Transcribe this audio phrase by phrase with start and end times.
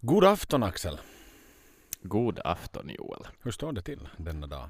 [0.00, 0.98] God afton Axel.
[2.02, 3.26] God afton Joel.
[3.42, 4.68] Hur står det till denna dag?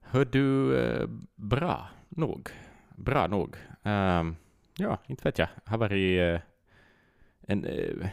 [0.00, 2.48] Hör du, eh, bra nog.
[2.96, 3.56] Bra nog.
[3.82, 4.36] Um,
[4.76, 5.48] ja, inte vet jag.
[5.64, 6.40] Har varit eh,
[7.40, 8.08] en, eh,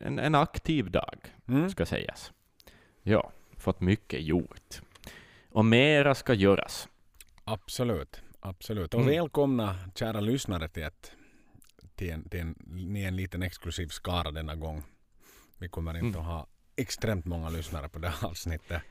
[0.00, 1.18] en, en aktiv dag,
[1.48, 1.70] Mm.
[1.70, 2.32] ska sägas.
[3.02, 4.80] Ja, fått mycket gjort.
[5.50, 6.88] Och mera ska göras.
[7.44, 8.94] Absolut, absolut.
[8.94, 9.12] Och Mm.
[9.14, 11.12] välkomna kära lyssnare till, ett,
[11.94, 14.82] till, en, till en, är en liten exklusiv skara denna gång.
[15.60, 16.20] Vi kommer inte Mm.
[16.20, 18.82] att ha extremt många lyssnare på det här avsnittet.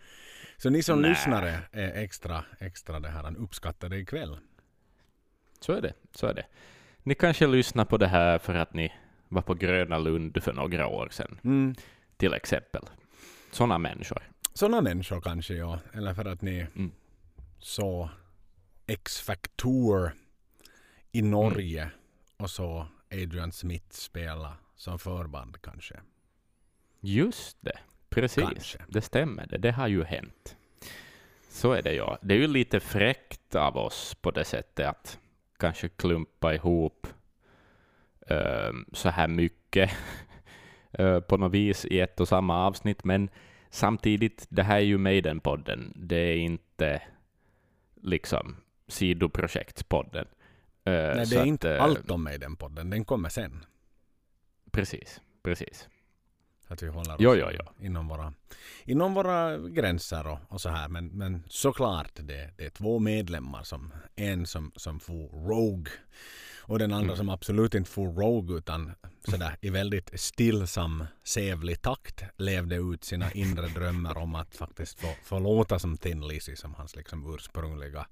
[0.57, 1.09] Så ni som Nä.
[1.09, 4.37] lyssnare är extra, extra det här uppskattade ikväll.
[5.59, 5.93] Så är det.
[6.15, 6.45] Så är det.
[7.03, 8.93] Ni kanske lyssnar på det här för att ni
[9.27, 11.75] var på Gröna Lund för några år sedan, Mm.
[12.17, 12.81] till exempel.
[13.51, 14.23] Sådana människor.
[14.53, 15.79] Sådana människor kanske ja.
[15.93, 16.91] Eller för att ni Mm.
[17.59, 18.09] så
[18.87, 20.11] X-Factor
[21.11, 21.89] i Norge
[22.37, 25.99] och så Adrian Smith spela som förband kanske.
[26.99, 28.43] Just det, precis.
[28.43, 28.79] Kanske.
[28.87, 30.55] Det stämmer, det, det har ju hänt.
[31.49, 32.17] Så är det ja.
[32.21, 35.19] Det är ju lite fräckt av oss på det sättet att
[35.57, 37.07] kanske klumpa ihop
[38.27, 39.91] ehm, så här mycket
[40.91, 43.29] eh, på något vis i ett och samma avsnitt, men
[43.69, 45.93] samtidigt, det här är ju Maiden-podden.
[45.95, 47.01] Det är inte
[47.95, 48.55] liksom
[48.87, 50.25] sidoprojektspodden.
[50.83, 52.89] Eh, Nej, det är inte eh, allt om mig den podden.
[52.89, 53.65] Den kommer sen.
[54.71, 55.89] Precis, precis.
[56.71, 57.85] Att vi håller oss Jo, jo, jo.
[57.85, 58.33] Inom, våra,
[58.85, 60.87] inom våra gränser och, och så här.
[60.87, 63.63] Men, men såklart, det, det är två medlemmar.
[63.63, 65.91] som En som, som får Rogue
[66.61, 67.17] och den andra Mm.
[67.17, 68.91] som absolut inte får Rogue utan
[69.27, 75.07] sådär i väldigt stillsam, sävlig takt levde ut sina inre drömmar om att faktiskt få,
[75.23, 78.07] få låta som Thin Lizzy som hans liksom ursprungliga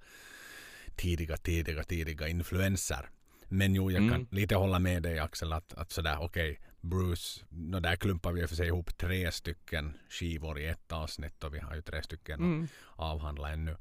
[0.95, 3.09] tidiga, tidiga, tidiga influenser.
[3.49, 4.27] Men jo, jag kan Mm.
[4.31, 8.55] lite hålla med dig Axel att, att sådär okej, Bruce, no, där klumpar vi för
[8.55, 12.67] sig ihop tre stycken skivor i ett avsnitt och vi har ju tre stycken Mm.
[12.95, 13.77] att avhandla ännu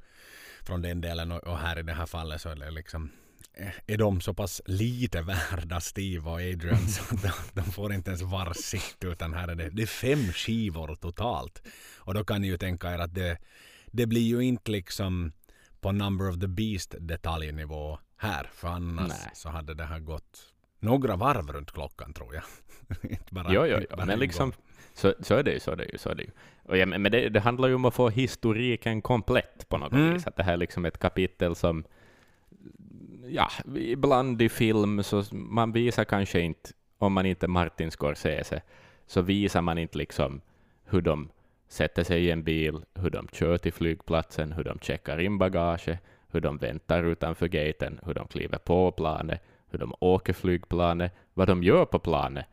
[0.63, 3.11] från den delen och, och här i det här fallet så är det liksom
[3.55, 7.31] eh, är de så pass lite värda Steve och Adrian så de,
[7.63, 11.63] de får inte ens varsitt utan här är det, det är fem skivor totalt.
[11.99, 13.39] Och då kan ni ju tänka er att det,
[13.87, 15.33] det blir ju inte liksom
[15.81, 19.31] på Number of the Beast detaljnivå här för annars Nej.
[19.35, 22.43] så hade det här gått några varv runt klockan tror jag.
[23.11, 24.59] Inte bara, Jo, jo, bara men en liksom, gång.
[24.95, 26.31] så, så är det ju, så är det ju, så är det ju.
[26.63, 29.93] Och ja, men men det, det handlar ju om att få historiken komplett på något
[29.93, 30.13] Mm.
[30.15, 30.27] vis.
[30.27, 31.85] Att det här är liksom ett kapitel som,
[33.27, 38.63] ja, ibland i film så man visar kanske inte, om man inte är Martin Scorsese,
[39.07, 40.41] så visar man inte liksom
[40.85, 41.29] hur de
[41.69, 45.89] sätter sig i en bil, hur de kör till flygplatsen, hur de checkar in bagage,
[46.31, 51.49] hur de väntar utanför gaten, hur de kliver på planet, hur de åker flygplanet, vad
[51.49, 52.47] de gör på planet,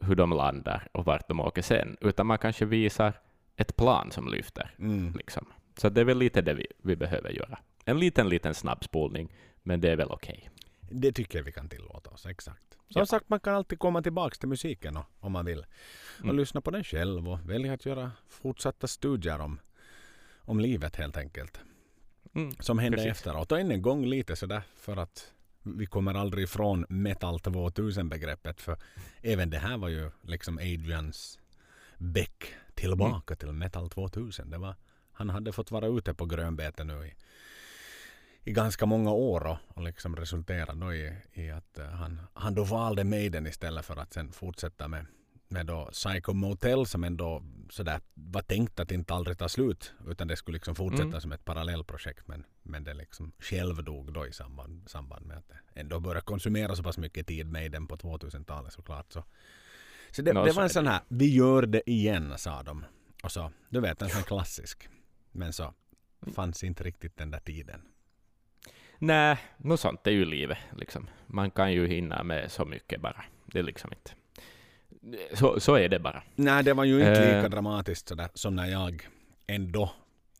[0.00, 3.12] hur de landar och vart de åker sen, utan man kanske visar
[3.56, 4.74] ett plan som lyfter.
[4.78, 5.12] Mm.
[5.16, 5.46] Liksom.
[5.76, 7.58] Så det är väl lite det vi, vi behöver göra.
[7.84, 10.50] En liten, liten snabbspolning, men det är väl okej.
[10.80, 12.62] Det tycker jag vi kan tillåta oss, exakt.
[12.72, 13.06] Som Ja.
[13.06, 15.58] sagt, man kan alltid komma tillbaka till musiken och, om man vill.
[16.18, 16.36] Och Mm.
[16.36, 19.60] lyssna på den själv och välja att göra fortsatta studier om,
[20.40, 21.60] om livet helt enkelt.
[22.34, 22.52] Mm.
[22.60, 23.10] Som händer Precis.
[23.12, 23.52] efteråt.
[23.52, 25.32] Och än en gång lite sådär för att
[25.76, 28.60] vi kommer aldrig ifrån metal 2000-begreppet.
[28.60, 28.76] För
[29.22, 31.38] även det här var ju liksom Adrians
[31.98, 34.50] bäck tillbaka till metal 2000.
[34.50, 34.74] Det var,
[35.12, 37.14] han hade fått vara ute på grönbete nu i,
[38.50, 42.64] i ganska många år och, och liksom resulterade i, i att eh, han, han då
[42.64, 45.06] valde Maiden istället för att sen fortsätta med,
[45.48, 50.28] med då Psycho Motel som ändå sådär var tänkt att inte aldrig ta slut utan
[50.28, 51.20] det skulle liksom fortsätta Mm.
[51.20, 55.80] som ett parallellprojekt men, men det liksom självdog då i samband, samband med att det
[55.80, 59.12] ändå började konsumera så pass mycket tid Maiden på 2000-talet såklart.
[59.12, 59.24] Så,
[60.10, 62.84] så det, Nå, det så var en sån här, vi gör det igen sa de.
[63.22, 64.88] Och så, du vet en sån klassisk.
[65.32, 65.74] Men så
[66.34, 67.80] fanns inte riktigt den där tiden.
[68.98, 70.58] Nej, något sånt är ju livet.
[70.76, 71.08] Liksom.
[71.26, 73.24] Man kan ju hinna med så mycket bara.
[73.46, 74.10] Det är liksom inte...
[75.34, 76.22] Så, så är det bara.
[76.36, 77.50] Nej, det var ju inte lika Eh.
[77.50, 79.08] dramatiskt sådär, som när jag
[79.46, 79.90] ändå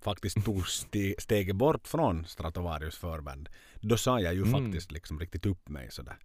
[0.03, 3.49] faktiskt tog ste- steget bort från Stratovarius förband.
[3.75, 4.53] Då sa jag ju Mm.
[4.65, 6.17] faktiskt liksom riktigt upp mig sådär.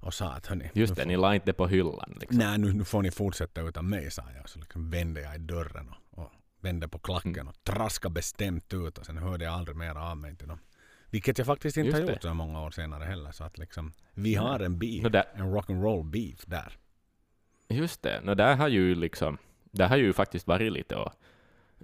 [0.00, 2.16] Och sa att hörni, Just det, får- ni la inte på hyllan.
[2.20, 2.38] Liksom.
[2.38, 4.48] Nej, nu, nu får ni fortsätta utan mig, sa jag.
[4.48, 7.48] Så liksom vände jag i dörren och, och vände på klacken Mm.
[7.48, 10.58] och traskade bestämt ut och sen hörde jag aldrig mer av mig till dem.
[11.10, 12.12] Vilket jag faktiskt inte Just har det.
[12.12, 13.32] gjort så många år senare heller.
[13.32, 16.72] Så att liksom, vi har en beef, där, en rock'n'roll beef där.
[17.68, 19.38] Just det, no, där har ju liksom...
[19.70, 21.12] Där har ju faktiskt varit lite och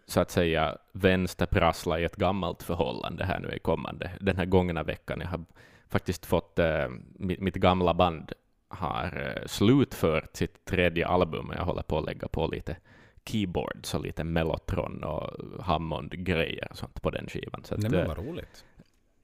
[0.07, 4.83] så att säga vänsterprassla i ett gammalt förhållande här nu i kommande, den här gångna
[4.83, 5.21] veckan.
[5.21, 5.45] Jag har
[5.89, 6.89] faktiskt fått, eh,
[7.19, 8.33] mitt, mitt gamla band
[8.69, 12.77] har eh, slutfört sitt tredje album och jag håller på att lägga på lite
[13.25, 15.31] keyboards och lite mellotron och
[15.65, 17.65] Hammond-grejer och sånt på den skivan.
[17.65, 18.65] Så att, Nej men eh, vad roligt.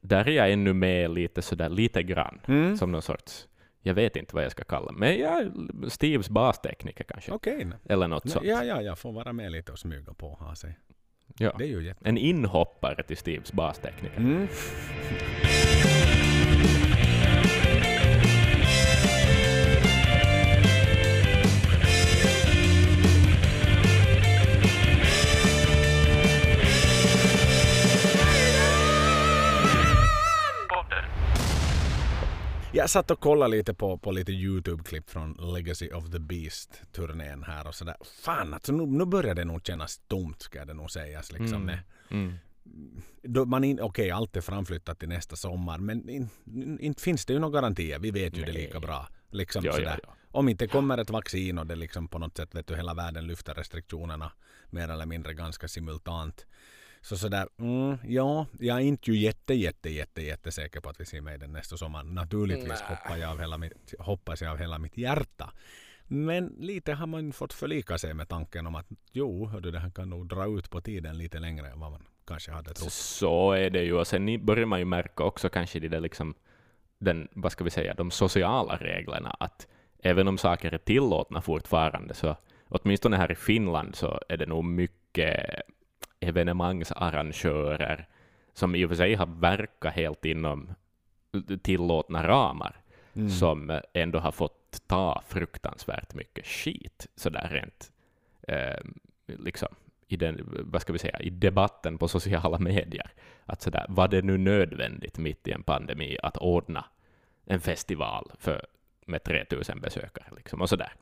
[0.00, 2.76] där är jag ännu med lite sådär lite grann, Mm.
[2.76, 3.48] som någon sorts,
[3.82, 5.52] jag vet inte vad jag ska kalla men jag är
[5.88, 7.66] Steves bastekniker kanske, Okej.
[7.88, 8.46] eller något sånt.
[8.46, 10.78] Ja, ja, jag får vara med lite och smyga på och ha sig.
[11.38, 11.54] Ja.
[11.58, 12.08] Det är ju jätte...
[12.08, 14.16] En inhoppare till Steves bastekniker.
[14.16, 14.48] Mm.
[32.72, 37.66] Jag satt och kollade lite på, på lite Youtube-klipp från Legacy of the Beast-turnén här
[37.66, 37.96] och sådär.
[38.22, 41.32] Fan, alltså nu, nu börjar det nog kännas tomt ska det nog sägas.
[41.32, 41.78] Liksom, Mm.
[42.10, 42.34] Mm.
[43.22, 47.26] då man in, okej, allt är framflyttat till nästa sommar, men in- in- inte finns
[47.26, 47.98] det ju några garantier.
[47.98, 48.62] Vi vet ju det Nej.
[48.62, 49.08] lika bra.
[49.30, 50.00] Liksom Ja, ja, sådär.
[50.02, 50.14] ja.
[50.30, 53.26] Om inte kommer ett vaccin och det liksom på något sätt, vet du, hela världen
[53.26, 54.32] lyfter restriktionerna
[54.70, 56.46] mer eller mindre ganska simultant.
[57.08, 61.00] Så sådär, mm, ja, jag är inte ju jätte, jätte, jätte, jätte säker på att
[61.00, 62.02] vi ser den nästa sommar.
[62.02, 65.52] Naturligtvis hoppar jag av hela mitt, hoppas jag av hela mitt hjärta.
[66.04, 69.90] Men lite har man fått förlika sig med tanken om att jo, hördu, det här
[69.90, 72.92] kan nog dra ut på tiden lite längre än vad man kanske hade trott.
[72.92, 76.34] Så är det ju, och sen börjar man ju märka också kanske det där liksom,
[76.98, 79.66] den, vad ska vi säga, de sociala reglerna, att
[80.02, 82.36] även om saker är tillåtna fortfarande, så
[82.68, 85.62] åtminstone här i Finland så är det nog mycket
[86.20, 88.06] evenemangsarrangörer
[88.54, 90.74] som i och för sig har verkat helt inom
[91.62, 92.76] tillåtna ramar,
[93.14, 93.30] Mm.
[93.30, 97.92] som ändå har fått ta fruktansvärt mycket skit, sådär rent
[98.48, 98.80] eh,
[99.26, 99.68] liksom,
[100.08, 103.10] i, den, vad ska vi säga, i debatten på sociala medier.
[103.46, 106.84] Att sådär, var det nu nödvändigt mitt i en pandemi att ordna
[107.46, 108.66] en festival för,
[109.06, 110.26] med 3000 besökare?
[110.36, 110.92] Liksom, och sådär.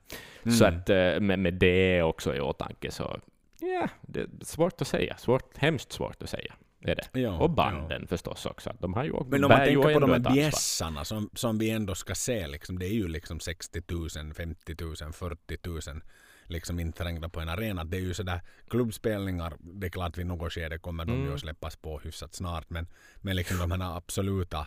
[0.58, 0.78] Så Mm.
[0.78, 3.18] att eh, med, med det också i åtanke så,
[3.60, 5.16] ja, det är svårt att säga.
[5.16, 6.54] Svårt, hemskt svårt att säga.
[6.80, 7.20] Är det.
[7.20, 8.76] Ja, Och banden förstås också.
[8.80, 11.94] De har ju, Men om man tänker på de här bjässarna som, som vi ändå
[11.94, 15.58] ska se, liksom, det är ju liksom 60 000, 50 000, 40
[15.92, 16.02] 000
[16.44, 17.84] liksom inträngda på en arena.
[17.84, 21.34] Det är ju sådär klubbspelningar, det är klart vid något skede kommer de ju Mm.
[21.34, 22.70] att släppas på hyfsat snart.
[22.70, 22.86] Men,
[23.16, 24.66] men liksom de här absoluta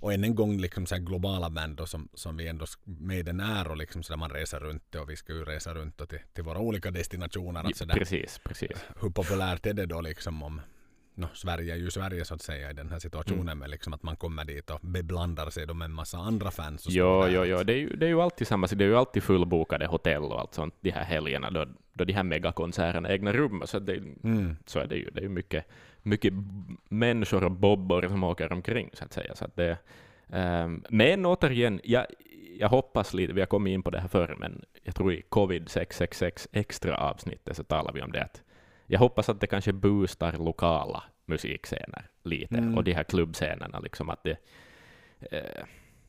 [0.00, 2.78] och än en gång liksom så här globala band då, som, som vi ändå sk-
[2.84, 5.74] med den är och liksom så där man reser runt och vi ska ju resa
[5.74, 7.64] runt och till, till våra olika destinationer.
[7.64, 8.84] Att så Precis, precis.
[9.00, 10.60] hur populärt är det då liksom om
[11.14, 13.58] no, Sverige är ju Sverige så att säga i den här situationen Mm.
[13.58, 16.86] med liksom att man kommer dit och beblandar sig då med en massa andra fans.
[16.86, 17.62] Och Jo, jo, jo.
[17.62, 18.66] Det, är ju, det är ju alltid samma.
[18.66, 22.12] Det är ju alltid fullbokade hotell och allt sånt de här helgerna då, då de
[22.12, 23.62] här megakonserterna ägnar rum.
[23.64, 23.94] Så, det,
[24.24, 24.56] Mm.
[24.66, 25.10] så är det ju.
[25.10, 25.64] Det är ju mycket,
[26.06, 26.32] mycket
[26.88, 29.34] människor och bobbor som åker omkring, så att säga.
[29.34, 29.78] Så att det,
[30.32, 32.06] ehm, men återigen, jag,
[32.58, 35.22] jag hoppas lite, vi har kommit in på det här förr, men jag tror i
[35.22, 38.24] covid 666 extra avsnittet så talar vi om det.
[38.24, 38.42] Att
[38.86, 42.76] jag hoppas att det kanske boostar lokala musikscener lite, Mm.
[42.78, 44.36] och de här klubbscenerna, liksom att det
[45.30, 45.64] eh,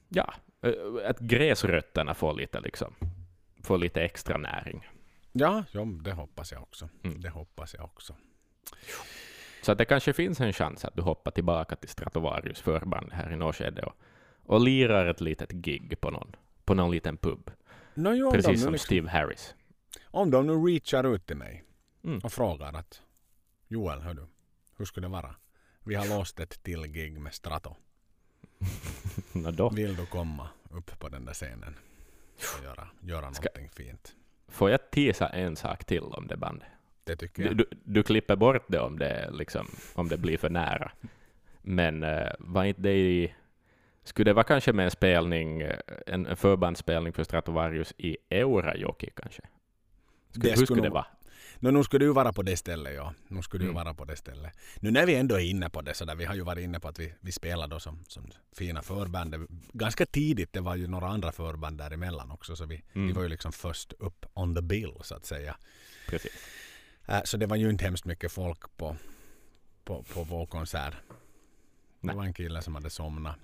[0.09, 2.93] ja, eh, att gräsrötterna får lite, liksom,
[3.63, 4.87] får lite extra näring.
[5.31, 6.89] Ja, jo, det hoppas jag också.
[7.03, 7.21] Mm.
[7.21, 8.15] Det hoppas jag också.
[9.67, 13.31] Så att det kanske finns en chans att du hoppar tillbaka till Stratovarius förband här
[13.31, 13.93] i Norrskede och,
[14.45, 16.35] och lirar ett litet gig på någon,
[16.65, 17.51] på någon liten pub.
[17.93, 19.55] No, jo, Precis som liksom, Steve Harris.
[20.05, 21.63] om de nu reachar ut till mig
[22.03, 22.19] Mm.
[22.23, 23.01] och frågar att
[23.67, 24.27] Joel, hör du,
[24.77, 25.35] hur skulle det vara?
[25.85, 27.75] Vi har låst ett till gig med Strato.
[29.53, 29.69] Då.
[29.69, 31.75] Vill du komma upp på den där scenen
[32.57, 34.15] och göra, göra Ska- någonting fint?
[34.47, 36.67] Får jag tisa en sak till om det bandet?
[37.07, 37.57] Det tycker Du, jag.
[37.57, 40.91] du, du klipper bort det om det, liksom, om det blir för nära.
[41.61, 43.33] Men uh, var inte det i...
[44.03, 49.41] Skulle det vara kanske med en spelning, eh, en, förbandsspelning för Stratovarius i Eurajoki kanske?
[50.29, 51.05] Skulle, Det hur skulle skulle det nog- vara?
[51.59, 53.13] No, nu skulle du vara på det stället, ja.
[53.27, 53.83] Nu skulle du Mm.
[53.83, 54.53] vara på det stället.
[54.79, 56.79] Nu när vi ändå är inne på det så där, vi har ju varit inne
[56.79, 59.31] på att vi, vi spelar då som, som fina förband.
[59.31, 63.13] Det- Ganska tidigt, det var ju några andra förband däremellan också, så vi, vi Mm.
[63.13, 65.55] var ju liksom först upp on the bill så att säga.
[66.09, 66.31] Precis.
[67.07, 68.95] Äh, så det var ju inte hemskt mycket folk på,
[69.83, 70.93] på, på vår konsert.
[72.01, 73.35] Det var en kille som hade somnat.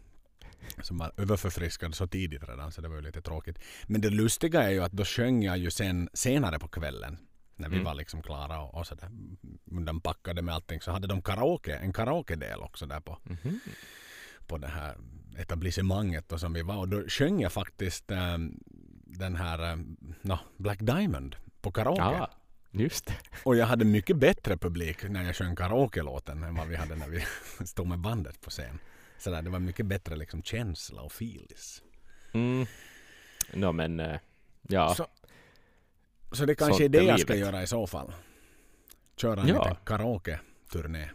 [0.82, 3.60] Som var överförfriskad så tidigt redan så det var ju lite tråkigt.
[3.88, 7.18] Men det lustiga är ju att då sjöng jag ju sen senare på kvällen.
[7.56, 7.86] När vi Mm.
[7.86, 9.10] var liksom klara och, och sådär
[9.66, 13.60] undanpackade med allting så hade de karaoke, en karaoke-del också där på, Mhm.
[14.48, 14.98] på det här
[15.38, 16.78] etablissemanget och som vi var.
[16.78, 18.60] Och då sjöng jag faktiskt ähm,
[19.06, 22.02] den här ähm, no, Black Diamond på karaoke.
[22.02, 22.30] Ja,
[22.74, 23.16] just det.
[23.44, 27.08] Och jag hade mycket bättre publik när jag sjöng karaoke-låten än vad vi hade när
[27.08, 27.24] vi
[27.66, 28.80] stod med bandet på scen.
[29.18, 31.84] Så där, det var mycket bättre liksom känsla och feelis.
[32.34, 32.66] Mm.
[33.54, 34.20] No, men eh,
[34.62, 34.96] ja.
[34.96, 35.08] Så,
[36.32, 37.48] så det kanske Sånt är det jag ska livet.
[37.48, 38.14] göra i så fall.
[39.16, 39.64] Köra en Ja.
[39.64, 41.10] liten karaoke-turné.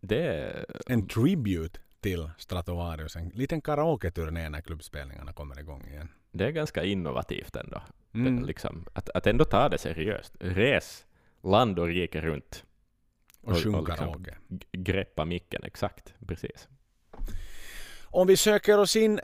[0.00, 3.16] Det, En tribute till Stratovarius.
[3.16, 6.08] En liten karaoke-turné när klubbspelningarna kommer igång igen.
[6.32, 7.82] Det är ganska innovativt ändå.
[8.14, 8.40] Mm.
[8.40, 10.32] Det, liksom, att, att ändå ta det seriöst.
[10.40, 11.04] Res
[11.42, 12.64] land och rike runt.
[13.40, 14.24] Och och- sjung och liksom-
[14.72, 16.14] greppa micken, exakt.
[16.26, 16.68] Precis.
[18.04, 19.20] Om vi söker oss in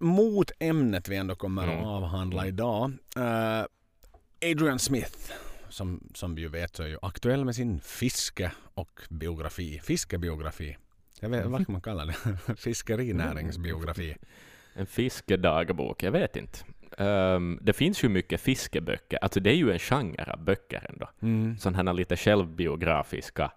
[0.00, 1.78] mot ämnet vi ändå kommer Mm.
[1.78, 2.92] att avhandla idag.
[3.16, 3.64] Eh,
[4.52, 5.32] Adrian Smith,
[5.68, 9.80] som, som vi ju vet så är ju aktuell med sin fiske och biografi.
[9.84, 10.76] Fiskebiografi.
[11.20, 12.16] Jag vet, vad kan man kalla det?
[12.56, 14.16] Fiskerinäringsbiografi.
[14.76, 16.58] En fiskedagbok, jag vet inte.
[16.98, 19.18] Ehm, det finns ju mycket fiskeböcker.
[19.22, 21.08] Alltså det är ju en genre av böcker ändå.
[21.22, 21.58] Mm.
[21.58, 23.52] Sådana här lite självbiografiska.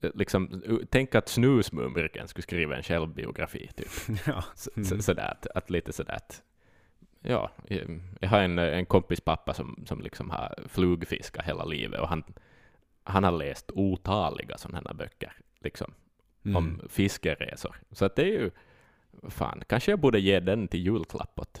[0.00, 3.70] eh, Liksom, tänk att Snusmumriken skulle skriva en självbiografi.
[3.76, 4.18] Typ.
[4.26, 4.44] Ja.
[4.76, 4.84] Mm.
[4.84, 6.18] så, sådär, att, att lite sådär
[7.22, 12.00] ja, jag- jag har en, en kompis pappa som, som liksom har flugfiskat hela livet
[12.00, 12.24] och han,
[13.04, 15.92] han har läst otaliga sådana här böcker liksom,
[16.44, 16.56] Mm.
[16.56, 17.76] om fiskeresor.
[17.90, 18.50] Så att det är ju,
[19.28, 21.60] fan, kanske jag borde ge den till julklapp åt,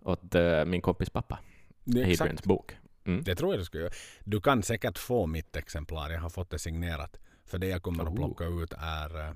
[0.00, 1.38] åt eh, min kompis pappa,
[1.84, 2.20] Det, är exakt.
[2.20, 2.76] Adrians bok.
[3.06, 3.22] Mm.
[3.24, 3.90] det tror jag du ska göra.
[4.24, 6.10] Du kan säkert få mitt exemplar.
[6.10, 7.16] Jag har fått det signerat.
[7.46, 8.16] För det jag kommer att Oh.
[8.16, 9.34] plocka ut är, eh,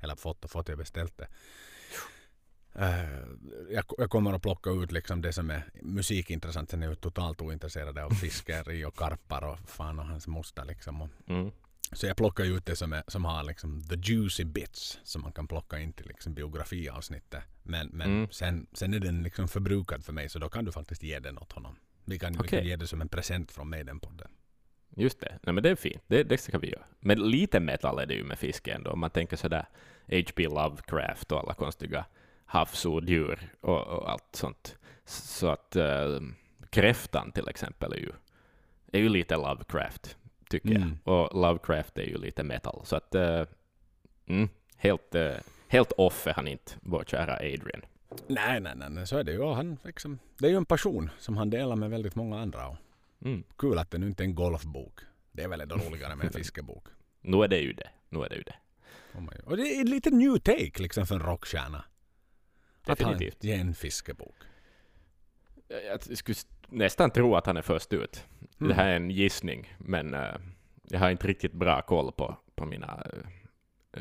[0.00, 1.28] eller fått och fått, jag beställt det.
[2.74, 3.20] Eh,
[3.70, 6.70] jag, jag kommer att plocka ut liksom det som är musikintressant.
[6.70, 11.02] Sen är jag totalt ointresserad av fiskeri och karpar och fan och hans moster liksom.
[11.02, 11.50] Och, Mm.
[11.92, 15.32] Så jag plockar ut det som, är, som har liksom the juicy bits som man
[15.32, 17.42] kan plocka in till liksom biografiavsnittet.
[17.62, 18.28] Men, men Mm.
[18.30, 21.38] sen, sen är den liksom förbrukad för mig så då kan du faktiskt ge den
[21.38, 21.76] åt honom.
[22.04, 24.28] Vi kan, vi kan ge det som en present från mig den podden.
[24.96, 25.38] Just det.
[25.42, 26.02] Nej, men det är fint.
[26.06, 26.84] Det, det ska vi göra.
[27.00, 28.90] Men lite metal är det ju med fiske ändå.
[28.90, 29.66] Om man tänker sådär
[30.06, 30.48] H.P.
[30.48, 32.04] Lovecraft och alla konstiga
[32.44, 34.76] havsodjur och, och allt sånt.
[35.04, 36.20] Så att äh,
[36.70, 38.12] kräftan till exempel är ju,
[38.92, 40.16] är ju lite Lovecraft,
[40.50, 40.98] tycker Mm.
[41.04, 41.14] jag.
[41.14, 42.80] Och Lovecraft är ju lite metal.
[42.84, 43.42] Så att äh,
[44.26, 45.32] mm, helt, äh,
[45.68, 47.82] helt off är han inte, vår kära Adrian.
[48.26, 49.38] Nej, nej, nej, så är det ju.
[49.38, 52.76] Och Han, liksom, det är ju en passion som han delar med väldigt många andra.
[53.24, 53.42] Mm.
[53.56, 55.00] kul att det nu inte är en golfbok.
[55.32, 56.84] Det är väl ändå roligare med en fiskebok.
[57.22, 57.88] Nu är det ju det.
[58.08, 58.54] Nu är det ju det.
[59.44, 61.84] Och det är en liten new take liksom för en rockstjärna.
[62.84, 63.44] Att han Definitivt.
[63.44, 64.34] ger en fiskebok.
[65.68, 66.36] Jag skulle
[66.70, 68.26] nästan tro att han är först ut.
[68.60, 68.68] Mm.
[68.68, 70.34] Det här är en gissning, men eh,
[70.82, 73.22] jag har inte riktigt bra koll på, på mina uh,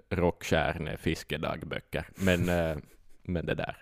[0.09, 2.07] rockstjärne fiskedagböcker.
[2.15, 2.77] Men, eh,
[3.23, 3.77] men det där.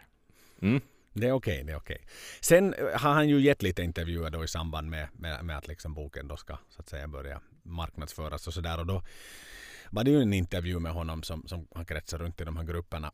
[0.61, 0.81] Mm.
[1.13, 2.05] Det är okej, det är okej.
[2.41, 5.93] Sen har han ju gett lite intervjuer då i samband med, med, med att liksom
[5.93, 8.79] boken då ska så att säga börja marknadsföras och sådär.
[8.79, 9.03] Och då
[9.89, 12.63] var det ju en intervju med honom som, som har kretsat runt i de här
[12.63, 13.11] grupperna.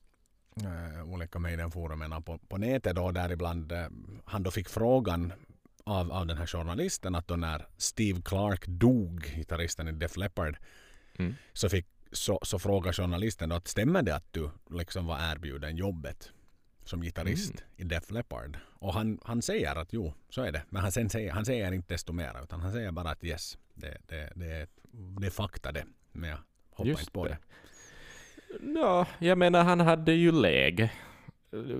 [0.63, 3.87] Uh, olika Maiden-forumen på, på nätet då däribland uh,
[4.25, 5.33] han då fick frågan
[5.83, 10.57] av, av den här journalisten att då när Steve Clark dog, gitarristen i Def Leppard,
[11.19, 11.35] Mm.
[11.53, 15.77] så, fick, så, så frågar journalisten då att stämmer det att du liksom var erbjuden
[15.77, 16.31] jobbet
[16.85, 17.63] som gitarrist Mm.
[17.77, 18.57] i Def Leppard?
[18.73, 20.63] Och han, han säger att jo, så är det.
[20.69, 23.57] Men han, sen säger, han säger inte desto mer utan han säger bara att yes,
[23.73, 24.67] det, det, det,
[25.19, 25.85] det är fakta det.
[26.11, 26.37] Men jag
[26.69, 27.37] hoppas Just inte på det.
[28.59, 28.79] det.
[28.79, 30.91] Ja, jag menar han hade ju läge.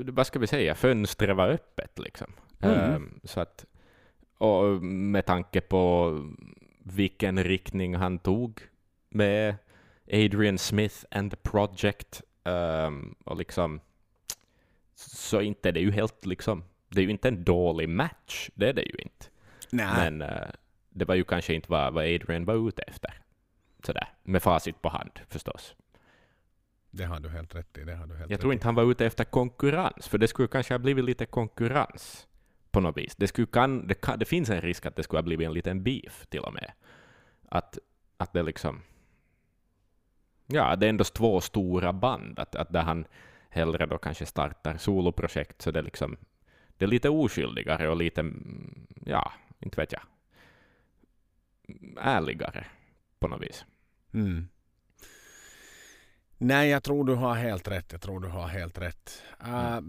[0.06, 0.76] Vad ska vi säga?
[0.76, 2.34] Fönstret var öppet liksom.
[2.60, 2.80] Mm.
[2.80, 3.66] Ehm, så att,
[4.44, 6.14] och med tanke på
[6.84, 8.62] vilken riktning han tog
[9.10, 9.56] med
[10.08, 13.80] Adrian Smith and the Project ehm, och liksom
[14.96, 18.70] så inte det är ju helt liksom det är ju inte en dålig match, det
[18.70, 19.26] är det ju inte.
[19.72, 20.48] Nej, Men eh,
[20.90, 23.14] det var ju kanske inte vad, vad Adrian var ute efter.
[23.86, 25.76] Sådär, med facit på hand förstås.
[26.92, 27.84] det har du helt rätt i.
[27.84, 30.48] Det har du helt Jag tror inte han var ute efter konkurrens, för det skulle
[30.48, 32.28] kanske ha blivit lite konkurrens
[32.74, 33.16] på något vis.
[33.16, 35.54] Det, skulle kan, det, kan, det finns en risk att det skulle ha blivit en
[35.54, 36.72] liten beef till och med.
[37.50, 37.80] Att,
[38.18, 38.82] att det liksom...
[40.48, 43.06] Ja, det är ändå två stora band, att, att där han
[43.50, 46.18] hellre då kanske startar soloprojekt, så det är liksom...
[46.78, 50.02] Det är lite oskyldigare och lite, mm, ja, inte vet jag,
[51.98, 52.66] ärligare
[53.20, 53.66] på något vis.
[54.14, 54.48] Mm.
[56.44, 57.92] Nej, jag tror du har helt rätt.
[57.92, 59.22] Jag tror du har helt rätt.
[59.44, 59.80] Uh,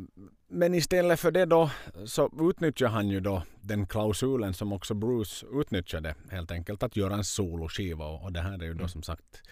[0.49, 1.71] men istället för det då
[2.07, 7.15] så utnyttjar han ju då den klausulen som också Bruce utnyttjade helt enkelt att göra
[7.15, 8.89] en soloskiva och, och det här är ju då Mm.
[8.89, 9.43] som sagt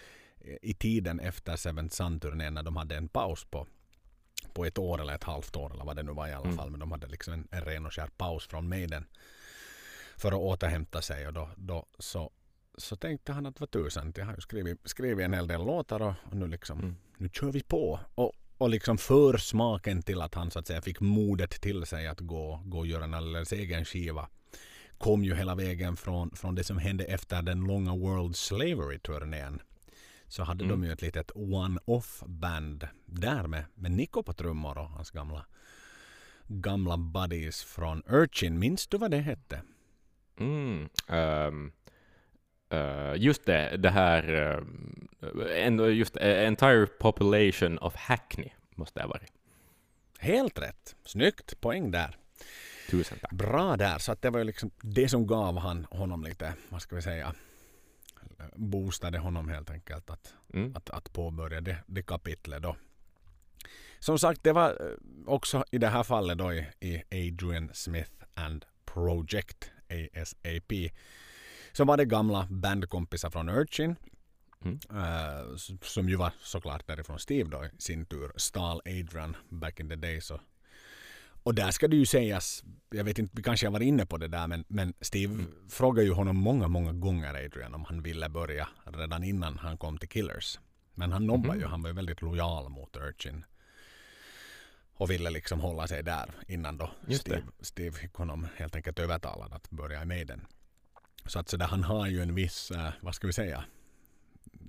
[0.62, 3.66] i tiden efter Seventh Sun-turnén när de hade en paus på,
[4.52, 6.56] på ett år eller ett halvt år eller vad det nu var i alla Mm.
[6.56, 6.70] fall.
[6.70, 9.04] Men de hade liksom en, en ren och skär paus från Maiden
[10.16, 12.30] för att återhämta sig och då, då så,
[12.78, 16.02] så tänkte han att vad tusan, jag har ju skrivit, skrivit en hel del låtar
[16.02, 16.96] och, och nu liksom Mm.
[17.16, 18.00] nu kör vi på.
[18.14, 22.20] Och, och liksom försmaken till att han så att säga fick modet till sig att
[22.20, 24.28] gå, gå och göra en alldeles egen skiva
[24.98, 29.60] kom ju hela vägen från, från det som hände efter den långa World Slavery-turnén.
[30.28, 30.80] Så hade Mm.
[30.80, 35.46] de ju ett litet one-off band där med, med Nico på trummor och hans gamla
[36.48, 38.58] gamla buddies från Urchin.
[38.58, 39.62] Minns du vad det hette?
[40.36, 41.72] Mm, ehm,
[42.72, 44.22] eh, just det, det här,
[45.56, 49.32] en, just eh, entire population of Hackney måste det ha varit.
[50.18, 50.96] Helt rätt.
[51.04, 51.60] Snyggt.
[51.60, 52.16] Poäng där.
[52.90, 53.32] Tusen tack.
[53.32, 53.98] Bra där.
[53.98, 57.02] Så att det var ju liksom det som gav han, honom lite, vad ska vi
[57.02, 57.34] säga,
[58.54, 60.76] boostade honom helt enkelt att, Mm.
[60.76, 62.76] att, att påbörja det, det kapitlet då.
[63.98, 68.64] Som sagt, det var också i det här fallet då i, i Adrian Smith and
[68.84, 70.72] Project, ASAP,
[71.72, 73.96] så var det gamla bandkompisar från Urchin
[74.64, 74.78] Mm.
[75.54, 79.88] s- som ju var såklart därifrån Steve då i sin tur stal Adrian back in
[79.88, 80.30] the days.
[80.30, 80.40] Och,
[81.42, 84.16] och där ska det ju sägas, jag vet inte, vi kanske har varit inne på
[84.18, 88.28] det där, men, men Steve frågade ju honom många, många gånger Adrian om han ville
[88.28, 90.58] börja redan innan han kom till Killers.
[90.94, 91.70] Men han nobbade ju, Mhm.
[91.70, 93.44] han var ju väldigt lojal mot Urchin.
[94.94, 97.30] Och ville liksom hålla sig där innan då Just det.
[97.30, 100.46] Steve, Steve fick honom helt enkelt övertalad att börja i Maiden.
[101.26, 103.64] Så att så där, han har ju en viss, eh, vad ska vi säga,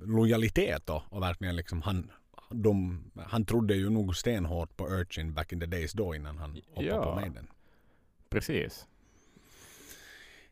[0.01, 2.11] lojalitet då och verkligen liksom han,
[2.49, 6.51] de, han trodde ju nog stenhårt på Urchin back in the days då innan han
[6.67, 7.03] hoppade Ja.
[7.03, 7.47] på Maiden.
[8.29, 8.87] Precis.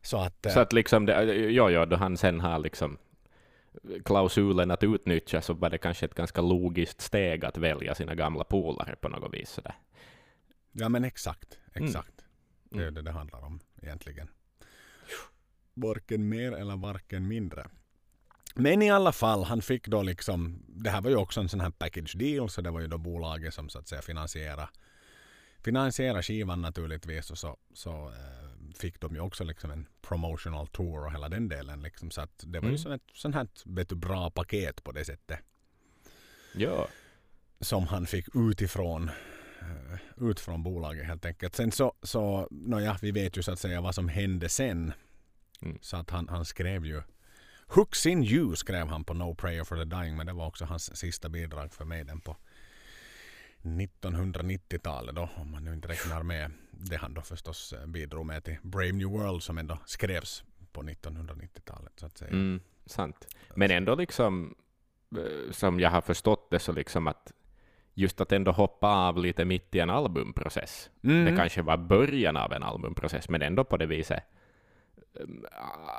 [0.02, 2.98] Så att, eh, Så att liksom, det, ja, ja, då han sen har liksom
[4.06, 8.44] klausulen att utnyttja så var det kanske ett ganska logiskt steg att välja sina gamla
[8.44, 9.50] polare på något vis.
[9.50, 9.76] Sådär.
[10.72, 11.88] ja men exakt, Mm.
[11.88, 12.26] exakt.
[12.70, 12.94] Det är Mm.
[12.94, 14.28] det det handlar om egentligen.
[15.74, 17.68] Varken mer eller varken mindre.
[18.56, 21.60] Men i alla fall, han fick då liksom, det här var ju också en sån
[21.62, 24.70] här package deal, så det var ju då bolaget som så att säga finansierade
[25.64, 31.06] finansiera skivan naturligtvis och så, så eh, fick de ju också liksom en promotional tour
[31.06, 32.78] och hela den delen liksom, så att det var ju Mm.
[32.78, 35.40] som ett sånt här vet du, bra paket på det sättet
[36.56, 36.88] Ja.
[37.60, 39.10] som han fick utifrån
[39.62, 41.56] eh, ut från bolaget helt enkelt.
[41.56, 44.94] Sen så, så nåja, vi vet ju så att säga vad som hände sen.
[45.62, 45.78] Mm.
[45.82, 47.02] Så att han, han skrev ju
[47.68, 50.66] Hooks in you skrev han på No Prayer for the Dying men det var också
[50.66, 52.38] hans sista bidrag för mig den på
[53.62, 58.44] 1990-talet då om man nu inte räknar med det han då förstås eh, bidrog med
[58.44, 62.32] till Brave New World som ändå skrevs på 1990-talet så att säga.
[62.32, 63.28] Mm, sant.
[63.56, 64.56] Men ändå liksom,
[65.18, 67.32] eh, som jag har förstått det, så liksom att
[67.94, 70.90] just att ändå hoppa av lite mitt i en albumprocess.
[71.04, 71.26] Mm.
[71.26, 74.24] Det kanske var början av en albumprocess, men ändå på det viset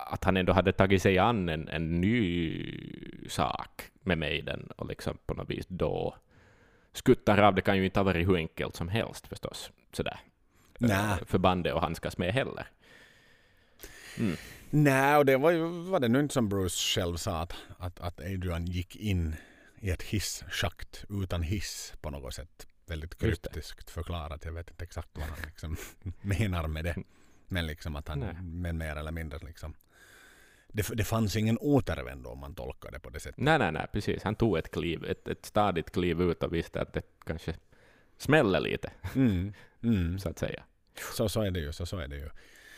[0.07, 5.18] att han ändå hade tagit sig an en, en ny sak med Maiden och liksom
[5.27, 6.16] på något vis då
[6.92, 7.55] skuttar av.
[7.55, 9.70] Det kan ju inte ha varit hur enkelt som helst förstås.
[9.92, 10.20] Sådär.
[10.81, 12.66] Eh, För bandet att handskas med heller.
[14.18, 14.37] Mm.
[14.70, 18.01] Nej, och det var ju var det nu inte som Bruce själv sa att, att,
[18.01, 19.37] att Adrian gick in
[19.81, 22.66] i ett hisschakt utan hiss på något sätt.
[22.87, 24.44] Väldigt kryptiskt förklarat.
[24.44, 25.77] Jag vet inte exakt vad han liksom
[26.20, 26.96] menar med det.
[27.53, 28.35] Men liksom att han, Nej.
[28.43, 29.75] men mer eller mindre liksom.
[30.69, 33.41] Det, det fanns ingen återvändo om man tolkar det på det sättet.
[33.41, 34.23] Nej, nej, nej, precis.
[34.23, 37.55] Han tog ett kliv, ett, ett stadigt kliv ut och visste att det kanske
[38.19, 40.19] smäller lite, Mm, mm.
[40.23, 40.62] så att säga.
[41.15, 41.73] Så, så är det ju.
[41.73, 42.29] Så, så är det ju.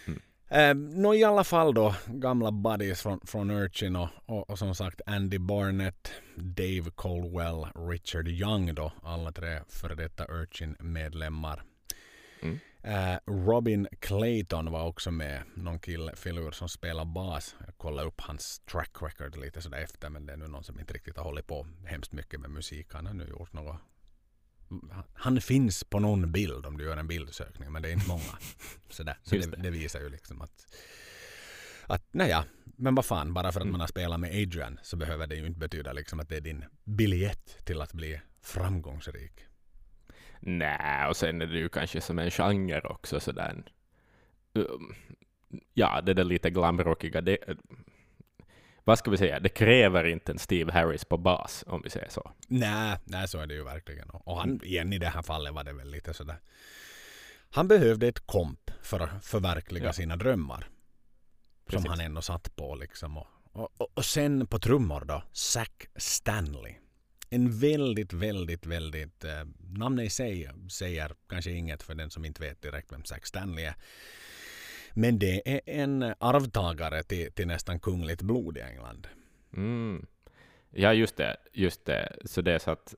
[0.06, 0.20] Mm.
[0.48, 4.74] Eh, Nå i alla fall då, gamla buddies från, från Urchin och, och, och som
[4.74, 11.62] sagt Andy Barnett, Dave Colwell, Richard Young då, alla tre före detta Urchin-medlemmar.
[12.42, 12.58] Mm.
[12.84, 17.56] Eh, Robin Clayton var också med, någon kille, filur som spelar bas.
[17.66, 20.80] Jag kollade upp hans track record lite sådär efter men det är nu någon som
[20.80, 22.86] inte riktigt har hållit på hemskt mycket med musik.
[22.92, 23.76] Han har nu gjort något
[25.14, 28.38] han finns på någon bild om du gör en bildsökning men det är inte många.
[28.90, 29.18] Sådär.
[29.22, 29.46] Så det.
[29.46, 30.66] det visar ju liksom att
[31.86, 33.72] att naja, men vad fan, bara för att Mm.
[33.72, 36.40] man har spelat med Adrian så behöver det ju inte betyda liksom att det är
[36.40, 39.32] din biljett till att bli framgångsrik.
[40.46, 43.62] Nej, och sen är det ju kanske som en genre också sådär.
[44.54, 44.94] Um,
[45.74, 47.38] Ja, det där lite glamrockiga, det,
[48.84, 52.08] vad ska vi säga, det kräver inte en Steve Harris på bas, om vi säger
[52.08, 52.32] så.
[52.48, 54.10] Nej, nej så är det ju verkligen.
[54.10, 56.40] Och han, igen i det här fallet var det väl lite sådär.
[57.50, 59.92] Han behövde ett komp för att förverkliga Ja.
[59.92, 60.68] sina drömmar.
[61.66, 61.82] Precis.
[61.82, 63.18] Som han ändå satt på liksom.
[63.18, 66.74] Och, och, och, och sen på trummor då, Zack Stanley.
[67.34, 72.42] En väldigt, väldigt, väldigt, eh, namnet i sig säger kanske inget för den som inte
[72.42, 73.74] vet direkt vem Zack Stanley är.
[74.92, 79.06] Men det är en arvtagare till, till nästan kungligt blod i England.
[79.56, 80.06] Mm.
[80.70, 82.16] Ja, just det, just det.
[82.24, 82.94] Så det är så att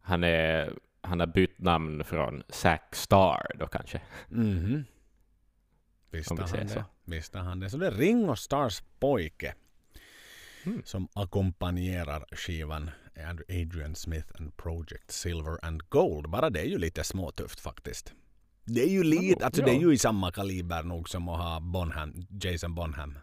[0.00, 4.00] han är, han har bytt namn från Zack Star då kanske.
[4.28, 4.84] Mhm.
[6.10, 6.68] Visste Om vi han det?
[6.68, 6.84] så.
[7.04, 7.70] Visste han det?
[7.70, 9.54] Så det är Ringo Stars pojke
[10.66, 10.82] Mm.
[10.84, 12.90] som ackompanjerar skivan
[13.48, 16.30] Adrian Smith and Project Silver and Gold.
[16.30, 18.12] Bara det är ju lite småtufft faktiskt.
[18.64, 21.40] Det är ju lite, Ja, alltså det är ju i samma kaliber nog som att
[21.40, 23.18] ha Bonham, Jason Bonham.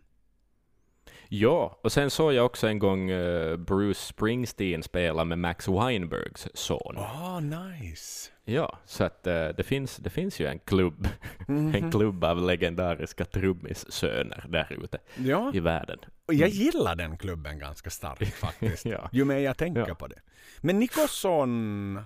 [1.29, 6.47] Ja, och sen såg jag också en gång eh, Bruce Springsteen spela med Max Weinbergs
[6.53, 6.95] son.
[6.97, 8.31] Åh, nice!
[8.47, 11.07] Ja, så att eh, det, finns, det finns ju en klubb,
[11.47, 11.75] Mhm.
[11.75, 15.99] en klubb av legendariska trummissöner där ute Ja, i världen.
[16.25, 18.85] och jag gillar den klubben ganska starkt faktiskt.
[18.85, 19.09] Ja.
[19.11, 19.95] Ju mer jag tänker Ja.
[19.95, 20.19] på det.
[20.61, 21.99] Men Nikosson,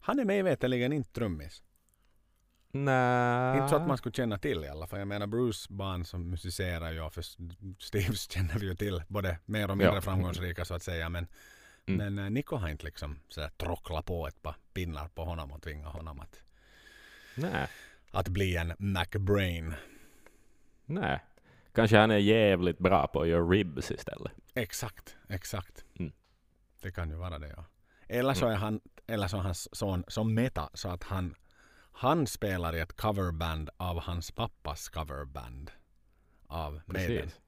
[0.00, 1.62] han är mig veterligen inte trummis.
[2.72, 3.54] Nä.
[3.56, 4.98] Inte så att man skulle känna till i alla fall.
[4.98, 7.22] Jag menar Bruce barn som musicerar ju, för
[7.82, 10.00] Steves känner vi ju till, både mer och mindre Ja.
[10.00, 11.08] framgångsrika så att säga.
[11.08, 11.26] Men,
[11.88, 12.14] Mm.
[12.14, 15.62] men eh, Nico har inte liksom sådär trocklat på ett par pinnar på honom och
[15.62, 16.42] tvingat honom att,
[17.34, 17.68] Nej,
[18.10, 19.74] att bli en McBrain.
[20.86, 21.20] nej.
[21.72, 24.32] Kanske han är jävligt bra på att göra ribs istället.
[24.54, 25.84] Exakt, exakt.
[25.98, 26.12] Mm.
[26.82, 27.64] Det kan ju vara det ja.
[28.08, 31.34] Eller så är han, eller så är hans son så meta så att han,
[31.92, 35.70] han spelar i ett coverband av hans pappas coverband
[36.46, 37.22] av Maiden.
[37.22, 37.40] Precis.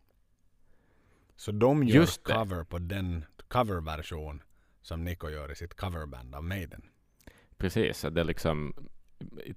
[1.37, 2.33] Så de gör Just det.
[2.33, 4.43] cover på den coverversion
[4.83, 6.83] som Nico gör i sitt coverband av Maiden.
[7.59, 8.75] Precis, det är liksom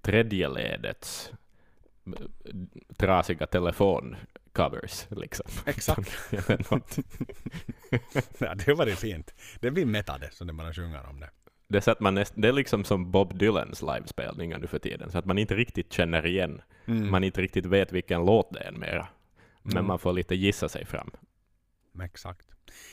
[0.01, 1.31] tredje ledets
[2.97, 5.45] trasiga telefoncovers liksom.
[5.65, 6.11] Exakt.
[8.37, 9.33] Ja, det var det fint.
[9.59, 11.29] Det blir metade så det bara sjunger om det.
[11.67, 14.79] Det är, så att man näst, det är liksom som Bob Dylans livespelningar nu för
[14.79, 17.11] tiden, så att man inte riktigt känner igen, Mm.
[17.11, 19.07] man inte riktigt vet vilken låt det är mera.
[19.61, 19.85] Men Mm.
[19.87, 21.11] man får lite gissa sig fram.
[22.03, 22.47] Exakt.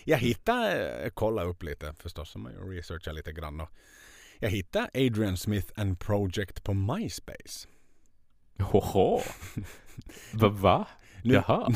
[0.04, 3.60] Jag hittade, eh, kolla upp lite förstås, ju researchar lite grann.
[3.60, 3.68] Och
[4.38, 7.68] jag hittade Adrian Smith and Project på MySpace.
[8.58, 9.20] Hoho!
[10.32, 10.48] Va?
[10.48, 10.86] va?
[11.24, 11.72] Nu, Jaha.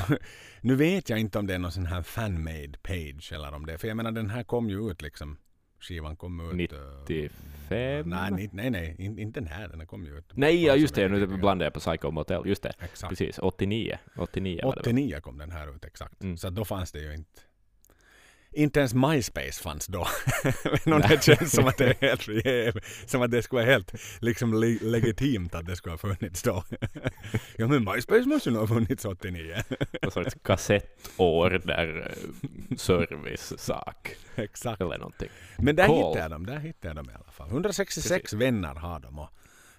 [0.61, 3.79] nu vet jag inte om det är någon sån här fan-made page eller om det
[3.79, 5.39] För jag menar den här kom ju ut liksom.
[5.81, 6.73] Skivan kom ut...
[6.73, 8.09] eh, 95?
[8.09, 9.69] nej, nej, nej, nej, in- inte den här.
[9.69, 10.33] Den kom ju ut.
[10.35, 12.73] Nej, ja just det, nu blandade jag på Psycho Motel, just det.
[12.79, 13.09] Exakt.
[13.09, 13.99] Precis, 89.
[14.17, 14.81] 89 var det väl?
[14.81, 16.23] 89 kom den här ut exakt.
[16.23, 16.37] Mm.
[16.37, 17.41] Så då fanns det ju inte.
[18.57, 20.07] Inte ens MySpace fanns då.
[20.85, 24.55] Men det känns som att det är helt som att det skulle vara helt liksom
[24.61, 26.65] le- legitimt att det skulle ha funnits då.
[27.57, 29.57] ja men MySpace måste nog ha funnits 89.
[30.03, 32.17] Någon sorts kassettår där
[32.71, 34.81] eh, service-sak exakt.
[34.81, 35.29] eller någonting.
[35.59, 35.97] Men där Cool.
[35.97, 37.49] hittade jag dem, där hittade jag dem i alla fall.
[37.49, 39.31] 166 vänner har de och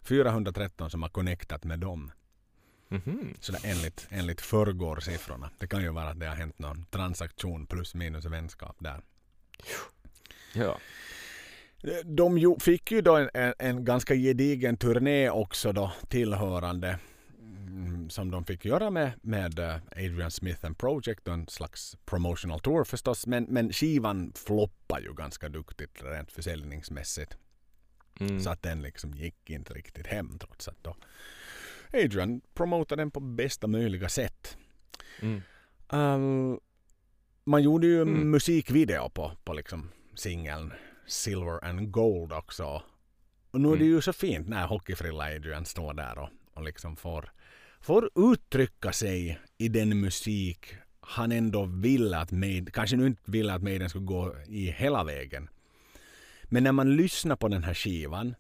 [0.04, 2.12] 413 som har connectat med dem.
[2.90, 3.34] Mhm.
[3.40, 5.50] Sådär enligt, enligt förrgår siffrorna.
[5.60, 9.02] Det kan ju vara att det har hänt någon transaktion plus minus vänskap där.
[10.54, 10.78] Ja.
[12.04, 17.00] De fick ju då en, en, ganska gedigen turné också då tillhörande
[17.40, 22.60] mm, som de fick göra med, med eh, Adrian Smith and Project en slags promotional
[22.60, 23.28] tour förstås.
[23.28, 27.38] Men, men skivan floppar ju ganska duktigt rent försäljningsmässigt.
[28.20, 28.40] Mm.
[28.40, 30.96] Så att den liksom gick inte riktigt hem trots att då
[32.04, 34.58] Adrian promotade den på bästa möjliga sätt.
[35.22, 35.42] Mm.
[35.90, 36.60] Um,
[37.44, 38.32] man gjorde ju Mm.
[38.32, 40.74] musikvideo på, på liksom singeln
[41.08, 42.84] Silver and Gold också.
[43.52, 43.94] Och nu är det Mm.
[43.96, 47.32] ju så fint när hockeyfrilla Adrian står där och, och liksom får,
[47.82, 53.54] får uttrycka sig i den musik han ändå ville att Maiden, kanske nu inte ville
[53.54, 55.50] att Maiden skulle gå i hela vägen.
[56.44, 58.36] Men när man lyssnar på den här skivan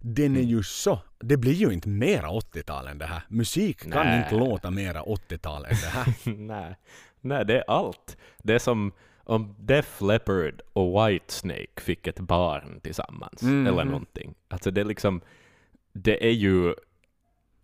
[0.00, 0.50] den är Mm.
[0.50, 3.22] ju så, det blir ju inte mera 80-tal än det här.
[3.28, 6.14] Musik kan inte låta mera 80-tal än det här.
[6.36, 6.76] Nej.
[7.20, 8.16] Nej, det är allt.
[8.42, 8.92] Det är som
[9.24, 13.66] om Def Leppard och Whitesnake fick ett barn tillsammans, Mhm.
[13.66, 14.34] eller någonting.
[14.48, 15.20] Alltså det är liksom,
[15.92, 16.74] det är ju,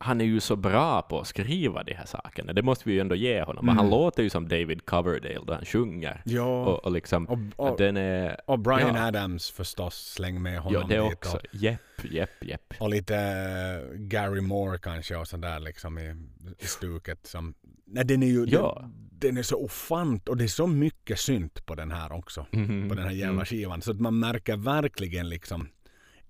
[0.02, 3.00] han är ju så bra på att skriva de här sakerna, det måste vi ju
[3.00, 3.66] ändå ge honom.
[3.66, 3.98] Men han Mm.
[3.98, 6.22] låter ju som David Coverdale då han sjunger.
[6.24, 7.38] Ja, Och, och liksom, och,
[7.70, 9.06] och, den är, och Brian ja.
[9.06, 11.12] Adams förstås, släng med honom ja det dit.
[11.12, 12.74] också, Och, jepp, jepp, jepp.
[12.80, 16.14] och lite eh, Gary Moore kanske och sådär liksom i,
[16.58, 17.26] i stuket.
[17.26, 17.54] Som,
[17.86, 18.78] nej, den är ju Ja.
[18.80, 22.46] den, den är så ofant och det är så mycket synt på den här också.
[22.52, 22.88] Mhm.
[22.88, 23.44] På den här jävla Mm.
[23.44, 23.82] skivan.
[23.82, 25.68] Så att man märker verkligen liksom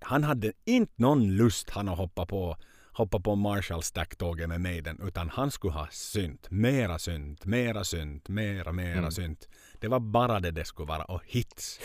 [0.04, 2.56] han hade inte någon lust han att hoppa på
[2.92, 6.50] hoppa på Marshall Stack-tåget med Maiden utan han skulle ha synt.
[6.50, 9.11] Mera synt, mera synt, mera, mera Mm.
[9.11, 9.48] synt.
[9.81, 11.81] Det var bara det det skulle vara och hits.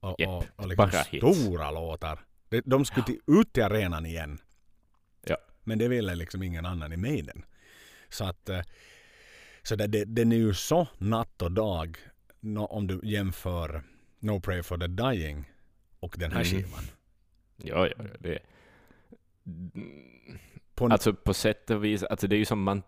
[0.00, 1.38] Och, Japp, och, och liksom bara hits.
[1.42, 2.18] stora låtar.
[2.48, 4.38] De, de skulle till, ut till arenan igen.
[5.26, 5.36] Ja.
[5.64, 7.44] Men det ville liksom ingen annan i Maiden.
[8.08, 8.60] Så att eh,
[9.62, 11.98] så det, det, den är ju så natt och dag
[12.40, 13.82] no, om du jämför
[14.20, 15.50] No Pray for the Dying
[16.00, 16.62] och den här Mm.
[16.62, 16.84] skivan.
[17.56, 18.38] Ja, ja, ja, det...
[20.74, 22.82] På en- Alltså på sätt och vis, alltså det är ju som man...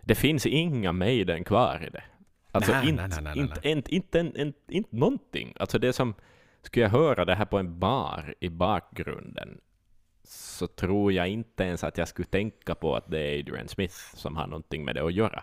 [0.00, 2.04] Det finns inga Maiden kvar i det.
[2.52, 5.54] Alltså Nej, inte, nej, nej, inte, inte, inte, en- en- inte någonting.
[5.56, 6.14] Alltså det som,
[6.62, 9.60] skulle jag höra det här på en bar i bakgrunden,
[10.24, 13.94] så tror jag inte ens att jag skulle tänka på att det är Adrian Smith
[13.94, 15.42] som har någonting med det att göra.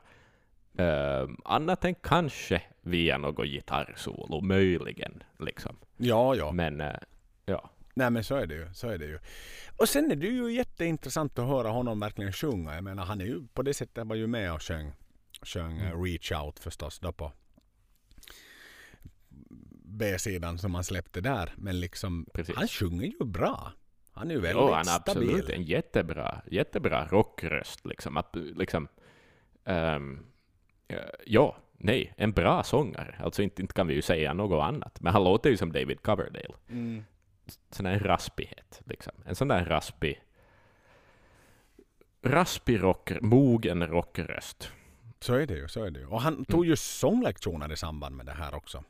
[0.79, 5.23] Uh, annat än kanske via något gitarrsolo, möjligen.
[5.39, 5.75] Liksom.
[5.97, 6.51] Ja, ja.
[6.51, 6.95] Men eh,
[7.45, 8.73] ja, Nej men så är det ju.
[8.73, 9.19] Så är det ju.
[9.77, 12.75] Och sen är det ju jätteintressant att höra honom verkligen sjunga.
[12.75, 14.91] Jag menar han är ju på det sättet var ju med och sjöng,
[15.41, 17.32] sjöng eh, Reach Out förstås då på
[19.86, 21.54] B-sidan som han släppte där.
[21.56, 22.56] Men liksom Precis.
[22.56, 23.71] han sjunger ju bra.
[24.13, 25.56] Han är ju väldigt Jo, han är absolut stabil.
[25.56, 27.86] en jättebra, jättebra rockröst.
[27.86, 28.88] Liksom, att, liksom,
[29.65, 29.99] eh,
[31.25, 33.15] ja, nej, en bra sångare.
[33.19, 35.01] Alltså inte, inte kan vi ju säga något annat.
[35.01, 36.54] Men han låter ju som David Coverdale.
[36.69, 37.04] Mm.
[37.69, 38.82] Sån där raspighet.
[38.86, 39.13] Liksom.
[39.25, 40.21] En sån där raspig,
[42.23, 44.71] raspig rock, mogen rockröst.
[45.19, 45.67] Så är det ju.
[45.67, 46.06] Så är det ju.
[46.06, 48.84] Och han tog ju sånglektioner i samband med det här också.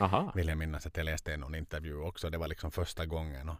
[0.00, 0.32] Aha.
[0.34, 2.30] Vill jag minnas att jag läste i någon intervju också.
[2.30, 3.48] Det var liksom första gången.
[3.48, 3.56] Och,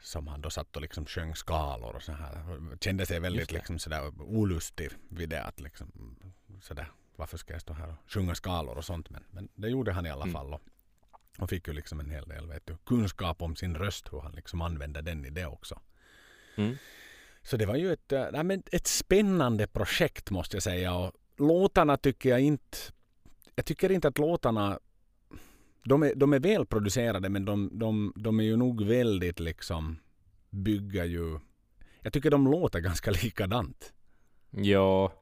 [0.00, 2.44] som han då satt och liksom sjöng skalor och så här.
[2.80, 5.42] Kände sig väldigt liksom sådär olustig vid det.
[5.42, 6.16] Att liksom,
[6.62, 9.10] sådär, varför ska jag stå här och sjunga skalor och sånt.
[9.10, 10.32] Men, men det gjorde han i alla Mm.
[10.34, 10.54] fall.
[10.54, 10.60] Och,
[11.38, 14.12] och fick ju liksom en hel del vet du, kunskap om sin röst.
[14.12, 15.80] Hur han liksom använde den i det också.
[16.56, 16.76] Mm.
[17.42, 20.94] Så det var ju ett, äh, nej, men ett spännande projekt måste jag säga.
[20.94, 22.78] Och låtarna tycker jag inte...
[23.54, 24.78] Jag tycker inte att låtarna...
[25.84, 29.98] De är, de är välproducerade men de, de, de är ju nog väldigt liksom...
[30.50, 31.38] Bygger ju...
[32.00, 33.92] Jag tycker de låter ganska likadant.
[34.50, 35.12] Ja,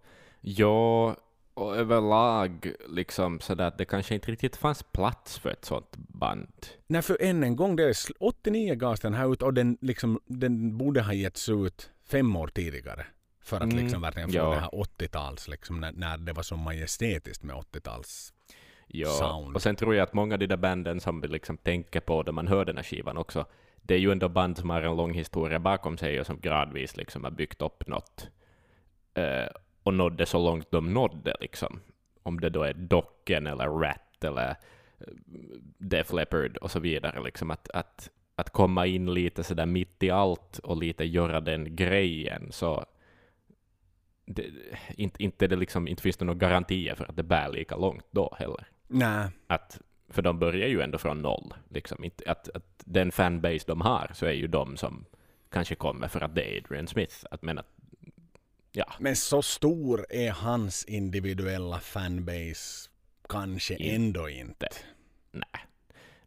[0.41, 1.17] ja,
[1.55, 6.67] och överlag liksom sådär att det kanske inte riktigt fanns plats för ett sånt band.
[6.87, 9.79] Nej för än en gång, det är sl- 89 gavs den här ut och den,
[9.81, 13.07] liksom, den borde ha getts ut fem år tidigare.
[13.45, 14.51] För att Mm, liksom verkligen få ja.
[14.51, 18.33] det här 80-tals, liksom, när, när det var så majestätiskt med 80-tals.
[18.87, 19.55] Ja, sound.
[19.57, 22.23] och sen tror jag att många av de där banden som vi liksom tänker på
[22.23, 23.47] när man hör den här skivan också,
[23.83, 26.97] det är ju ändå band som har en lång historia bakom sig och som gradvis
[26.97, 28.29] liksom har byggt upp något
[29.15, 29.49] eh,
[29.83, 31.35] och nådde så långt de nådde.
[31.41, 31.81] Liksom.
[32.23, 34.57] Om det då är Docken eller Rat eller eh,
[35.79, 37.23] Def Leppard och så vidare.
[37.25, 41.77] Liksom att, att, att komma in lite sådär mitt i allt och lite göra den
[41.77, 42.85] grejen, så
[44.25, 44.47] det,
[44.97, 48.07] inte, inte, det liksom, inte finns det några garantier för att det bär lika långt
[48.11, 48.67] då heller.
[48.89, 51.55] Nej, Att, för de börjar ju ändå från noll.
[51.69, 52.05] Liksom.
[52.05, 55.05] Inte, att, att den fanbase de har så är ju de som
[55.51, 57.15] kanske kommer för att det är Adrian Smith.
[57.31, 57.69] Att, men att,
[58.73, 62.91] ja, Men så stor är hans individuella fanbase
[63.29, 63.95] kanske Inte.
[63.95, 64.69] ändå inte.
[65.33, 65.45] nej.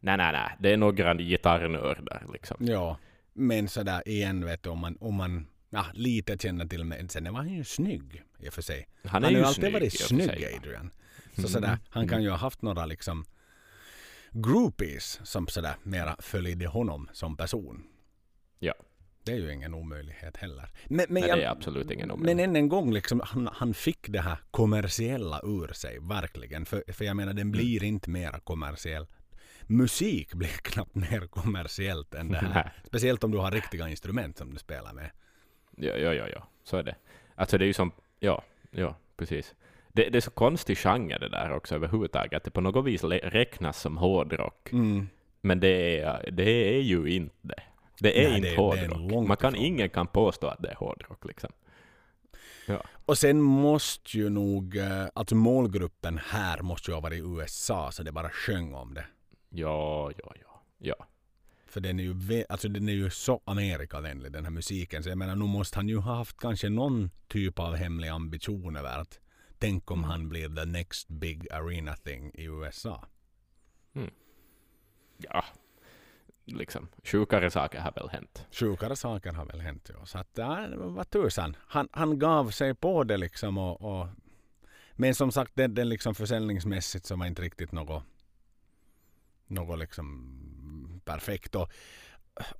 [0.00, 0.50] Nej, nej, nej.
[0.60, 2.56] Det är några gitarrnördar liksom.
[2.60, 2.98] Ja,
[3.32, 7.08] men sådär igen vet du om man, om man ja, lite känner till mig.
[7.08, 8.88] Sen var han ju snygg i och för sig.
[9.04, 10.56] Han Han är har ju alltid snygg, varit snygg sig.
[10.56, 10.90] Adrian.
[11.34, 11.48] Så Mm.
[11.50, 12.24] sådär, han kan Mm.
[12.24, 13.24] ju ha haft några liksom
[14.30, 17.82] groupies som sådär mera följde honom som person.
[18.58, 18.74] Ja.
[19.26, 20.70] Det är ju ingen omöjlighet heller.
[20.86, 22.48] Men, men, Nej, jag, det är absolut ingen men omöjlighet.
[22.48, 26.66] än en gång, liksom, han, han fick det här kommersiella ur sig, verkligen.
[26.66, 27.36] För, för jag menar, Mm.
[27.36, 29.06] den blir inte mera kommersiell.
[29.66, 32.72] Musik blir knappt mer kommersiellt än det här.
[32.84, 35.10] Speciellt om du har riktiga instrument som du spelar med.
[35.76, 36.94] Ja, ja, ja, ja, så är det.
[37.34, 39.54] Alltså det är ju som, ja, ja, precis.
[39.92, 43.04] Det, det är så konstig genre det där också överhuvudtaget, att det på något vis
[43.04, 44.72] räknas som hårdrock.
[44.72, 45.08] Mm.
[45.40, 47.54] Men det är, det är ju inte
[48.00, 48.24] det.
[48.24, 49.28] Är Nej, inte det är- det är hårdrock.
[49.28, 51.50] Man kan, ifrån ingen kan påstå att det är hårdrock liksom.
[53.06, 58.02] Och sen måste ju nog, eh, alltså målgruppen här måste ju ha varit USA så
[58.02, 59.06] det bara sjöng om det.
[59.48, 61.06] Ja, ja, ja, ja.
[61.66, 65.02] För den är ju, alltså den är ju så Amerikavänlig den här musiken.
[65.02, 68.76] Så jag menar, nu måste han ju ha haft kanske någon typ av hemlig ambition
[68.76, 69.20] över att
[69.58, 73.08] tänk om han blir the next big arena thing i USA.
[75.18, 75.44] Ja,
[76.46, 76.88] liksom.
[77.04, 78.46] Sjukare saker har väl hänt.
[78.50, 79.90] Sjukare saker har väl hänt.
[79.94, 80.06] Ja.
[80.06, 81.56] Så att, ja, vad tusan.
[81.66, 83.58] Han, han gav sig på det liksom.
[83.58, 84.08] Och, och,
[84.92, 88.02] men som sagt, den, den liksom försäljningsmässigt så var inte riktigt något,
[89.46, 91.54] något liksom perfekt.
[91.54, 91.72] Och,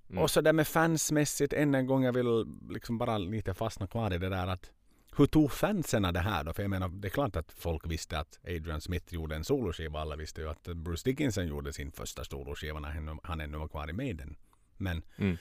[0.09, 0.22] Mm.
[0.22, 4.14] och så där med fansmässigt, än en gång, jag vill liksom bara lite fastna kvar
[4.14, 4.70] i det där att
[5.16, 6.52] hur tog fansen det här då?
[6.52, 10.00] För jag menar, det är klart att folk visste att Adrian Smith gjorde en soloskiva.
[10.00, 13.90] Alla visste ju att Bruce Dickinson gjorde sin första soloskiva när han- ännu var kvar
[13.90, 14.37] i Maiden.
[14.76, 15.37] Men, Mm.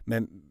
[0.00, 0.42] men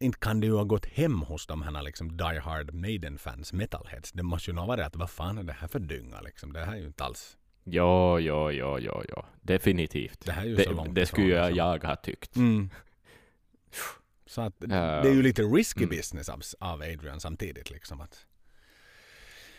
[0.00, 4.12] inte kan det ju ha gått hem hos de här liksom Die Hard Maiden-fans, metalheads.
[4.12, 6.52] Det måste ju ha varit att vad fan är det här för dynga liksom?
[6.52, 9.22] Det här är ju inte alls Jo, jo, jo, jo, jo.
[9.42, 10.20] Definitivt.
[10.26, 11.56] Det här är ju Det, så långt det skulle jag, liksom.
[11.56, 12.36] jag ha tyckt.
[12.36, 12.70] Mm.
[14.28, 14.66] Så att Ja.
[15.02, 15.96] det är ju lite risky Mm.
[15.96, 17.70] business av, av Adrian samtidigt.
[17.70, 18.26] Liksom att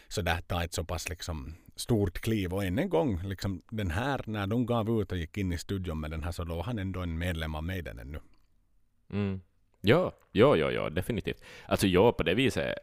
[0.07, 3.91] så där ta ett så pass liksom stort kliv och än en gång liksom den
[3.91, 6.55] här när de gav ut och gick in i studion med den här så då
[6.55, 8.19] var han ändå en medlem av Maiden ännu.
[9.09, 9.41] Mm.
[9.81, 11.43] Ja, ja, ja, ja, definitivt.
[11.67, 12.75] Alltså ja, på det viset,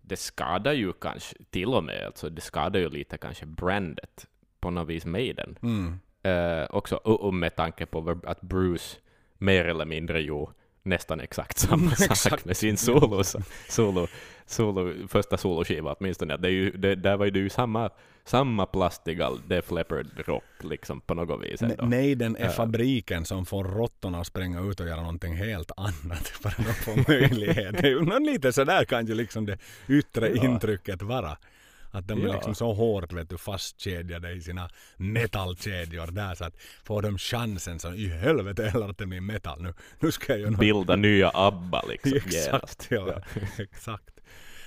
[0.00, 4.26] det skadar ju kanske till och med, alltså det skadar ju lite kanske brandet
[4.60, 5.58] på något vis Maiden.
[5.62, 6.00] Mm.
[6.22, 8.96] Eh, också, och, och med tanke på att Bruce
[9.38, 10.46] mer eller mindre ju
[10.82, 12.44] nästan exakt samma sak Exakt.
[12.44, 13.22] med sin solo,
[13.68, 14.06] solo,
[14.46, 16.36] solo, första soloskiva åtminstone.
[16.36, 17.90] Det är ju, det, där var ju det ju samma,
[18.24, 21.62] samma plastiga Def Leppard-rock liksom på något vis.
[21.62, 21.84] Ne- ändå.
[21.86, 26.48] Maiden är fabriken som får råttorna att spränga ut och göra någonting helt annat för
[26.48, 27.82] att de får möjlighet.
[28.06, 30.44] Någon lite sådär kan ju liksom det yttre Ja.
[30.44, 31.36] intrycket vara.
[31.94, 32.32] Att de är Ja.
[32.32, 36.54] liksom så hårt vet du, fastkedjade i sina metallkedjor där så att
[36.84, 39.74] får de chansen så i helvete heller att det blir metall nu.
[40.00, 40.60] Nu ska jag göra något.
[40.60, 42.12] Bilda nya ABBA liksom.
[42.16, 42.86] Exakt, genast.
[42.90, 43.20] ja.
[43.64, 44.10] Exakt.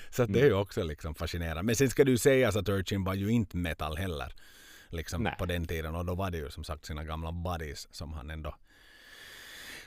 [0.10, 1.64] Så att det är ju också liksom fascinerande.
[1.64, 4.34] Men sen ska det ju sägas att Urchin var ju inte metal heller.
[4.90, 5.36] Liksom Nej.
[5.40, 5.96] på den tiden.
[5.96, 8.56] Och då var det ju som sagt sina gamla buddies som han ändå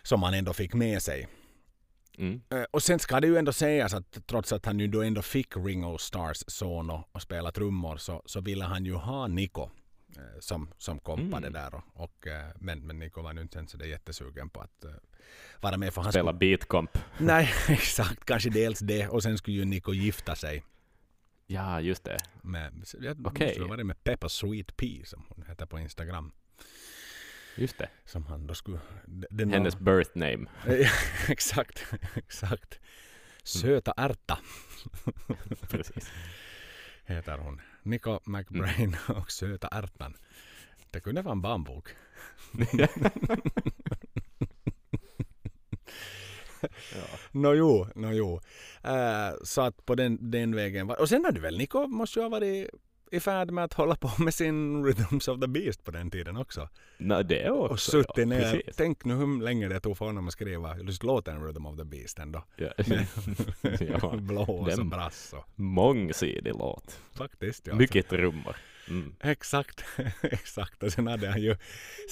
[0.02, 1.28] som han ändå fick med sig.
[2.18, 2.40] Mm.
[2.50, 5.22] Eh, Och sen ska det ju ändå sägas att trots att han ju då ändå
[5.22, 9.62] fick Ringo Stars son och, och spela trummor så, så ville han ju ha Nico
[10.16, 11.52] eh, som, som kompade Mm.
[11.52, 11.74] där.
[11.74, 14.84] Och, och, eh, men, men Nico var nu inte så jättesugen på att
[15.60, 16.98] vara med för han Spela beatcomp.
[17.18, 18.24] Nej, exakt.
[18.24, 19.08] Kanske dels det.
[19.08, 20.64] Och sen skulle ju Nico gifta sig
[21.46, 22.18] Ja, just det.
[22.42, 23.46] med, jag Okej.
[23.46, 26.32] måste vara det med Peppa Sweet Pea som hon heter på Instagram.
[27.60, 27.88] Just det.
[28.04, 28.78] Som han då skulle...
[29.30, 30.46] Den Hennes birth name.
[31.28, 32.80] exakt, exakt.
[33.44, 34.38] Söta ärta
[35.70, 36.10] Precis.
[37.04, 37.60] heter hon.
[37.82, 40.16] Nico McBrain och Söta ärtan.
[40.90, 41.88] Det kunde vara en barnbok.
[46.94, 47.06] ja.
[47.32, 48.40] Nå jo, nå jo.
[48.82, 50.86] Eh, så att på den, den vägen.
[50.86, 52.70] var- Och sen har du väl Nico måste ju ha varit
[53.10, 56.36] i färd med att hålla på med sin Rhythms of the Beast på den tiden
[56.36, 56.68] också.
[56.98, 57.72] No, det också.
[57.72, 58.24] Och suttit ja.
[58.24, 58.52] ner.
[58.52, 58.76] Precis.
[58.76, 61.84] Tänk nu hur länge det tog för honom att skriva just låten Rhythm of the
[61.84, 62.44] Beast ändå.
[62.56, 62.68] Ja.
[64.02, 64.16] Ja.
[64.16, 67.00] blås och brass och Mångsidig låt.
[67.12, 67.66] faktiskt.
[67.66, 67.74] Ja.
[67.74, 68.56] Mycket trummor.
[68.90, 69.14] Mm.
[69.20, 69.84] Exakt,
[70.22, 70.82] exakt.
[70.82, 71.56] Och sen hade han ju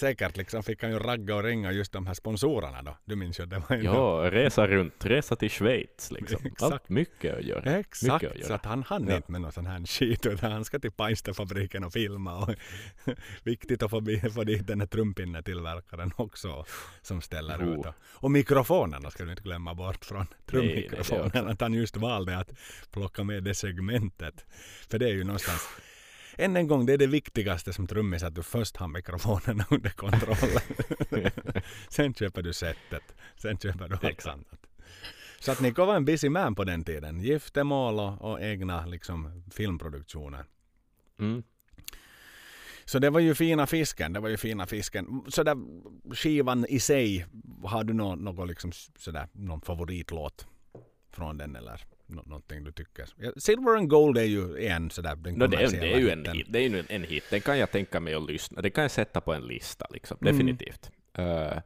[0.00, 2.96] säkert liksom fick han ju ragga och ringa just de här sponsorerna då.
[3.04, 6.40] Du minns ju det var Ja, resa runt, resa till Schweiz liksom.
[6.44, 6.62] Exakt.
[6.72, 7.78] Allt mycket att göra.
[7.78, 8.54] Exakt, Mycket att så göra.
[8.54, 9.16] att han hann Ja.
[9.16, 12.54] inte med någon sån här skit utan han ska till Pajstafabriken och filma och
[13.42, 14.02] viktigt att få,
[14.34, 16.64] få dit den här trumpinnetillverkaren också
[17.02, 17.72] som ställer Jo.
[17.80, 17.86] ut.
[17.86, 21.50] Och, och mikrofonerna ska du inte glömma bort från trummikrofonerna.
[21.50, 22.50] Att han just valde att
[22.92, 24.44] plocka med det segmentet.
[24.90, 25.68] För det är ju någonstans
[26.38, 29.90] än en gång, det är det viktigaste som trummis att du först har mikrofonerna under
[29.90, 30.61] kontroll.
[31.88, 33.03] sen köper du setet.
[33.37, 34.35] Sen köper du allt Exakt.
[34.35, 34.66] annat.
[35.40, 37.20] Så att Niko var en busy man på den tiden.
[37.20, 40.44] Giftermål och, och egna liksom, filmproduktioner.
[41.18, 41.42] Mm.
[42.85, 44.12] Så det var ju fina fisken.
[44.12, 45.22] Det var ju fina fisken.
[45.29, 45.57] Så där,
[46.14, 47.27] skivan i sig,
[47.64, 50.46] har du någon, någon, liksom, sådär, någon favoritlåt
[51.11, 53.06] från den eller nå- någonting du tycker?
[53.40, 56.24] Silver and Gold är ju en sådär den No, det, är, det är ju en
[56.32, 56.46] hit.
[56.48, 57.24] Det är ju en, hit.
[57.30, 58.62] Den kan jag tänka mig att lyssna.
[58.62, 60.18] Den kan jag sätta på en lista, liksom.
[60.20, 60.32] Mm.
[60.32, 60.90] definitivt.
[61.14, 61.58] Eh,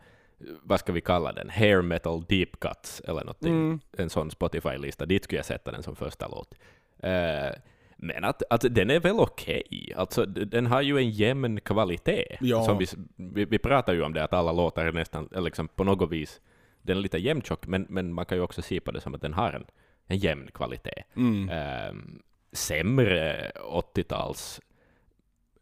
[0.62, 1.50] vad ska vi kalla den?
[1.50, 3.52] Hair metal deep cuts eller någonting.
[3.54, 3.80] Mm.
[3.96, 5.06] En sån Spotify-lista.
[5.06, 6.54] Dit skulle jag sätta den som första låt.
[6.98, 7.50] Eh,
[7.96, 9.92] men att, att den är väl okej.
[9.96, 12.36] Alltså, d- den har ju en jämn kvalitet.
[12.40, 12.64] Ja.
[12.64, 15.68] Som vi, vi, vi pratar ju om det, att alla låtar är nästan, eller liksom
[15.68, 16.40] på något vis,
[16.82, 19.20] den är lite jämntjock, men, men man kan ju också se på det som att
[19.20, 19.64] den har en,
[20.12, 21.02] en jämn kvalitet.
[21.16, 21.48] Mm.
[21.48, 22.22] Ehm,
[22.52, 24.60] sämre 80-tals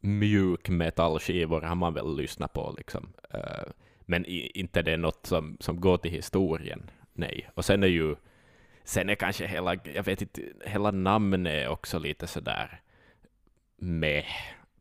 [0.00, 2.74] mjuk metallskivor har man väl lyssnat på.
[2.78, 3.12] Liksom.
[3.34, 3.64] Eh,
[4.00, 6.90] men i, inte det är något som, som går till historien.
[7.12, 7.50] Nej.
[7.54, 8.16] Och sen är ju
[8.84, 12.80] sen är kanske hela, jag vet inte, hela namnet också lite sådär
[13.76, 14.24] med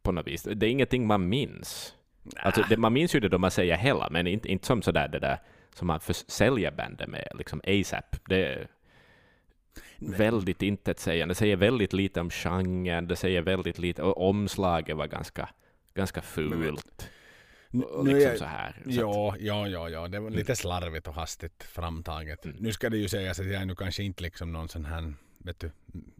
[0.01, 0.43] på något vis.
[0.43, 1.95] Det är ingenting man minns.
[2.36, 5.08] Alltså, det, man minns ju det då man säger hela, men inte, inte som sådär
[5.08, 5.37] det där
[5.73, 8.15] som man förs- säljer bandet med, liksom ASAP.
[8.25, 8.67] Det
[10.00, 11.31] väldigt intetsägande.
[11.31, 15.50] Det säger väldigt lite om genren, det säger väldigt lite, och omslaget var ganska,
[15.93, 17.04] ganska fult.
[17.73, 18.81] Och nu är liksom jag- så här.
[18.83, 22.45] Så att, Ja, ja, ja, ja, det var lite slarvigt och hastigt framtaget.
[22.45, 22.58] Mm.
[22.60, 25.13] Nu ska det ju sägas att jag är nu kanske inte liksom någon sån här,
[25.37, 25.71] vet du,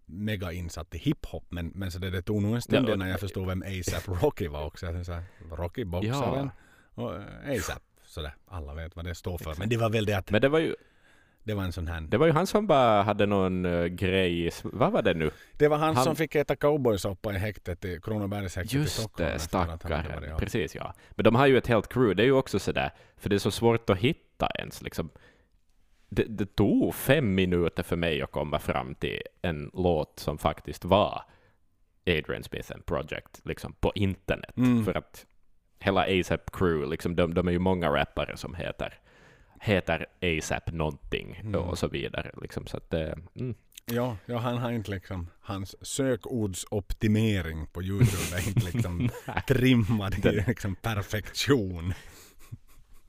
[0.06, 3.10] mega insatt i hiphop, men, men så det, det tog nog en stund Ja, innan
[3.10, 5.04] jag förstod vem ASAP Rocky var också.
[5.04, 6.50] Så här, Rocky boxaren
[6.94, 7.22] och eh,
[7.58, 9.56] ASAP, sådär, alla vet vad det står för.
[9.60, 10.76] Men det var väl det att, Men det var ju,
[11.44, 12.02] Det var en sån här...
[12.02, 15.32] Det var ju han som bara hade någon uh, grej, vad var det nu?
[15.58, 19.18] Det var han, Han- som fick äta cowboysoppa i häktet i Kronobergshäktet i Just Stockholm.
[19.18, 20.38] det, hade varit stackaren.
[20.38, 20.94] Precis, ja.
[21.10, 23.40] Men de har ju ett helt crew, det är ju också sådär, för det är
[23.40, 25.10] så svårt att hitta ens liksom.
[26.10, 30.86] Det, det tog fem minuter för mig att komma fram till en låt som faktiskt
[30.86, 31.24] var
[32.08, 34.58] Adrian Smith and Project, liksom på internet.
[34.58, 34.86] Mm.
[34.86, 35.26] För att
[35.80, 39.00] hela ASAP crew, liksom, de, de är ju många rappare som heter
[39.62, 41.56] heter ASAP någonting Mm.
[41.62, 42.32] och så vidare.
[42.42, 43.56] Liksom, så att, eh, mm.
[43.92, 49.10] Ja, ja, han har inte liksom, hans sökordsoptimering på Youtube är inte liksom
[49.48, 51.94] trimmad i liksom perfektion.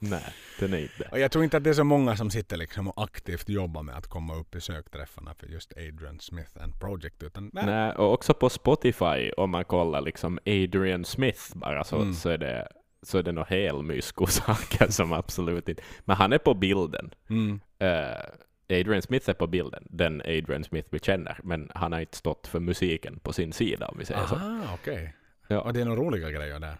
[0.02, 0.24] Nej,
[0.60, 1.08] den är inte.
[1.12, 3.82] Och jag tror inte att det är så många som sitter liksom och aktivt jobbar
[3.82, 7.22] med att komma upp i sökträffarna för just Adrian Smith and Project.
[7.22, 7.66] Utan, nej.
[7.66, 12.14] Nej, och också på Spotify, om man kollar liksom Adrian Smith bara, så, Mm.
[12.14, 12.68] så är det
[13.02, 15.82] så är det nog hel mysko saker som absolut inte...
[16.04, 17.14] Men han är på bilden.
[17.30, 17.60] Mm.
[17.78, 22.16] Eh, Adrian Smith är på bilden, den Adrian Smith vi känner, men han har inte
[22.16, 24.34] stått för musiken på sin sida, om vi säger så.
[24.34, 25.14] Aha, okej.
[25.48, 25.60] Ja.
[25.60, 26.76] Och det är några roliga grejer där.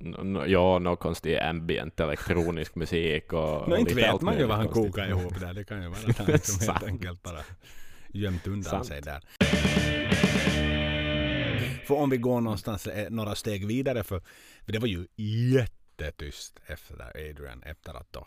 [0.00, 4.68] N- Ja, någon konstig ambient elektronisk musik och, och inte vet man ju vad han
[4.68, 5.54] kokar ihop där.
[5.54, 7.40] Det kan ju vara att han liksom helt enkelt bara
[8.08, 8.86] gömt undan Sant.
[8.86, 9.20] sig där.
[11.86, 14.20] För om vi går någonstans eh, några steg vidare för,
[14.66, 18.26] för det var ju jättetyst efter Adrian efter att då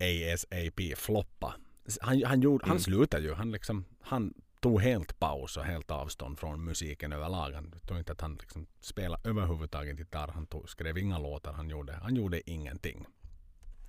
[0.00, 1.54] ASAP floppa.
[2.00, 2.80] Han, han, gjorde, han Mm.
[2.82, 3.34] slutade ju.
[3.34, 7.52] Han, liksom, han tog helt paus och helt avstånd från musiken överlag.
[7.52, 10.28] Han tog inte att han liksom spelade överhuvudtaget gitarr.
[10.34, 11.52] Han tog, skrev inga låtar.
[11.52, 13.06] Han gjorde, han gjorde ingenting.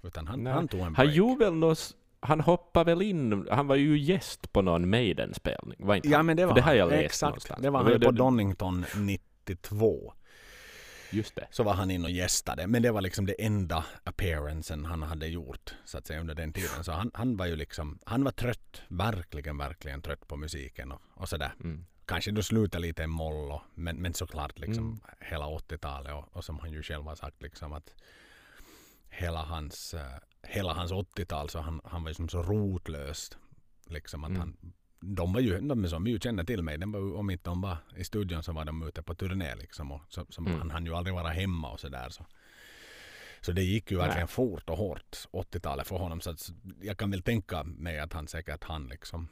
[0.03, 0.53] Utan han, Nej.
[0.53, 1.13] han tog en Han break.
[1.15, 5.95] gjorde väl något, han hoppade väl in, han var ju gäst på någon Maiden-spelning, var
[5.95, 6.25] inte Ja han?
[6.25, 6.89] men det För var det har jag han.
[6.93, 7.29] läst Exakt.
[7.29, 7.61] någonstans.
[7.61, 10.13] Det var han på Donington 92.
[11.14, 11.47] Just det.
[11.51, 12.68] Så var han in och gästade.
[12.68, 16.53] Men det var liksom det enda appearancen han hade gjort så att säga under den
[16.53, 16.84] tiden.
[16.84, 18.82] Så han, han var ju liksom, han var trött.
[18.88, 21.53] Verkligen, verkligen trött på musiken och, och sådär.
[21.64, 21.86] Mm.
[22.05, 24.99] Kanske då slutade lite i moll och, men, men såklart liksom Mm.
[25.20, 27.93] hela 80-talet och, och som han ju själv har sagt liksom att
[29.09, 33.38] hela hans, eh, hela hans 80-tal så han, han var ju som så rotlöst.
[33.88, 34.39] Liksom att Mm.
[34.39, 34.74] han,
[35.06, 38.04] de var ju, de som ju känner till mig, var, om inte de var i
[38.04, 39.91] studion så var de ute på turné liksom.
[39.91, 40.60] Och så, så Mm.
[40.60, 42.10] Han hann ju aldrig vara hemma och sådär.
[42.10, 42.26] Så.
[43.41, 44.28] så det gick ju verkligen Nej.
[44.28, 46.22] fort och hårt 80-talet för honom.
[46.22, 46.49] Så att
[46.82, 49.28] jag kan väl tänka mig att han säkert han liksom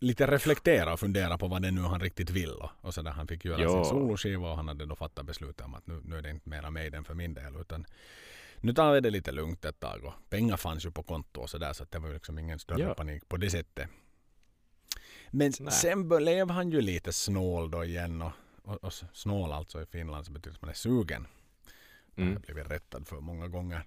[0.00, 2.50] lite reflektera och fundera på vad det nu han riktigt vill.
[2.50, 3.84] Och, och så där han fick göra Ja.
[3.84, 6.48] sin soloskiva och han hade då fattat beslutet om att nu, nu är det inte
[6.48, 7.86] mera Maiden för min del utan
[8.56, 11.50] nu tar vi det lite lugnt ett tag och pengar fanns ju på konto och
[11.50, 12.94] sådär så att det var liksom ingen större Ja.
[12.94, 13.88] panik på det sättet.
[15.30, 15.72] Men Nej.
[15.72, 20.26] sen blev han ju lite snål då igen och, och, och snål alltså i Finland
[20.26, 21.26] så betyder att man är sugen.
[22.14, 22.32] Det har Mm.
[22.46, 23.82] jag blivit rättad för många gånger.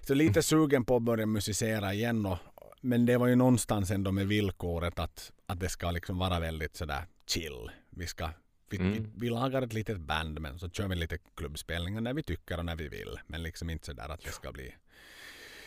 [0.00, 2.26] Så lite sugen på att börja musicera igen.
[2.26, 2.38] Och,
[2.80, 6.76] men det var ju någonstans ändå med villkoret att, att det ska liksom vara väldigt
[6.76, 7.70] sådär chill.
[7.90, 8.30] Vi, ska,
[8.70, 9.12] vi, vi, Mm.
[9.16, 12.64] vi lagar ett litet band men så kör vi lite klubbspelningar när vi tycker och
[12.64, 13.18] när vi vill.
[13.26, 14.74] Men liksom inte sådär att det ska bli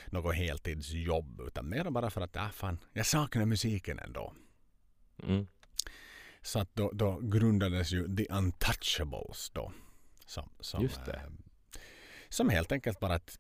[0.05, 4.34] något heltidsjobb utan mer bara för att äh, fan, jag saknar musiken ändå.
[5.24, 5.47] Mm.
[6.41, 9.74] Så att då, då grundades ju The Untouchables då.
[10.26, 11.13] Som, som, eh,
[12.30, 13.39] som helt enkelt bara ett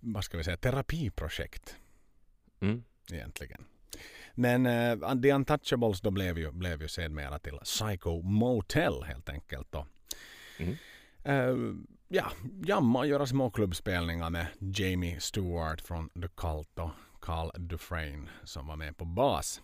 [0.00, 1.76] vad ska vi säga, terapiprojekt
[2.60, 2.84] Mm.
[3.12, 3.64] egentligen.
[4.34, 9.72] Men eh, The Untouchables då blev ju, blev ju sedermera till Psycho Motel helt enkelt.
[9.72, 9.86] Då.
[10.58, 10.76] Mm.
[11.24, 11.74] Eh,
[12.08, 12.32] ja,
[12.64, 16.90] jamma och göra små klubbspelningar med Jamie Stewart från The Cult och
[17.20, 19.62] Carl Dufresne som var med på bas.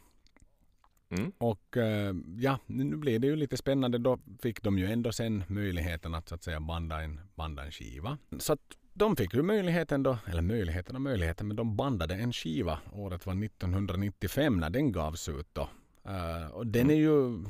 [1.08, 1.32] Mm.
[1.38, 3.98] Och eh, ja, nu blir det ju lite spännande.
[3.98, 7.72] Då fick de ju ändå sen möjligheten att så att säga banda en, banda en
[7.72, 8.18] skiva.
[8.38, 8.60] Så att
[8.94, 12.78] de fick ju möjligheten då, eller möjligheten och möjligheten, men de bandade en skiva.
[12.92, 15.68] Året var 1995 när den gavs ut då.
[16.04, 17.44] Eh, och den är ju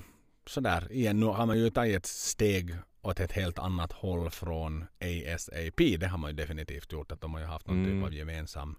[0.46, 4.84] sådär, igen, nu har man ju tagit ett steg åt ett helt annat håll från
[5.00, 5.76] ASAP.
[5.98, 7.12] Det har man ju definitivt gjort.
[7.12, 7.90] Att de har ju haft någon Mm.
[8.00, 8.76] typ av gemensam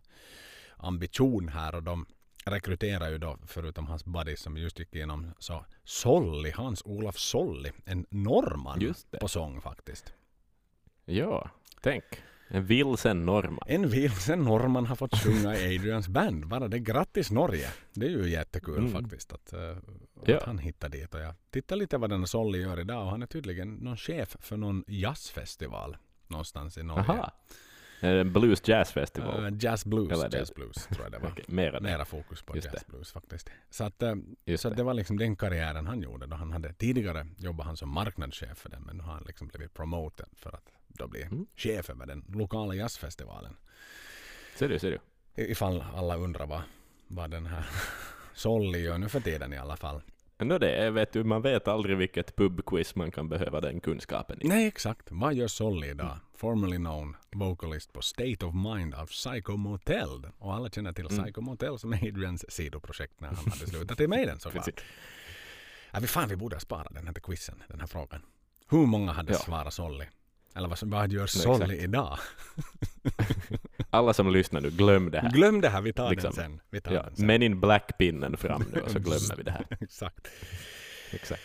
[0.78, 2.06] ambition här och de
[2.52, 8.06] rekryterar ju då, förutom hans buddy som just gick igenom, så Solli, Hans-Olof Solli, en
[8.10, 10.14] norrman på sång faktiskt.
[11.06, 11.50] Ja,
[11.82, 12.04] tänk.
[12.50, 13.60] En vilsen norrman.
[13.68, 16.48] En vilsen norrman har fått sjunga i Adrians band.
[16.48, 16.80] Bara det.
[16.80, 17.70] Grattis Norge!
[17.94, 18.92] Det är ju jättekul Mm.
[18.92, 19.54] faktiskt att,
[20.26, 20.38] Ja.
[20.38, 21.14] att han hittade dit.
[21.14, 24.38] Och jag tittar lite vad den Solli gör idag och han är tydligen någon chef
[24.40, 27.04] för någon jazzfestival någonstans i Norge.
[27.10, 27.32] Aha.
[28.00, 29.46] Är det En blues jazz festival.
[29.46, 31.30] Eh, jazz blues, Eller det- jazz blues tror jag det var.
[31.32, 31.82] Okej, mera det.
[31.82, 32.92] Mera fokus på Just jazz det.
[32.92, 33.50] blues faktiskt.
[33.70, 34.76] Så, att, eh, Just så det.
[34.76, 36.26] det var liksom den karriären han gjorde.
[36.26, 39.48] Då han hade, tidigare jobbade han som marknadschef för den men nu har han liksom
[39.48, 41.48] blivit promoted för att då bli Mm.
[41.56, 43.56] chef över den lokala jazzfestivalen.
[44.56, 44.92] Ser du, ser
[45.36, 45.44] du.
[45.44, 46.62] Ifall alla undrar vad,
[47.08, 47.66] vad den här
[48.34, 50.02] Solly gör nu för tiden i alla fall.
[50.40, 54.48] No, det vet du, man vet aldrig vilket pubquiz man kan behöva den kunskapen i.
[54.48, 55.08] Nej, exakt.
[55.12, 56.18] Vad gör Solly idag?
[56.36, 60.28] Formerly known vocalist på State of Mind av Psycho Motel.
[60.38, 61.24] Och alla känner till Mm.
[61.24, 64.84] Psycho Motel som är Adrians sidoprojekt när han hade slutat i Maiden såklart.
[65.92, 68.22] Ja, vi fan, vi borde spara den här till quizen, den här frågan.
[68.70, 69.40] Hur många hade Ja.
[69.40, 70.06] svarat Solly?
[70.56, 71.28] Eller vad, vad gör.
[71.28, 72.18] Solly idag?
[73.90, 75.32] Alla som lyssnar nu, glöm det här.
[75.32, 76.28] Glöm det här, vi tar Liksom.
[76.36, 76.62] den sen.
[76.70, 77.28] Vi tar Ja, den sen.
[77.28, 79.66] men in black-pinnen fram nu och så glömmer vi det här.
[79.82, 80.28] Exakt.
[81.12, 81.42] Exakt.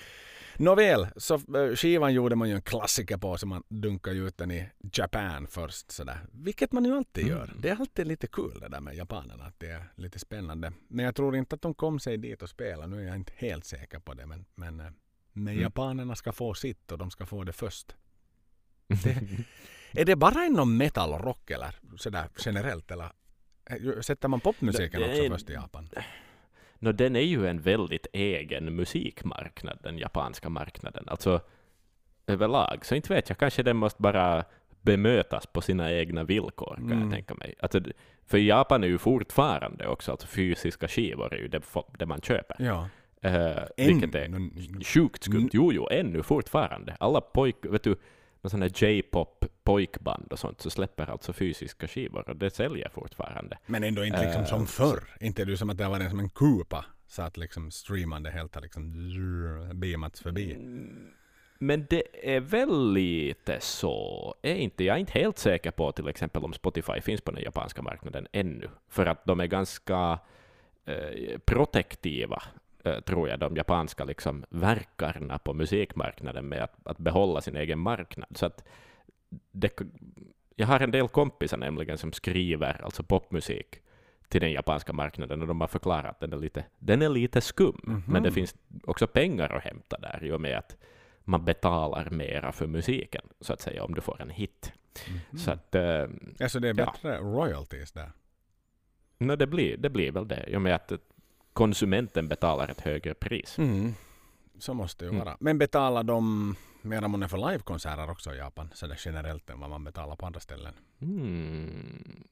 [0.56, 4.36] Nåväl, så eh, skivan gjorde man ju en klassiker på så man dunkar ju ut
[4.38, 6.18] den i Japan först sådär.
[6.32, 7.44] Vilket man ju alltid gör.
[7.44, 7.56] Mm.
[7.60, 10.72] Det är alltid lite kul det där med japanerna, att det är lite spännande.
[10.88, 12.86] Men jag tror inte att de kom sig dit och spela.
[12.86, 14.26] Nu är jag inte helt säker på det.
[14.26, 14.86] Men, men, eh,
[15.32, 15.62] men Mm.
[15.62, 17.94] japanerna ska få sitt och de ska få det först.
[19.04, 19.16] Det,
[19.94, 22.90] är det bara inom metal och rock eller sådär generellt?
[22.90, 23.08] Eller
[24.02, 25.88] sätter man popmusiken det också är- först i Japan?
[26.78, 31.04] No, den är ju en väldigt egen musikmarknad, den japanska marknaden.
[31.08, 31.40] Alltså
[32.26, 32.86] överlag.
[32.86, 34.44] Så inte vet jag, kanske den måste bara
[34.80, 37.00] bemötas på sina egna villkor, kan Mm.
[37.02, 37.54] jag tänka mig.
[37.60, 37.80] Alltså,
[38.26, 41.60] för Japan är ju fortfarande också, alltså fysiska skivor är ju det,
[41.98, 42.56] det man köper.
[42.58, 42.88] Ja.
[43.24, 45.48] Uh, vilket är sjukt skumt.
[45.52, 46.96] Jo, jo, ännu fortfarande.
[47.00, 47.96] Alla pojk, vet du,
[48.42, 52.88] med sådana här J-pop pojkband och sånt, så släpper alltså fysiska skivor och det säljer
[52.88, 53.58] fortfarande.
[53.66, 55.04] Men ändå inte liksom Eh, som förr.
[55.20, 56.84] Inte är det som att det varit som en kupa.
[57.06, 58.92] Så att liksom streamande helt har liksom
[59.74, 60.56] beamats förbi.
[61.58, 62.02] Men det
[62.36, 66.52] är väl lite så, är inte, jag är inte helt säker på till exempel om
[66.52, 70.18] Spotify finns på den japanska marknaden ännu, för att de är ganska
[70.84, 72.42] eh, protektiva,
[73.06, 78.28] tror jag, de japanska liksom, verkarna på musikmarknaden med att, att behålla sin egen marknad.
[78.38, 78.64] Så att
[79.50, 79.80] det,
[80.56, 83.78] jag har en del kompisar nämligen som skriver alltså popmusik
[84.28, 87.40] till den japanska marknaden och de har förklarat att den är lite, den är lite
[87.40, 88.02] skum, Mhm.
[88.06, 88.54] men det finns
[88.84, 90.76] också pengar att hämta där i och med att
[91.24, 94.72] man betalar mera för musiken, så att säga, om du får en hit.
[95.30, 95.38] Mhm.
[95.38, 96.06] Så att, eh,
[96.40, 96.84] Alltså det är ja.
[96.92, 98.10] bättre royalties där.
[99.18, 100.92] no, det, blir, det blir väl det, i och med att
[101.52, 103.58] konsumenten betalar ett högre pris.
[103.58, 103.94] Mm.
[104.58, 105.24] Så måste det ju Mm.
[105.24, 105.36] vara.
[105.40, 108.70] Men betalar de mera månne för livekonserter också i Japan?
[108.74, 110.74] Så det generellt än vad man betalar på andra ställen.
[111.00, 112.24] Mm.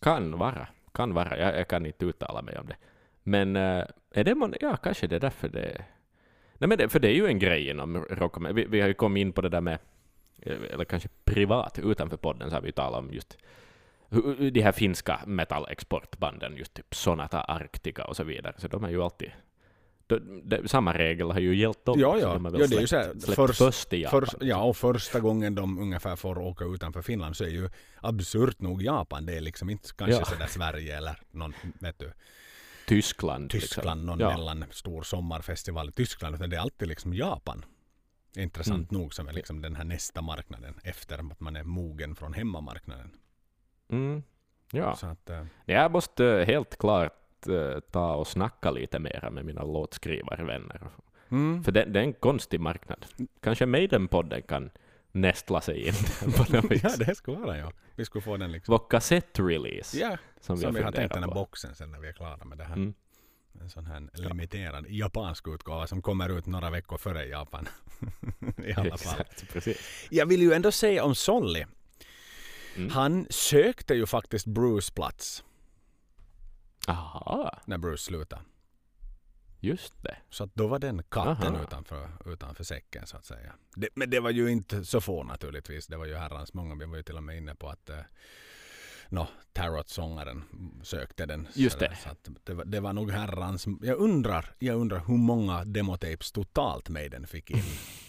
[0.00, 1.38] Kan vara, kan vara.
[1.38, 2.76] Jag, jag kan inte uttala mig om det.
[3.22, 5.84] Men eh, är det månne, ja, kanske det är därför det...
[6.54, 8.36] Nej, men det, för det är ju en grej inom rock.
[8.54, 9.78] Vi, vi har ju kommit in på det där med,
[10.42, 13.38] eh, eller kanske privat, utanför podden så har vi talat om just
[14.52, 18.54] de här finska metal-exportbanden, just typ Sonata Arctica och så vidare.
[18.58, 19.30] Så de är ju alltid...
[20.06, 22.00] De, de, samma regel har ju gällt dem.
[22.00, 22.32] Ja, ja.
[22.34, 24.20] de har väl Ja, det är ju så här, först- först i Japan.
[24.20, 28.60] Först, ja, och första gången de ungefär får åka utanför Finland så är ju absurt
[28.60, 29.26] nog Japan.
[29.26, 30.24] Det är liksom inte kanske Ja.
[30.24, 32.12] sådär Sverige eller någon, vet du,
[32.86, 33.50] Tyskland.
[33.50, 34.28] Tyskland, någon Ja.
[34.36, 36.34] mellanstor sommarfestival i Tyskland.
[36.34, 37.64] Utan det är alltid liksom Japan.
[38.36, 42.34] Intressant nog som är liksom den här nästa marknaden efter att man är mogen från
[42.34, 43.10] hemmamarknaden.
[43.90, 44.22] Mm.
[44.72, 44.96] Ja.
[44.96, 49.62] Så att, eh, Jag måste helt klart eh, ta och snacka lite mer med mina
[49.64, 50.80] låtskrivarvänner.
[51.28, 51.64] mm.
[51.64, 53.06] För det, det är en konstig marknad.
[53.40, 54.70] Kanske Maiden-podden kan
[55.12, 55.94] nästla sig in
[56.36, 56.82] på något vis.
[56.82, 57.72] ja, det skulle vara ja.
[57.94, 58.72] Vi skulle få den liksom.
[58.72, 62.08] Vår kassettrelease Ja, som vi som vi har tänkt den här boxen sen när vi
[62.08, 62.74] är klara med det här.
[62.76, 62.94] Mm.
[63.60, 67.68] En sån här limiterad japansk utgåva som kommer ut några veckor före Japan.
[68.64, 69.20] I alla fall.
[69.20, 70.06] Exakt, precis.
[70.10, 71.64] Jag vill ju ändå säga om Solly.
[72.78, 72.90] Mm.
[72.90, 75.44] Han sökte ju faktiskt Bruce plats
[76.88, 78.42] Aha, när Bruce slutade.
[79.60, 80.16] just det.
[80.30, 81.62] Så att då var den katten Aha.
[81.62, 83.54] utanför, utanför säcken så att säga.
[83.76, 85.86] Det, men det var ju inte så få naturligtvis.
[85.86, 86.74] Det var ju herrans många.
[86.74, 87.98] Vi var ju till och med inne på att eh,
[89.08, 90.44] no, Tarot-sångaren
[90.82, 91.48] sökte den.
[91.54, 91.96] Just det.
[92.02, 93.66] Så att det, var, det var nog herrans...
[93.82, 97.62] Jag undrar, jag undrar hur många demotapes totalt Maiden fick in.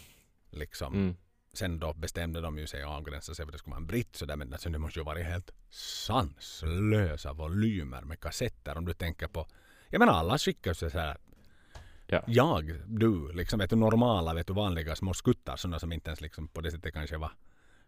[0.49, 0.93] liksom.
[0.93, 1.15] Mm.
[1.54, 4.16] Sen då bestämde de ju sig och avgränsade sig för det skulle vara en britt
[4.16, 9.28] sådär men alltså, det måste ju vara helt sanslösa volymer med kassetter om du tänker
[9.28, 9.47] på
[9.89, 11.18] jag menar alla skickar sig så här
[12.12, 12.24] Ja.
[12.28, 16.22] jag, du, liksom vet du normala, vet du vanliga små skuttar sådana som inte ens
[16.22, 17.32] liksom på det sättet kanske var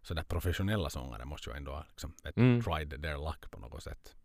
[0.02, 2.62] sådär professionella sångare måste ju ändå liksom, vet, du, Mm.
[2.64, 4.16] tried their luck på något sätt.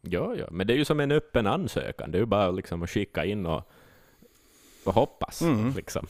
[0.00, 2.10] Ja, ja, men det är ju som en öppen ansökan.
[2.10, 3.70] Det är ju bara liksom att skicka in och,
[4.84, 5.42] och hoppas.
[5.42, 5.74] Mm.
[5.74, 6.06] Liksom.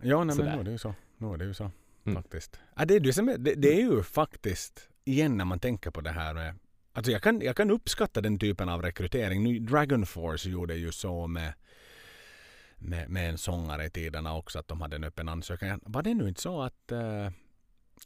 [0.00, 0.94] Ja, nej, men nu är det ju så.
[1.16, 1.70] Nu är det ju så
[2.06, 2.22] Mm.
[2.22, 2.60] faktiskt.
[2.76, 5.90] Ja, det, är det, som är, det, det är ju faktiskt, igen när man tänker
[5.90, 6.54] på det här med
[6.96, 9.42] Alltså jag kan, jag kan uppskatta den typen av rekrytering.
[9.42, 11.52] Nu, Dragon Force gjorde ju så med,
[12.76, 15.80] med, med en sångare i tiderna också att de hade en öppen ansökan.
[15.82, 17.26] Var det nu inte så att eh,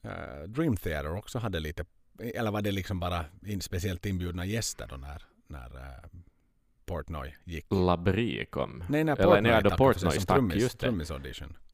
[0.02, 1.84] eh, Dream Theater också hade lite
[2.34, 6.20] Eller var det liksom bara in, speciellt inbjudna gäster då när, när uh,
[6.86, 7.66] Portnoy gick?
[7.70, 8.84] Labrie kom.
[8.88, 10.86] Nej, när Eller Portnoy nej, tackade för Portnoy stack, trummis, just det.
[10.86, 11.42] trummis-audition.
[11.42, 11.67] Jag vet-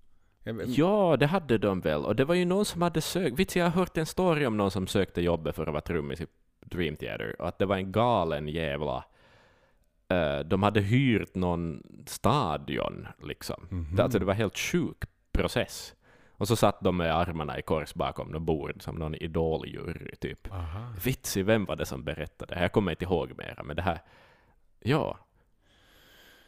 [0.67, 2.05] Ja, det hade de väl.
[2.05, 3.37] Och det var ju någon som hade sökt.
[3.37, 6.21] Du, jag har hört en story om någon som sökte jobbet för att vara trummis
[6.21, 6.27] i
[6.61, 7.37] Dream Theater.
[7.39, 9.05] Och att det var en galen jävla...
[10.09, 13.67] eh, de hade hyrt någon stadion, liksom.
[13.71, 13.97] Mhm.
[13.97, 15.95] Det, alltså, det var helt sjuk process.
[16.37, 20.53] Och så satt de med armarna i kors bakom något bord som någon idoljury, typ.
[20.53, 20.93] Aha.
[21.05, 22.61] Vitsi, vem var det som berättade?
[22.61, 24.03] Jag kommer inte ihåg mera, men det här...
[24.81, 25.19] Ja.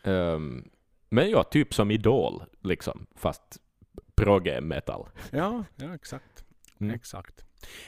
[0.03, 0.69] Ehm,
[1.09, 3.07] men ja, typ som Idol, liksom.
[3.15, 3.61] Fast
[4.17, 5.07] progge metal.
[5.31, 6.45] Ja, ja exakt.
[6.81, 6.95] Mm.
[6.95, 7.43] exakt.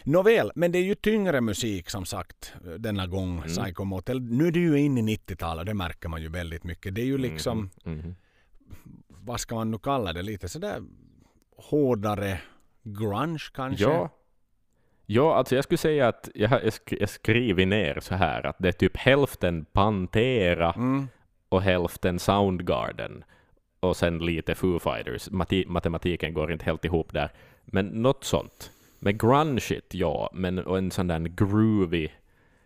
[0.04, 3.48] Nåväl, men det är ju tyngre musik som sagt denna gång, Mm.
[3.48, 4.20] Psycho Motel.
[4.22, 6.94] Nu är det ju inne i 90-talet, det märker man ju väldigt mycket.
[6.94, 8.14] Det är ju liksom, Mhm, mhm.
[9.08, 10.82] vad ska man nu kalla det, lite sådär
[11.56, 12.40] hårdare
[12.82, 13.84] grunge kanske?
[13.84, 14.08] Ja.
[15.06, 18.46] Ja, alltså jag skulle säga att jag har jag sk- jag skriver ner så här
[18.46, 21.08] att det är typ hälften Pantera Mm.
[21.48, 23.24] och hälften Soundgarden
[23.80, 25.28] och sen lite Foo Fighters.
[25.28, 27.32] Mati- matematiken går inte helt ihop där,
[27.64, 28.72] men något sånt.
[28.98, 32.08] Men grungeigt, ja, men och en sån där groovy,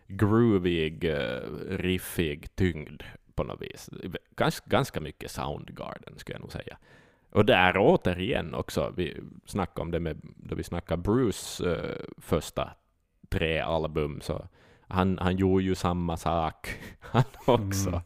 [0.07, 1.39] groovig, eh,
[1.69, 3.03] riffig tyngd
[3.35, 3.89] på något vis.
[4.35, 6.77] Gans, ganska mycket Soundgarden skulle jag nog säga.
[7.29, 12.69] Och där återigen också, vi snackade om det med, då vi snackade Bruce uh, första
[13.29, 14.47] tre album, så
[14.87, 17.89] han, han gjorde ju samma sak han också.
[17.89, 18.01] Mm.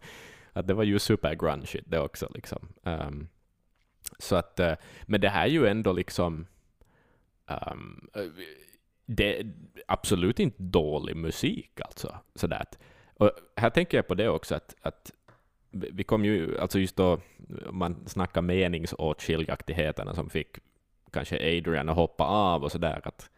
[0.57, 2.31] Att det var ju supergrungigt det också.
[2.35, 2.67] Liksom.
[2.83, 3.27] Um,
[4.19, 4.73] så att, uh,
[5.05, 6.47] men det här är ju ändå liksom,
[7.71, 8.09] um,
[9.05, 9.53] det är
[9.87, 12.17] absolut inte dålig musik alltså.
[12.35, 12.79] Sådär att,
[13.13, 15.11] och här tänker jag på det också att, att
[15.71, 17.19] vi kom ju, alltså just då
[17.69, 20.57] om man snackar meningsåtskiljaktigheterna som fick
[21.11, 23.29] kanske Adrian att hoppa av och sådär, att,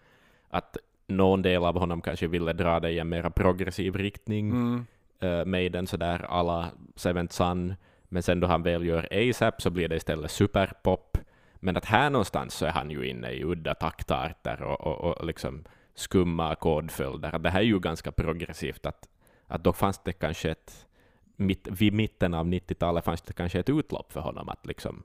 [0.49, 4.85] att någon del av honom kanske ville dra det i en mer progressiv riktning, Mm
[5.23, 9.87] uh, Maiden sådär alla Seventh Son, men sen då han väl gör ASAP så blir
[9.87, 11.17] det istället superpop.
[11.55, 15.25] Men att här någonstans så är han ju inne i udda taktarter och, och, och
[15.25, 15.63] liksom
[15.95, 17.39] skumma ackordföljder.
[17.39, 19.09] Det här är ju ganska progressivt, att,
[19.47, 20.87] att då fanns det kanske ett,
[21.35, 25.03] mitt, vid mitten av 90-talet fanns det kanske ett utlopp för honom att liksom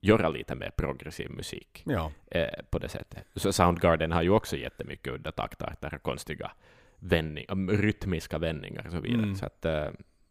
[0.00, 2.10] göra lite mer progressiv musik Ja.
[2.30, 3.24] eh, på det sättet.
[3.34, 6.50] Så Soundgarden har ju också jättemycket udda taktarter, konstiga
[6.98, 9.22] vändningar, rytmiska vändningar och så vidare.
[9.22, 9.36] Mm.
[9.36, 9.88] Så att, eh,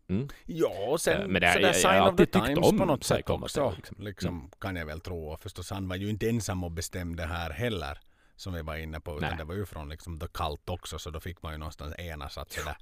[0.08, 0.28] mm.
[0.46, 2.86] Ja, och sen Eh, men det- sådär jag- jag sign har of the times på
[2.86, 3.74] något sätt också.
[3.76, 4.52] Liksom, liksom.
[4.60, 5.28] kan jag väl tro.
[5.28, 8.00] Och förstås, han var ju inte ensam och bestämde här heller.
[8.38, 9.18] Som vi var inne på.
[9.18, 9.38] Utan Nej.
[9.38, 11.00] det var ju från liksom The Cult också.
[11.00, 12.78] Så då fick man ju någonstans enas att sådär.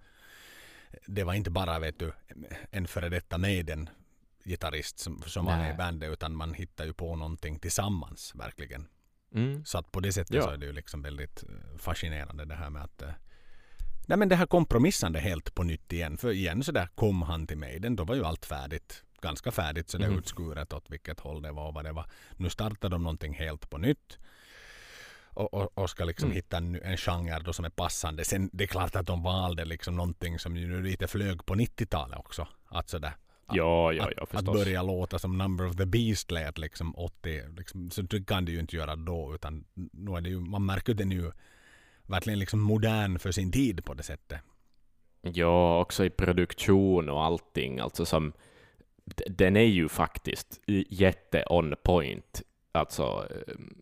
[1.06, 2.14] Det var inte bara vet du,
[2.72, 3.90] en före detta Maiden
[4.46, 6.12] gitarrist som, som var med i bandet.
[6.14, 8.88] Utan man hittar ju på någonting tillsammans verkligen.
[9.36, 9.66] Mm.
[9.66, 10.42] Så att på det sättet Ja.
[10.42, 13.04] så är det ju liksom väldigt eh, fascinerande det här med att
[14.06, 16.18] Nej men det här kompromissande helt på nytt igen.
[16.18, 17.80] För igen så där kom han till mig.
[17.80, 19.04] Den då var ju allt färdigt.
[19.22, 20.18] Ganska färdigt så det Mhm.
[20.20, 22.06] utskuret åt vilket håll det var och vad det var.
[22.38, 24.18] Nu startar de någonting helt på nytt.
[25.36, 26.36] Och, och, och ska liksom Mm.
[26.36, 28.26] hitta en, en genre då som är passande.
[28.26, 32.20] Sen det är klart att de valde liksom någonting som ju lite flög på 90-talet
[32.20, 32.47] också.
[32.66, 33.14] Att sådär
[33.51, 34.56] Ja, ja, att, ja, att förstås.
[34.56, 37.41] börja låta som Number of the Beast lät liksom 80.
[37.58, 39.36] Liksom, så det kan det ju inte göra då.
[39.36, 41.32] Utan nu är det ju, man märker den ju
[42.14, 44.41] verkligen liksom modern för sin tid på det sättet.
[45.22, 47.80] Ja, också i produktion och allting.
[47.80, 48.34] Alltså som,
[49.30, 52.41] den är ju faktiskt jätte on point.
[52.72, 53.76] Alltså, ehm,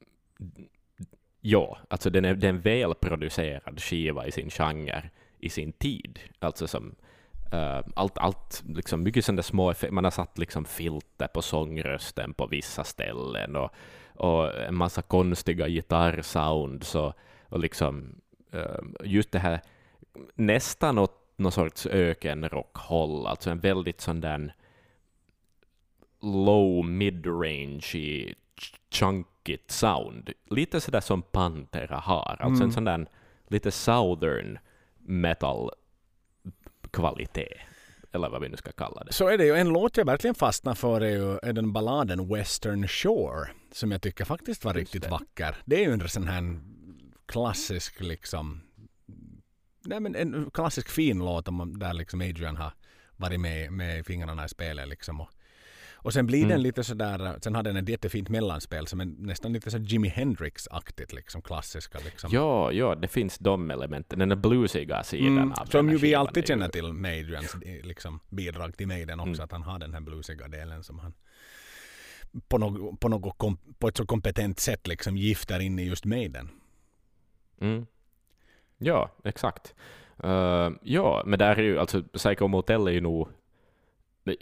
[1.42, 5.10] ja, alltså den är, det är en välproducerad skiva i sin genre,
[5.40, 6.20] i sin tid.
[6.40, 6.96] Alltså som
[7.54, 9.94] uh, allt, allt, liksom mycket sådana små effekter.
[9.94, 13.72] Man har satt liksom filter på sångrösten på vissa ställen och,
[14.16, 17.14] och en massa konstiga gitarrsounds och,
[17.52, 18.22] och liksom
[18.52, 19.62] eh, just det här
[20.36, 24.56] nästan åt någon sorts ökenrockhåll, alltså en väldigt sån där
[26.22, 28.34] low mid-range
[28.92, 30.30] chunkigt sound.
[30.50, 32.62] Lite sådär som Pantera har, alltså Mm.
[32.62, 33.08] en sån där
[33.48, 34.60] lite southern
[34.98, 35.72] metal
[36.92, 37.62] kvalitet,
[38.12, 39.14] eller vad vi nu ska kalla det.
[39.14, 39.56] Så är det ju.
[39.56, 43.50] En låt jag verkligen fastnar för är ju är den balladen Western Shore.
[43.72, 45.10] Som jag tycker faktiskt var Just riktigt det.
[45.10, 45.56] vacker.
[45.66, 46.60] Det är ju en sån här
[47.32, 48.62] klassisk liksom
[49.86, 52.74] Nej men en klassisk fin låt om man- där liksom Adrian har
[53.18, 55.22] varit med, med fingrarna i spelet liksom.
[55.22, 55.30] Och,
[55.94, 56.50] och sen blir Mm.
[56.50, 60.08] den lite sådär, sen har den ett jättefint mellanspel som är nästan lite så Jimi
[60.10, 62.30] Hendrix-aktigt liksom klassiska liksom.
[62.34, 66.16] Ja, ja, det finns de elementen, den där bluesiga sidan Mm, av som ju vi
[66.16, 69.32] alltid känner till med Adrians eh, liksom, bidrag till Maiden också.
[69.34, 69.44] Mm.
[69.44, 71.14] Att han har den här bluesiga delen som han
[72.48, 73.38] på, något, på, något
[73.80, 76.50] på ett så kompetent sätt liksom gifter in i just Maiden.
[77.62, 77.86] Mm.
[78.78, 79.74] Ja, exakt.
[80.24, 83.28] Uh, ja, men där är ju, alltså Psycho Motel är ju nog
[84.24, 84.36] det,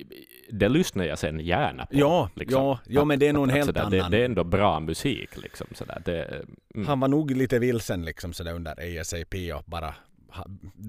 [0.52, 1.98] det lyssnar jag sen gärna på.
[1.98, 2.62] Ja, liksom.
[2.62, 3.92] ja, ja men det är nog en helt sådär, annan...
[3.92, 5.38] Det, det, är ändå bra musik.
[5.38, 6.02] Liksom, sådär.
[6.06, 6.44] Det,
[6.76, 6.88] mm.
[6.88, 9.96] Han var nog lite vilsen liksom, sådär, under ASAP och bara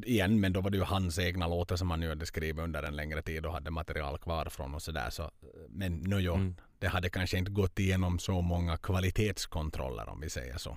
[0.05, 2.83] igen, men då var det ju hans egna låtar som han ju hade skrivit under
[2.83, 5.11] en längre tid och hade material kvar från och sådär.
[5.11, 5.31] Så,
[5.68, 6.57] men no, jo, mm.
[6.78, 10.76] det hade kanske inte gått igenom så många kvalitetskontroller om vi säger så.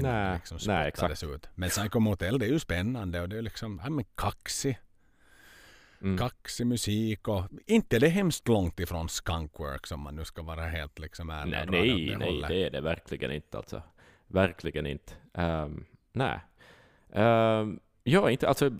[0.00, 1.22] Nej, liksom nej exakt.
[1.22, 1.48] Ut.
[1.54, 4.78] Men Psycho Motel det är ju spännande och det är liksom ja, men kaxig.
[6.02, 6.18] Mm.
[6.18, 10.98] Kaxig musik och inte det hemskt långt ifrån Skunkworks om man nu ska vara helt
[10.98, 11.52] liksom ärlig.
[11.52, 13.82] Nej, nej, det, nej det är det verkligen inte alltså.
[14.26, 15.12] Verkligen inte.
[15.32, 16.40] Um, nej.
[17.12, 18.70] Um, ja, inte, alltså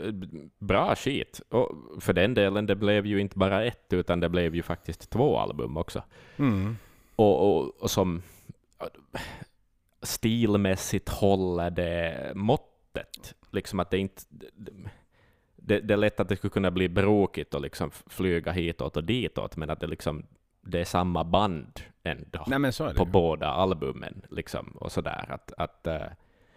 [0.58, 1.40] bra skit.
[1.48, 5.10] Och för den delen, det blev ju inte bara ett, utan det blev ju faktiskt
[5.10, 6.02] två album också.
[6.36, 6.76] Mm.
[7.16, 8.22] Och, och, och, som
[10.02, 13.34] stilmässigt håller det måttet.
[13.50, 14.22] Liksom att det inte...
[15.56, 19.04] Det, det, är lätt att det skulle kunna bli brokigt och liksom flyga hitåt och
[19.04, 20.26] ditåt, men att det liksom
[20.62, 24.22] det är samma band ändå Nej, på båda albumen.
[24.30, 25.24] Liksom, och sådär.
[25.28, 26.06] Att, att, uh,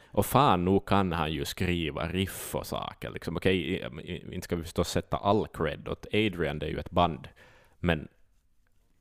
[0.07, 3.09] och fan, nog kan han ju skriva riff och saker.
[3.09, 3.37] Liksom.
[3.37, 3.87] Okej,
[4.31, 7.27] inte ska vi förstås sätta all cred åt Adrian, det är ju ett band.
[7.79, 8.07] Men,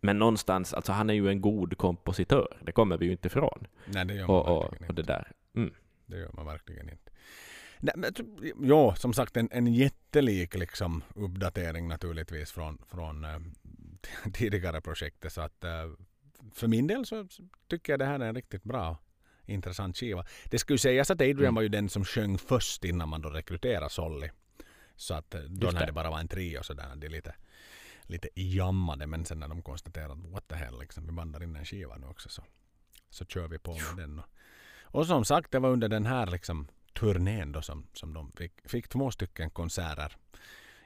[0.05, 2.57] men någonstans, alltså han är ju en god kompositör.
[2.61, 3.67] Det kommer vi ju inte ifrån.
[3.87, 5.33] Nej, det gör man och, och, och det där.
[5.57, 5.75] Mm.
[6.07, 7.11] Det gör man verkligen inte.
[8.61, 13.39] Ja, som sagt en, en jättelik liksom, uppdatering naturligtvis från, från äh,
[14.33, 15.33] tidigare projektet.
[15.33, 15.71] Så att äh,
[16.53, 17.29] för min del så
[17.69, 18.97] tycker jag det här är en riktigt bra
[19.47, 20.25] intressant skiva.
[20.45, 21.55] Det skulle sägas att Adrian mm.
[21.55, 24.31] var ju den som sjöng först innan man då rekryterade Solly.
[24.97, 27.35] Så att eh, då när det bara var en trio så där, de lite,
[28.07, 31.65] lite jammade men sen när de konstaterade what the hell, liksom, vi bandar in en
[31.65, 32.45] skiva nu också så,
[33.11, 34.19] så kör vi på med den.
[34.19, 34.25] Och,
[34.85, 38.69] och som sagt, det var under den här liksom, turnén då som, som de fick,
[38.69, 40.17] fick två stycken konserter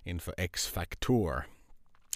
[0.03, 1.45] inför X-Factor.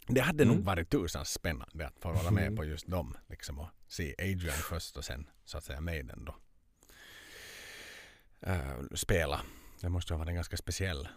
[0.07, 0.57] Det hade mm.
[0.57, 2.57] nog varit tusan spännande att få vara med mm.
[2.57, 3.17] på just dem.
[3.29, 6.37] Liksom, och se Adrian först och sen så att säga Maiden då.
[8.47, 9.41] Uh, spela.
[9.81, 11.09] Det måste ha varit en ganska speciell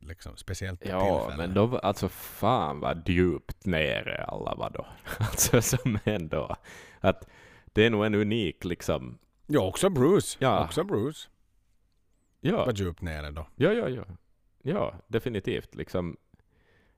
[0.00, 1.36] liksom speciellt Ja, tillfälle.
[1.36, 4.86] men då alltså fan vad djupt nere alla var då.
[5.18, 6.56] Alltså som ändå
[7.00, 7.28] att
[7.72, 9.18] det är nog en unik liksom.
[9.46, 10.36] Ja, också Bruce.
[10.40, 10.64] Ja.
[10.64, 11.28] Också Bruce.
[12.40, 12.64] Ja.
[12.64, 13.46] Var djupt nere då.
[13.56, 14.04] Ja, ja, ja.
[14.62, 16.16] Ja, definitivt liksom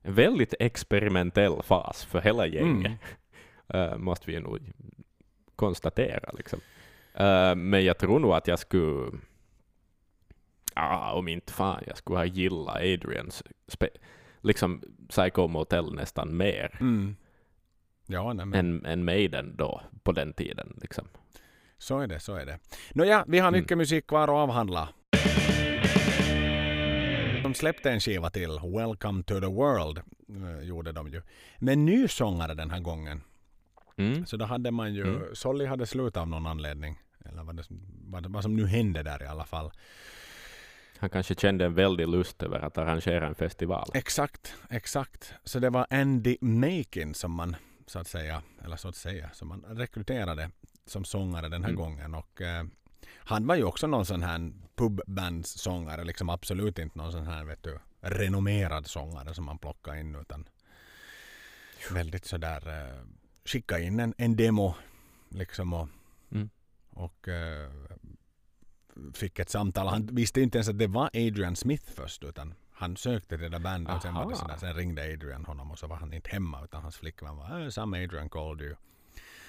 [0.02, 2.92] en väldigt experimentell fas för hela gänget.
[3.68, 3.92] Mm.
[3.92, 4.72] uh, måste vi nog
[5.56, 6.30] konstatera.
[6.32, 6.60] Liksom.
[7.20, 9.10] Uh, men jag tror nog att jag skulle,
[10.80, 13.42] ah, om inte fan, jag skulle ha gillat Adrians
[14.42, 17.16] liksom Psycho Motel nästan mer mm.
[18.06, 18.58] ja, nej, men...
[18.58, 20.78] än, än Maiden då, på den tiden.
[20.82, 21.08] Liksom.
[21.78, 22.58] Så är det, så är det.
[22.90, 23.60] Nåja, vi har mm.
[23.60, 23.78] mycket mm.
[23.78, 24.88] musik kvar att avhandla.
[27.42, 30.00] De släppte en skiva till, Welcome to the World,
[30.30, 31.22] uh, gjorde de ju.
[31.58, 33.22] Men ny sångare den här gången.
[33.96, 34.26] Mm.
[34.26, 35.34] Så då hade man ju, mm.
[35.34, 36.98] Solly hade slutat av någon anledning.
[37.24, 37.62] Eller vad, det,
[38.06, 39.70] vad, vad som nu hände där i alla fall.
[41.00, 43.90] Han kanske kände en väldig lust över att arrangera en festival.
[43.94, 45.34] Exakt, exakt.
[45.44, 49.48] Så det var Andy Makin som man så att säga, eller så att säga, som
[49.48, 50.50] man rekryterade
[50.86, 51.82] som sångare den här mm.
[51.82, 52.14] gången.
[52.14, 52.64] Och eh,
[53.14, 57.62] han var ju också någon sån här pubbandssångare, liksom absolut inte någon sån här vet
[57.62, 60.48] du, renommerad sångare som man plockade in utan
[61.90, 63.04] väldigt sådär eh,
[63.44, 64.74] skicka in en, en demo
[65.28, 65.88] liksom och,
[66.32, 66.50] mm.
[66.90, 67.70] och eh,
[69.14, 69.88] fick ett samtal.
[69.88, 73.58] Han visste inte ens att det var Adrian Smith först utan han sökte det där
[73.58, 76.30] bandet och sen, var det sådär, sen ringde Adrian honom och så var han inte
[76.30, 78.76] hemma utan hans flickvän var äh, Some Adrian called you.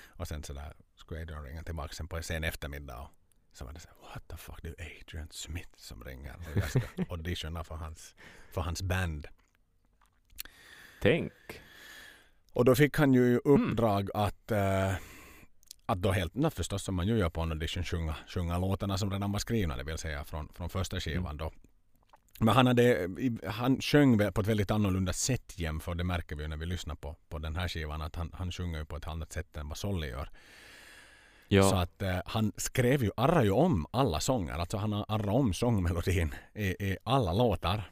[0.08, 3.10] Och sen sådär skulle Adrian ringa tillbaka sen på en sen eftermiddag och
[3.54, 6.70] så var det så what the fuck, det är Adrian Smith som ringer och jag
[6.70, 8.16] ska auditiona för hans,
[8.52, 9.28] för hans band.
[11.02, 11.34] Tänk.
[12.54, 13.42] Och då fick han ju mm.
[13.44, 14.26] uppdrag mm.
[14.26, 14.98] att uh,
[15.92, 18.98] att då helt, no, förstås som man ju gör på en audition, sjunga, sjunga låtarna
[18.98, 21.52] som redan var skrivna, det vill säga från, från första skivan då.
[22.40, 23.10] Men han, hade,
[23.48, 27.16] han sjöng på ett väldigt annorlunda sätt jämfört, det märker vi när vi lyssnar på,
[27.30, 30.08] på den här skivan, att han, han sjunger på ett annat sätt än vad Solly
[30.08, 30.30] gör.
[31.48, 31.70] Ja.
[31.70, 34.54] Så att eh, han skrev ju, arrar ju om alla sånger.
[34.54, 37.92] Alltså han arrat om sångmelodin i, i alla låtar.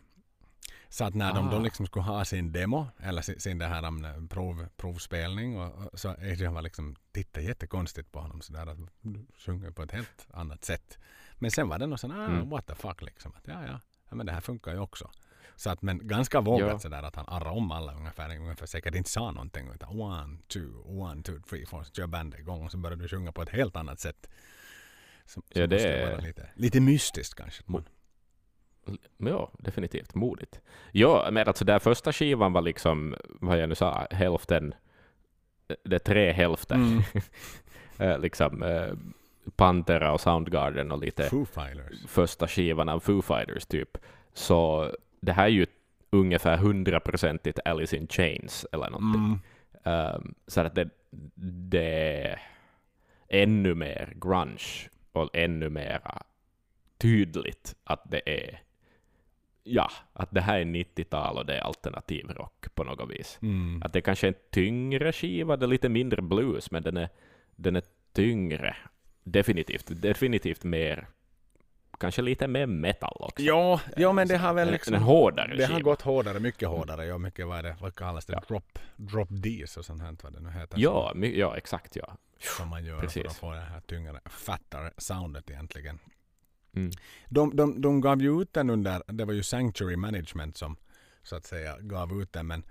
[0.92, 3.88] Så att när de då liksom skulle ha sin demo eller sin, sin det här
[3.88, 9.26] um, prov, provspelning och, så Adrian var liksom tittade jättekonstigt på honom sådär att du
[9.38, 10.98] sjunger på ett helt annat sätt.
[11.36, 12.50] Men sen var det något sånt, ah, mm.
[12.50, 13.34] what the fuck liksom.
[13.38, 13.80] Att, ja, ja,
[14.10, 15.10] ja, men det här funkar ju också.
[15.56, 16.80] Så att, men ganska vågat ja.
[16.80, 20.70] sådär att han arrade om alla ungefär, ungefär säkert inte sa någonting utan one, two,
[20.86, 23.50] one, two, three, four, så kör bandet igång och så börjar du sjunga på ett
[23.50, 24.30] helt annat sätt.
[25.26, 27.64] Som, Ja, som det är- vara lite, lite mystiskt kanske.
[27.64, 27.86] Mo-
[29.18, 30.62] Ja, definitivt modigt.
[30.92, 34.74] Ja, men alltså där första skivan var liksom, vad jag nu sa, hälften,
[35.84, 36.76] det är tre hälfter.
[36.76, 37.02] Mm.
[38.02, 38.94] Eh, liksom eh,
[39.56, 41.30] Pantera och Soundgarden och lite
[42.08, 43.98] första skivan av Foo Fighters typ.
[44.34, 45.66] Så det här är ju
[46.10, 49.40] ungefär hundraprocentigt Alice in Chains eller någonting.
[49.84, 50.16] Mm.
[50.16, 50.90] Um, så att det,
[51.70, 52.42] det är
[53.28, 56.02] ännu mer grunge och ännu mer
[56.98, 58.62] tydligt att det är
[59.70, 63.40] ja, att det här är 90-tal och det är alternativ rock på något vis.
[63.42, 63.82] Mm.
[63.86, 67.10] Att det kanske är en tyngre skiva, det är lite mindre blues, men den är,
[67.56, 68.76] den är tyngre.
[69.24, 71.08] Definitivt, definitivt mer,
[72.00, 73.44] kanske lite mer metal också.
[73.44, 74.94] Ja, ja, men det har väl en, liksom...
[74.94, 75.80] en hårdare Det har skiva.
[75.80, 77.06] gått hårdare, mycket hårdare.
[77.06, 78.42] Ja, mycket vad det, vad kallas det?
[78.48, 80.80] Drop, drop Ds och sånt här, vad det nu heter.
[80.80, 82.18] Ja, my, ja, exakt ja.
[82.58, 83.26] Som man gör för precis.
[83.26, 86.00] att få det här tyngre, fattare soundet egentligen.
[86.74, 86.92] Mm.
[87.30, 90.78] De, de, de gav ju ut den under, det var ju Sanctuary Management som
[91.24, 92.64] så att säga gav ut den men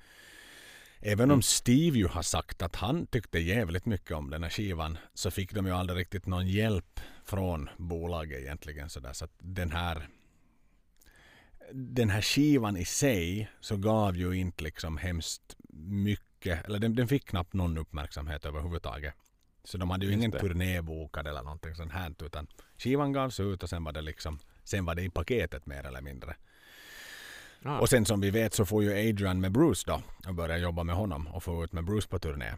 [1.01, 1.35] även Mm.
[1.35, 5.31] om Steve ju har sagt att han tyckte jävligt mycket om den här skivan så
[5.31, 10.09] fick de ju aldrig riktigt någon hjälp från bolaget egentligen sådär så att den här
[11.73, 17.09] den här skivan i sig så gav ju inte liksom hemskt mycket, eller den, den
[17.09, 19.15] fick knappt någon uppmärksamhet överhuvudtaget.
[19.69, 20.39] Så de hade ju Just ingen det.
[20.41, 22.47] turné bokad eller någonting sånt här utan
[22.79, 26.01] skivan gavs ut och sen var det liksom sen var det i paketet mer eller
[26.03, 26.37] mindre.
[27.63, 30.59] Ah, Och sen som vi vet så får ju Adrian med Bruce då och börja
[30.59, 32.53] jobba med honom och få ut med Bruce på turné.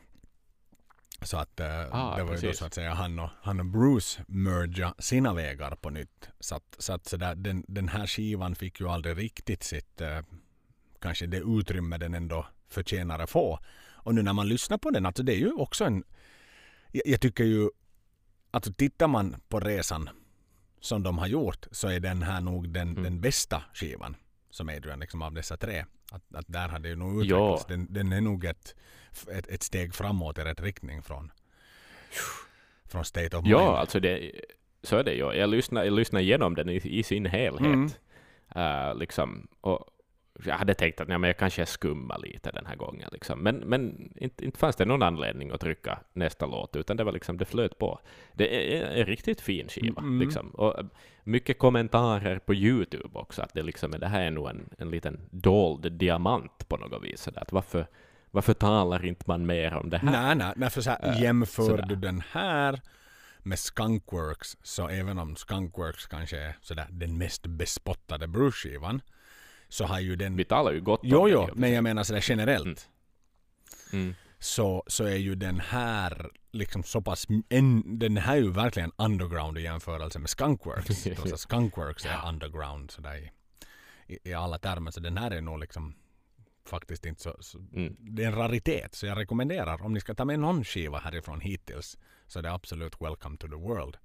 [1.22, 2.58] Så att eh, Ah, det var ju då precis.
[2.58, 6.28] så att säga han och, han och Bruce merga sina vägar på nytt.
[6.40, 10.00] Så att, så att så där, den, den här skivan fick ju aldrig riktigt sitt
[10.00, 10.18] eh,
[11.00, 13.58] kanske det utrymme den ändå förtjänar att få.
[13.92, 16.04] Och nu när man lyssnar på den, alltså det är ju också en
[16.92, 17.68] jag, tycker ju
[18.50, 20.08] alltså tittar man på resan
[20.80, 23.02] som de har gjort så är den här nog den, Mm.
[23.02, 24.16] den bästa skivan
[24.50, 25.84] som Adrian liksom av dessa tre.
[26.12, 27.64] Att, att där hade ju nog utvecklats.
[27.66, 28.74] Den, den är nog ett,
[29.32, 31.32] ett, ett steg framåt i rätt riktning från,
[32.84, 33.54] från State of Mind.
[33.54, 34.32] Ja, alltså det,
[34.82, 35.32] så är det ju.
[35.32, 37.60] Jag lyssnar, jag lyssnar igenom den i, i sin helhet.
[37.60, 37.90] Mm.
[38.54, 39.86] Eh, liksom, och
[40.44, 43.08] jag hade tänkt att nej, men jag kanske skummar lite den här gången.
[43.12, 43.38] Liksom.
[43.40, 47.12] Men, men inte, inte fanns det någon anledning att trycka nästa låt, utan det var
[47.12, 48.00] liksom, det flöt på.
[48.32, 50.02] Det är en riktigt fin skiva.
[50.02, 50.20] Mm.
[50.20, 50.50] Liksom.
[50.50, 50.84] Och eh,
[51.24, 55.20] mycket kommentarer på Youtube också, att det, liksom, det här är nog en, en liten
[55.30, 57.20] dold diamant på något vis.
[57.20, 57.86] Så där, att varför,
[58.30, 60.10] varför talar inte man mer om det här?
[60.10, 61.86] Nej, nej, nej för så här, Äh, jämför sådär.
[61.86, 62.80] du den här
[63.42, 69.00] med Skunkworks så även om Skunkworks kanske är sådär den mest bespottade Bruce-skivan
[69.70, 70.36] så har ju den...
[70.36, 72.88] Vi talar ju gott Jo, om jo, för men jag menar sådär generellt
[73.92, 74.14] Mm.
[74.38, 77.26] så, så är ju den här liksom så pass...
[77.48, 81.06] En, den här är ju verkligen underground i jämförelse med Skunkworks.
[81.32, 83.30] Att Skunkworks är underground sådär
[84.06, 84.90] i, i, alla termer.
[84.90, 85.94] Så den här är nog liksom
[86.66, 87.96] faktiskt inte så, så Mm.
[87.98, 91.40] det är en raritet så jag rekommenderar om ni ska ta med någon skiva härifrån
[91.40, 93.96] hittills så är det absolut Welcome to the World.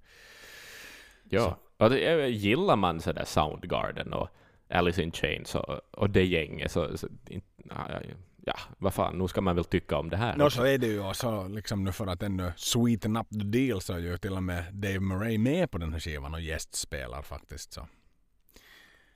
[1.30, 4.28] Ja, och det, eh, gillar man sådär Soundgarden och
[4.68, 8.00] Alice in Chains och, och det gänget så, så ja, ja,
[8.44, 10.36] ja, vad fan, nu ska man väl tycka om det här.
[10.36, 10.58] Nå också.
[10.58, 13.80] så är det ju och så liksom nu för att ännu sweeten up the deal
[13.80, 17.22] så är ju till och med Dave Murray med på den här skivan och gästspelar
[17.22, 17.88] faktiskt så.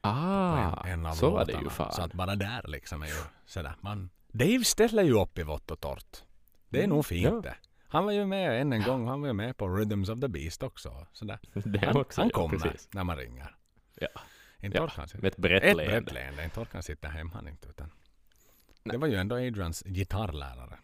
[0.00, 1.92] ah, en, en så var det ju fan.
[1.92, 3.72] Så att bara där liksom är ju sådär.
[3.80, 6.22] Man, Dave ställer ju upp i vått och torrt.
[6.68, 7.40] Det är Mm, nog fint ja.
[7.40, 7.54] det.
[7.88, 9.06] Han var ju med än en gång.
[9.08, 11.06] Han var ju med på Rhythms of the Beast också.
[11.12, 11.38] Sådär.
[11.54, 12.88] det Han, också, han ja, kommer precis.
[12.92, 13.56] när man ringer.
[13.94, 14.08] Ja.
[14.60, 15.18] Inte Ja, orkar sitta.
[15.22, 16.00] Med ett brett Ett leende.
[16.00, 16.44] brett leende.
[16.44, 17.68] Inte orkar sitta hemma inte.
[17.68, 17.90] Utan.
[18.84, 20.78] Det var ju ändå Adrians gitarrlärare.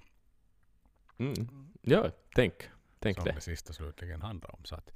[1.19, 1.35] Mm.
[1.83, 2.53] Ja, tänk,
[2.99, 3.33] tänk som det.
[3.33, 4.65] det sist och slutligen handlar om.
[4.65, 4.91] Så att,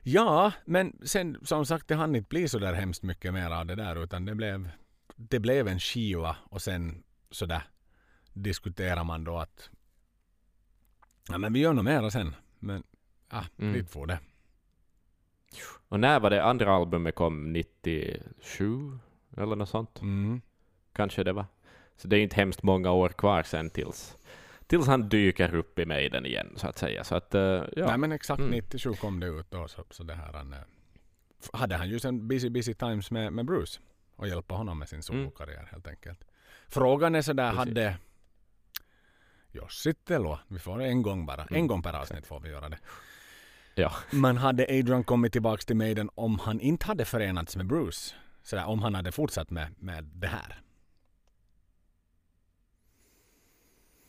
[0.00, 3.66] ja, men sen som sagt det hann inte bli så där hemskt mycket mer av
[3.66, 4.70] det där utan det blev,
[5.16, 7.62] det blev en skiva och sen så där
[8.32, 9.70] diskuterar man då att
[11.28, 12.34] ja men vi gör nog mera sen.
[12.58, 12.82] Men
[13.30, 13.72] ja, Mm.
[13.72, 14.18] dit får det.
[15.88, 17.52] Och när var det andra albumet kom?
[17.52, 18.98] 97?
[19.36, 20.00] Eller något sånt?
[20.00, 20.40] Mm.
[20.92, 21.44] Kanske det var.
[21.96, 24.16] Så det är inte hemskt många år kvar sen tills,
[24.66, 27.04] tills han dyker upp i Maiden igen, så att säga.
[27.04, 27.40] Så att, eh,
[27.76, 27.86] ja.
[27.86, 28.50] Nej men exakt Mm.
[28.50, 30.58] 97 kom det ut då så, så det här han, eh,
[31.52, 33.80] hade han ju sen busy busy times med, med Bruce
[34.16, 36.24] och hjälpa honom med sin solokarriär helt enkelt.
[36.68, 37.56] Frågan är sådär Mm.
[37.56, 37.68] Precis.
[37.78, 37.96] hade
[39.52, 42.78] Jossittelua, vi får en gång bara, Mm, en gång per avsnitt får vi göra det.
[43.74, 43.92] Ja.
[44.10, 48.14] Men hade Adrian kommit tillbaks till Maiden om han inte hade förenats med Bruce?
[48.42, 50.60] Sådär, om han hade fortsatt med, med det här?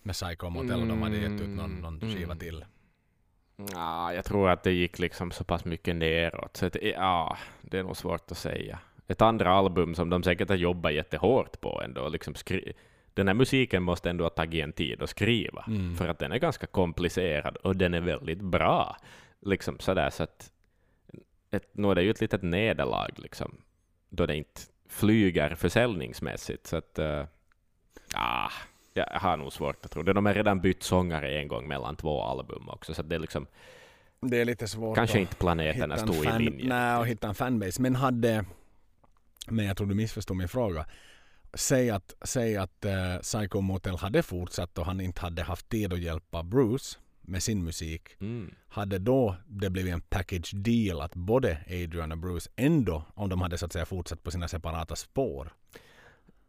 [0.04, 2.66] Med Psycho Motel och de hade gett ut någon, någon Mm, skiva till.
[3.74, 7.80] Ja, jag tror att det gick liksom så pass mycket neråt, så att, ja, det
[7.80, 8.80] är nog svårt att säga.
[9.08, 12.74] Ett andra album som de säkert har jobbat jättehårt på ändå, liksom skri
[13.14, 15.96] den här musiken måste ändå ha tagit en tid att skriva, Mm.
[15.96, 18.98] för att den är ganska komplicerad och den är väldigt bra.
[19.46, 20.52] Liksom sådär, så att
[21.52, 23.62] ett, nu är det ju ett litet nederlag, liksom,
[24.10, 26.68] då det inte flyger försäljningsmässigt.
[26.68, 27.26] Så att, uh,
[28.14, 28.52] ja,
[28.94, 30.14] jag har nog svårt att tro det.
[30.14, 33.48] De har redan bytt sångare en gång mellan två album också, så det är liksom
[34.22, 36.70] Det är lite svårt kanske inte planeterna stod i fan, linje.
[36.70, 37.82] Nej, och hitta en fanbase.
[37.82, 38.46] Men hade,
[39.48, 40.86] men jag tror du missförstod min fråga.
[41.54, 45.94] Säg att, säg att uh, Psycho Motel hade fortsatt och han inte hade haft tid
[45.94, 48.10] att hjälpa Bruce med sin musik.
[48.20, 48.56] Mm.
[48.68, 53.42] Hade då det blivit en package deal att både Adrian och Bruce ändå, om de
[53.42, 55.54] hade så att säga fortsatt på sina separata spår.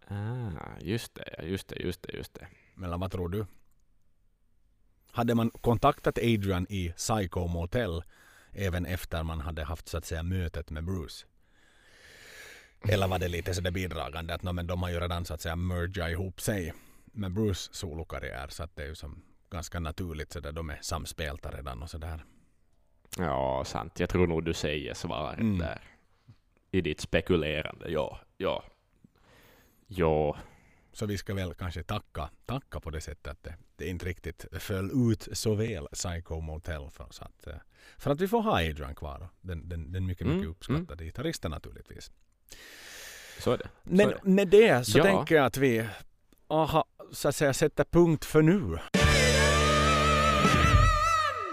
[0.08, 0.50] Ah,
[0.80, 2.46] just det, just det, just det, just det.
[2.84, 3.46] Eller vad tror du?
[5.10, 8.02] Hade man kontaktat Adrian i Psycho Motel
[8.52, 11.26] även efter man hade haft så att säga mötet med Bruce?
[12.88, 15.40] Eller var det lite sådär bidragande att no, men de har ju redan så att
[15.40, 19.22] säga mergat ihop sig med Bruce solokarriär så att det är ju som
[19.54, 22.24] ganska naturligt så där de är samspelta redan och sådär.
[23.18, 24.00] Ja, sant.
[24.00, 25.58] Jag tror nog du säger svaret Mm.
[25.58, 25.80] där.
[26.70, 27.88] I ditt spekulerande.
[27.90, 28.64] Ja, ja.
[29.86, 30.36] Ja,
[30.92, 34.46] Så vi ska väl kanske tacka, tacka på det sättet att det, det inte riktigt
[34.58, 37.54] föll ut så väl Psycho Motel för, så att, eh,
[37.98, 39.28] för att vi får ha Adrian kvar.
[39.40, 42.10] Den, den, den mycket, mycket Mm, uppskattade gitarristen naturligtvis.
[43.38, 43.64] så är det.
[43.64, 45.04] Så Men med det så Ja.
[45.04, 45.88] tänker jag att vi
[46.48, 48.78] aha, så att säga sätter punkt för nu.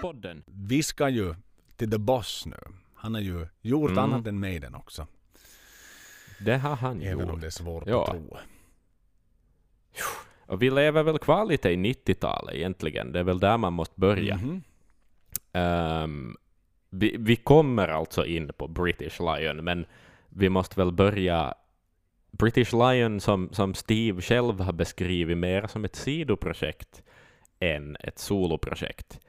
[0.02, 0.44] Podden.
[0.48, 1.36] Vi ska ju
[1.76, 2.58] till The Boss nu.
[2.96, 4.04] Han har ju gjort Mm.
[4.04, 5.08] annat än Maiden också.
[6.40, 7.30] Det har han Även gjort.
[7.34, 8.04] om det är svårt Ja.
[8.04, 8.38] att tro.
[10.46, 13.12] Och vi lever väl kvar lite i 90-talet egentligen.
[13.12, 14.36] Det är väl där man måste börja.
[14.38, 14.64] Mhm.
[15.54, 16.38] Ehm,
[16.90, 19.86] vi, vi kommer alltså in på British Lion, men
[20.30, 21.54] vi måste väl börja
[22.32, 27.04] British Lion som, som Steve själv har beskrivit mer som ett sidoprojekt
[27.60, 29.20] än ett soloprojekt.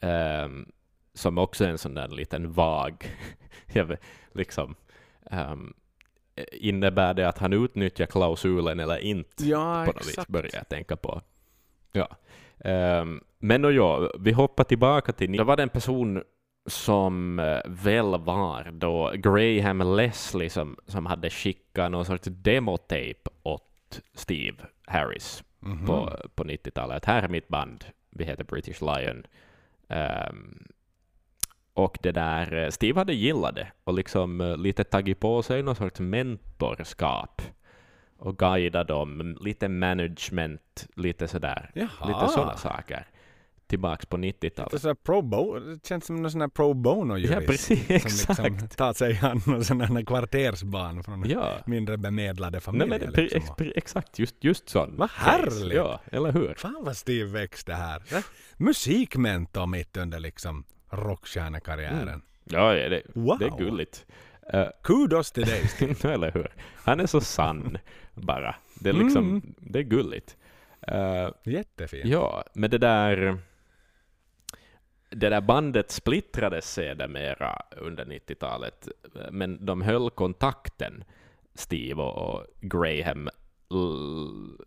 [0.00, 0.72] Ehm,
[1.14, 3.16] som också är en sån där liten vag,
[3.72, 4.00] jag vet,
[4.32, 4.74] liksom,
[5.30, 5.72] ehm,
[6.52, 9.44] innebär det att han utnyttjar klausulen eller inte?
[9.46, 10.28] Ja, på något vis exakt.
[10.28, 11.20] börjar jag tänka på.
[11.92, 12.08] Ja.
[12.64, 15.32] Ehm, men och ja, vi hoppar tillbaka till...
[15.32, 16.22] Det var det en person
[16.66, 24.00] som eh, väl var då Graham Leslie som, som hade skickat någon sorts demotape åt
[24.14, 25.86] Steve Harris Mhm.
[25.86, 27.04] på, på 90-talet.
[27.04, 29.26] Här är mitt band, vi heter British Lion.
[29.90, 30.64] Ehm,
[31.74, 35.62] och det där, eh, Steve hade gillat det och liksom eh, lite tagit på sig
[35.62, 37.42] någon sorts mentorskap
[38.18, 42.06] och guida dem, lite management, lite sådär, Jaha.
[42.06, 43.06] lite sådana saker.
[43.70, 44.82] Tillbaks på 90-talet.
[44.82, 47.32] Det, pro det känns som någon sån här pro bono-jurist.
[47.32, 48.76] Ja, precis, Som liksom exakt.
[48.76, 51.58] tar sig an någon sån här kvartersbarn från Ja.
[51.66, 52.98] mindre bemedlade Nej, familjer.
[52.98, 53.56] men, pre, liksom.
[53.56, 54.96] pre, exakt, just, just sån.
[54.96, 55.74] Vad härligt.
[55.76, 56.54] Ja, eller hur?
[56.54, 58.02] Fan vad Steve växte här.
[58.56, 62.22] Musikmentor mitt under liksom rockstjärnekarriären.
[62.44, 63.38] Ja, ja, det, Wow.
[63.38, 64.06] det är gulligt.
[64.52, 65.62] Eh, Kudos till dig.
[66.04, 66.52] Eller hur?
[66.84, 67.78] Han är så sann
[68.14, 68.54] bara.
[68.74, 69.54] Det är liksom, Mm.
[69.58, 70.36] det är gulligt.
[70.86, 72.04] Eh, Jättefint.
[72.04, 73.38] ja, men det där
[75.10, 78.88] det där bandet splittrades sedermera under 90-talet,
[79.30, 81.04] men de höll kontakten,
[81.54, 83.28] Steve och Graham,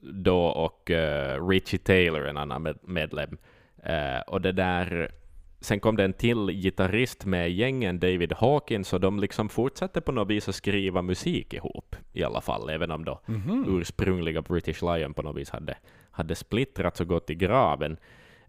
[0.02, 3.38] då och eh, Richie Taylor, en annan med- medlem.
[3.84, 5.12] Eh, och det där,
[5.60, 10.12] sen kom det en till gitarrist med gängen, David Hawkins, och de liksom fortsatte på
[10.12, 13.66] något vis att skriva musik ihop i alla fall, även om då Mhm.
[13.80, 15.78] ursprungliga British Lion på något vis hade,
[16.12, 17.98] hade splittrats och gått i graven.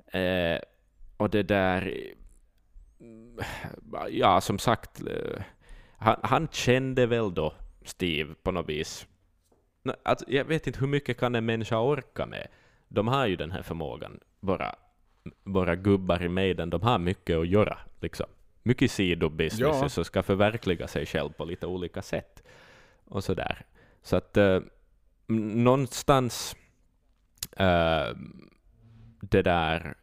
[0.06, 0.58] Eh,
[1.24, 1.94] och det där...
[4.10, 5.00] Ja, som sagt,
[5.96, 7.54] han, han kände väl då
[7.84, 9.06] Steve på något vis.
[10.02, 12.48] Alltså, jag vet inte hur mycket kan en människa orka med.
[12.88, 14.20] De har ju den här förmågan.
[14.40, 14.74] Våra,
[15.44, 17.78] våra gubbar i Maiden, de har mycket att göra.
[18.00, 18.26] Liksom.
[18.62, 19.88] Mycket sidobusiness Ja.
[19.88, 22.42] som ska förverkliga sig själv på lite olika sätt.
[23.04, 23.66] Och sådär.
[24.02, 24.60] Så att eh,
[25.26, 26.56] någonstans
[27.56, 28.16] eh,
[29.20, 29.94] det där...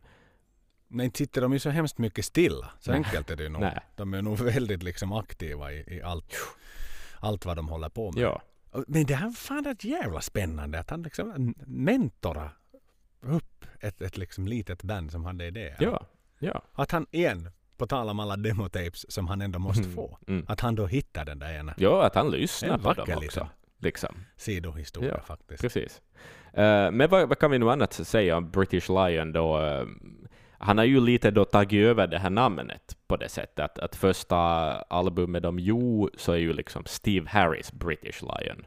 [0.92, 2.70] Men inte sitter de ju så hemskt mycket stilla.
[2.80, 2.98] Så Nej.
[2.98, 3.62] enkelt är det ju nog.
[3.62, 3.80] Nej.
[3.96, 6.36] De är nog väldigt liksom aktiva i, i allt,
[7.20, 8.24] allt vad de håller på med.
[8.24, 8.42] Ja.
[8.88, 12.50] Men det här fan rätt jävla spännande att han liksom mentora
[13.22, 15.76] upp ett, ett liksom litet band som hade idéer.
[15.80, 16.06] Ja.
[16.40, 16.62] Ja.
[16.74, 20.46] Att han igen, på tal om alla demotapes som han ändå måste Mm, få, mm.
[20.48, 23.20] att han då hittar den där ena ja, att han lyssnar på dem också.
[23.22, 24.16] liten Liksom.
[24.38, 25.62] sidohistoria Ja, faktiskt.
[25.62, 26.02] Precis.
[26.54, 29.62] Eh, men vad, vad kan vi nu annat säga om British Lion då?
[29.62, 29.86] eh,
[30.62, 33.96] han har ju lite då tagit över det här namnet på det sättet att, att
[33.96, 34.38] första
[34.82, 38.66] albumet de gjorde så är ju liksom Steve Harris British Lion.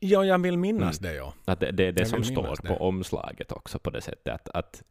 [0.00, 1.34] Ja, jag vill minnas det ja.
[1.44, 2.78] Att det, det är det Jag som står minnas på det.
[2.78, 4.82] omslaget också på det sättet att, att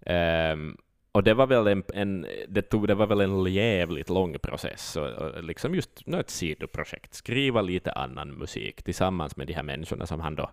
[0.00, 0.76] ehm,
[1.12, 4.96] och det var väl en, en, det, tog, det var väl en jävligt lång process,
[4.96, 10.06] och, och liksom just ett sidoprojekt, skriva lite annan musik tillsammans med de här människorna
[10.06, 10.50] som han då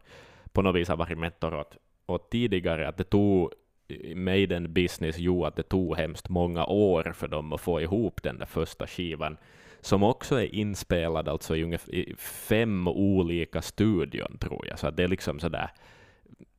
[0.52, 3.54] på något vis har varit mentor åt, åt tidigare, att det tog
[3.88, 8.24] i Maiden Business, jo, att det tog hemskt många år för dem att få ihop
[8.24, 9.38] den där första skivan,
[9.82, 14.80] som också är inspelad alltså i ungefär i fem olika studion, tror jag.
[14.80, 15.70] Så det är liksom sådär,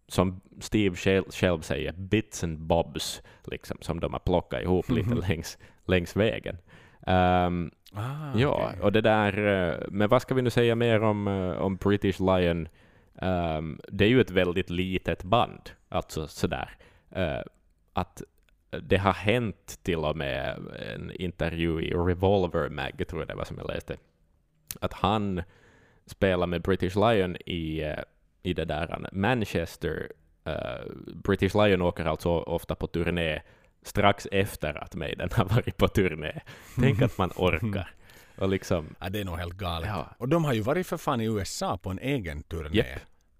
[0.08, 0.96] som Steve
[1.30, 5.22] själv, säger, bits and bobs, liksom, som de har plockat ihop lite Mhm.
[5.28, 6.58] längs, längs vägen.
[7.06, 8.80] Ehm, Ah, Ja, okej.
[8.82, 12.20] och det där, eh, men vad ska vi nu säga mer om, eh, om British
[12.20, 12.68] Lion?
[13.18, 16.70] Ehm, det är ju ett väldigt litet band, alltså sådär.
[17.10, 17.40] Eh,
[17.92, 18.22] att
[18.82, 20.58] det har hänt till och med
[20.94, 23.96] en intervju i Revolver Mag, tror jag det var som jag läste,
[24.80, 25.42] att han
[26.06, 27.98] spelar med British Lion i, eh,
[28.42, 30.12] i det där Manchester.
[30.44, 30.52] eh,
[31.14, 33.42] British Lion åker alltså ofta på turné
[33.82, 36.40] strax efter att Maiden har varit på turné.
[36.80, 37.90] Tänk att man orkar.
[38.38, 39.88] Och liksom, Ja, det är nog helt galet.
[39.88, 40.14] Ja.
[40.18, 42.86] Och de har ju varit för fan i USA på en egen turné Japp.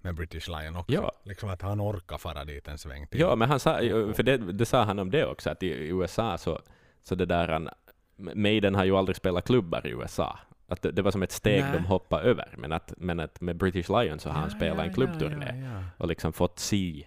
[0.07, 0.92] Med British Lion också.
[0.94, 1.12] Ja.
[1.24, 3.20] Liksom att han orkar fara dit en sväng till.
[3.20, 3.74] ja, men han sa,
[4.14, 6.61] för det, det sa han om det också, att i USA så,
[7.02, 7.68] så det där, han,
[8.16, 10.38] Maiden har ju aldrig spelat klubbar i USA.
[10.68, 11.72] Att det, det var som ett steg Nej.
[11.72, 14.94] de hoppade över, men att, men att med British Lion så har han spelat en
[14.94, 15.46] klubbturné.
[15.64, 17.07] Ja, ja, och liksom fått se,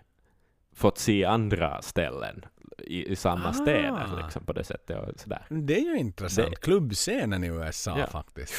[0.75, 2.45] fått se andra ställen
[2.77, 3.53] i, i samma Ah.
[3.53, 5.45] städer liksom på det sättet och sådär.
[5.49, 5.55] ja.
[5.55, 6.49] Det är ju intressant.
[6.49, 8.07] Det- Klubbscenen i USA Ja.
[8.07, 8.53] faktiskt.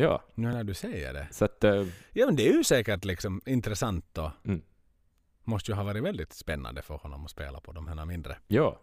[0.00, 1.26] Ja, Nu när du säger det.
[1.30, 4.32] så att eh, Ja men det är ju säkert liksom intressant då.
[4.44, 4.62] Mm.
[5.44, 8.36] Måste ju ha varit väldigt spännande för honom att spela på de här mindre.
[8.48, 8.80] Ja.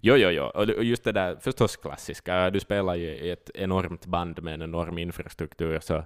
[0.00, 0.42] Jo, jo, jo.
[0.44, 2.50] Och och just det där förstås klassiska.
[2.50, 6.04] Du spelar ju i ett enormt band med en enorm infrastruktur, så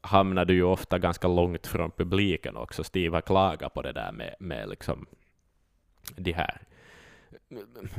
[0.00, 2.84] hamnar du ju ofta ganska långt från publiken också.
[2.84, 5.06] Steve har klagat på det där med, med liksom
[6.16, 6.60] de här,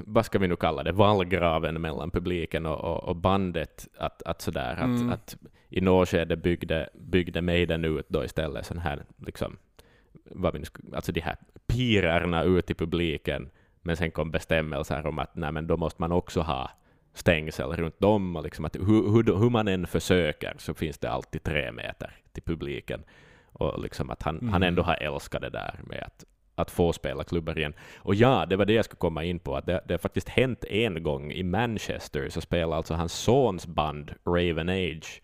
[0.05, 3.87] vad ska vi nu kalla det, vallgraven mellan publiken och, och, och bandet.
[3.97, 5.09] Att, att sådär, Mm.
[5.09, 5.37] att, att
[5.69, 9.57] i något skede byggde, byggde Maiden ut då istället sån här, liksom,
[10.25, 11.35] vad vi nu, alltså de här
[11.67, 13.49] pirerna ut i publiken,
[13.81, 16.71] men sen kom bestämmelser om att nej, men då måste man också ha
[17.13, 21.09] stängsel runt dem, och liksom att hur, hur, hur man än försöker så finns det
[21.11, 23.03] alltid tre meter till publiken.
[23.55, 24.63] Och liksom att han, han Mm.
[24.63, 26.25] ändå har älskat det där med att,
[26.55, 27.73] att få spela klubbar igen.
[27.97, 30.29] Och ja, det var det jag skulle komma in på, att det, det har faktiskt
[30.29, 35.21] hänt en gång i Manchester, så spelade alltså hans sons band Raven Age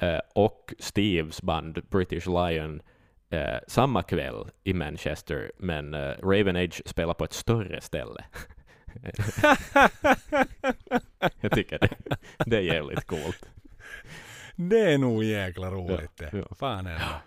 [0.00, 2.82] eh, och Steves band British Lion
[3.30, 8.24] eh, samma kväll i Manchester, men eh, Raven Age spelar på ett större ställe.
[11.40, 11.96] jag tycker det,
[12.46, 13.50] det är jävligt coolt.
[14.56, 16.30] Det är nog jäkla roligt det.
[16.32, 16.54] ja.
[16.58, 17.20] Fan är det.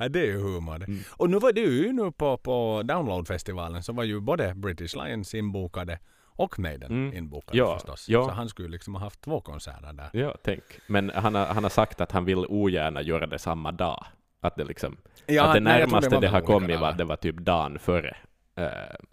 [0.00, 0.84] Ja, det är ju humor det.
[0.84, 1.00] Mm.
[1.10, 5.34] Och nu var det ju nu på, på Downloadfestivalen så var ju både British Lions
[5.34, 7.16] inbokade och Maiden Mm.
[7.16, 8.08] inbokade Ja, förstås.
[8.08, 8.24] ja.
[8.24, 10.10] Så han skulle liksom ha haft två konserter där.
[10.12, 10.62] Ja, tänk.
[10.86, 14.04] Men han har, han har sagt att han vill ogärna göra det samma dag.
[14.40, 17.36] Att det liksom, att det nej, närmaste det, var har kommit var, det var typ
[17.36, 18.16] dagen före.
[18.56, 18.66] eh,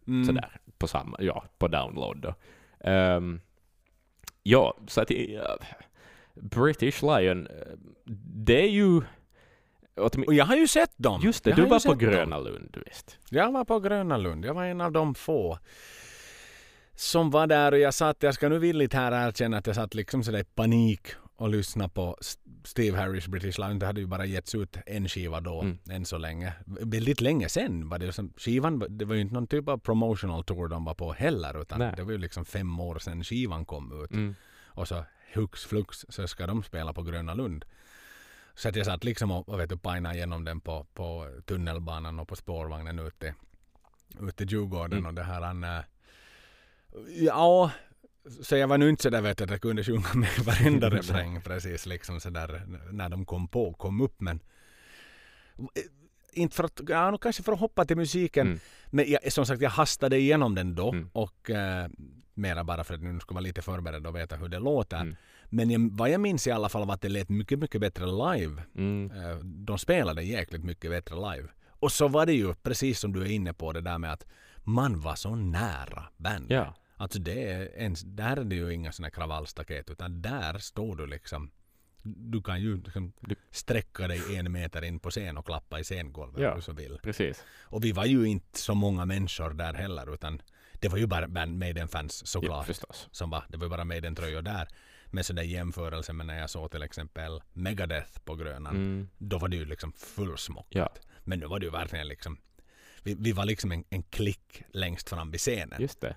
[0.07, 0.25] Mm.
[0.25, 2.33] Sådär, på samma, ja, på download då.
[2.89, 3.39] Ehm,
[4.43, 5.57] ja, så att ja,
[6.35, 7.77] British Lion, eh,
[8.45, 9.01] det är ju...
[9.97, 11.21] Och jag har ju sett dem.
[11.23, 11.99] Just det, Jag du var på sett dem.
[11.99, 13.17] Gröna Lund, visst?
[13.29, 14.45] Jag var på Gröna Lund.
[14.45, 15.59] Jag var en av de få
[16.95, 19.93] som var där och jag satt, jag ska nu villigt här erkänna att jag satt
[19.93, 22.17] liksom sådär i panik och lyssnade på
[22.63, 23.79] Steve Harris British Lion.
[23.79, 25.78] Det hade ju bara getts ut en skiva då, Mm.
[25.89, 26.53] än så länge.
[26.65, 30.43] Väldigt länge sen var det som, skivan, det var ju inte någon typ av promotional
[30.43, 31.93] tour de var på heller utan Nej.
[31.97, 34.11] det var ju liksom fem år sedan skivan kom ut.
[34.11, 34.36] Mm.
[34.65, 35.03] Och så
[35.33, 37.65] hux flux så ska de spela på Gröna Lund.
[38.58, 42.28] Så att jag satt liksom och, vet du, painade igenom den på, på tunnelbanan och
[42.28, 43.34] på spårvagnen ut till,
[44.21, 45.05] ut till Djurgården Mm.
[45.05, 45.79] och det här han, äh,
[47.08, 47.71] Ja,
[48.42, 51.42] så jag var nu inte sådär vet du, att jag kunde sjunga med varenda refräng
[51.42, 52.62] precis liksom sådär
[52.92, 54.39] när de kom på, kom upp men
[55.58, 55.84] eh,
[56.34, 58.47] inte för att, ja, kanske för att hoppa till musiken.
[58.47, 58.59] Mm.
[58.88, 61.09] Men jag, som sagt, jag hastade igenom den då Mm.
[61.13, 61.88] och eh,
[62.34, 65.01] mera bara för att nu ska vara lite förberedd och veta hur det låter.
[65.01, 65.16] Mm.
[65.49, 68.05] Men jag, vad jag minns i alla fall var att det lät mycket, mycket bättre
[68.05, 68.63] live.
[68.75, 69.11] Mm.
[69.11, 71.47] Eh, de spelade jäkligt mycket bättre live.
[71.69, 74.25] Och så var det ju precis som du är inne på det där med att
[74.63, 76.51] man var så nära bandet.
[76.51, 76.75] Ja.
[76.95, 81.07] Alltså det är ens, där är det ju inga såna kravallstaket utan där står du
[81.07, 81.51] liksom
[82.03, 83.13] du kan ju liksom
[83.51, 86.49] sträcka dig en meter in på scen och klappa i scengolvet Ja.
[86.51, 86.99] om du så vill.
[87.03, 87.43] Precis.
[87.61, 90.41] Och vi var ju inte så många människor där heller utan
[90.74, 92.65] det var ju bara Maiden-fans Ja, såklart.
[92.65, 93.07] förstås.
[93.11, 94.67] som var, det var bara Maiden-tröjor där.
[95.09, 98.75] Men sådär jämförelse med när jag såg till exempel Megadeth på Grönan.
[98.75, 99.09] Mm.
[99.17, 100.71] Då var det ju liksom fullsmockat.
[100.75, 100.89] Ja,
[101.24, 102.38] Men nu var det ju verkligen liksom
[103.04, 105.82] vi, vi var liksom en, en klick längst fram vid scenen.
[105.82, 106.16] just det.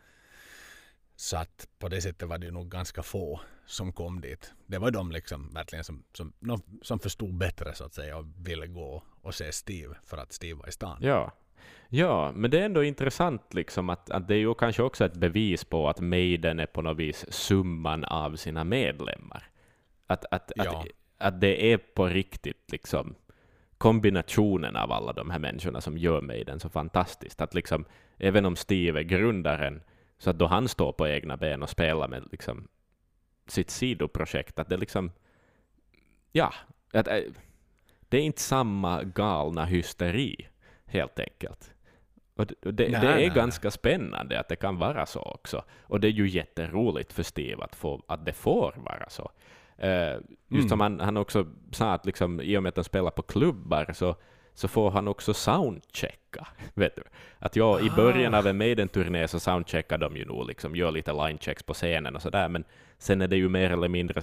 [1.16, 4.52] Så att på det sättet var det nog ganska få som kom dit.
[4.66, 6.32] Det var de liksom verkligen som, som,
[6.82, 10.58] som förstod bättre så att säga och ville gå och se Steve för att Steve
[10.58, 10.98] var i stan.
[11.00, 11.32] Ja.
[11.88, 15.14] Ja, men det är ändå intressant liksom att, att det är ju kanske också ett
[15.14, 19.44] bevis på att Maiden är på något vis summan av sina medlemmar.
[20.06, 20.80] Att, att, Ja.
[20.80, 20.86] att,
[21.18, 23.14] att det är på riktigt liksom
[23.78, 27.40] kombinationen av alla de här människorna som gör Maiden så fantastiskt.
[27.40, 27.84] Att liksom,
[28.18, 29.82] även om Steve är grundaren,
[30.18, 32.68] så att då han står på egna ben och spelar med liksom
[33.46, 35.12] sitt sidoprojekt, att det liksom,
[36.32, 36.54] ja,
[36.92, 37.20] att, eh,
[38.08, 40.48] det är inte samma galna hysteri,
[40.90, 41.74] helt enkelt.
[42.36, 45.20] Och det, och det, Nej, det är nej, ganska spännande att det kan vara så
[45.20, 45.64] också.
[45.82, 49.30] Och det är ju jätteroligt för Steve att, få, att det får vara så.
[49.78, 50.68] Eh, just Mm.
[50.68, 53.92] som han, han också sa att liksom, i och med att de spelar på klubbar
[53.94, 54.16] så,
[54.54, 56.46] så får han också soundchecka.
[56.74, 57.02] Vet du?
[57.38, 58.38] Att jag, I början Ah.
[58.38, 62.22] av en Maiden-turné så soundcheckar de ju nog, liksom, gör lite linechecks på scenen och
[62.22, 62.64] sådär, men
[62.98, 64.22] sen är det ju mer eller mindre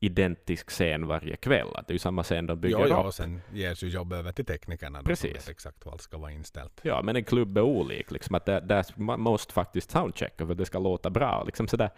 [0.00, 1.68] identisk scen varje kväll.
[1.74, 3.06] Att det är ju samma scen de bygger Ja, ja, upp.
[3.06, 5.48] och sen ges ju jobb över till teknikerna Precis.
[5.48, 6.80] exakt allt ska vara inställt.
[6.82, 8.10] Ja, men en klubb är olik.
[8.10, 11.42] Liksom, att där, där man måste faktiskt soundchecka för att det ska låta bra.
[11.44, 11.90] Liksom sådär.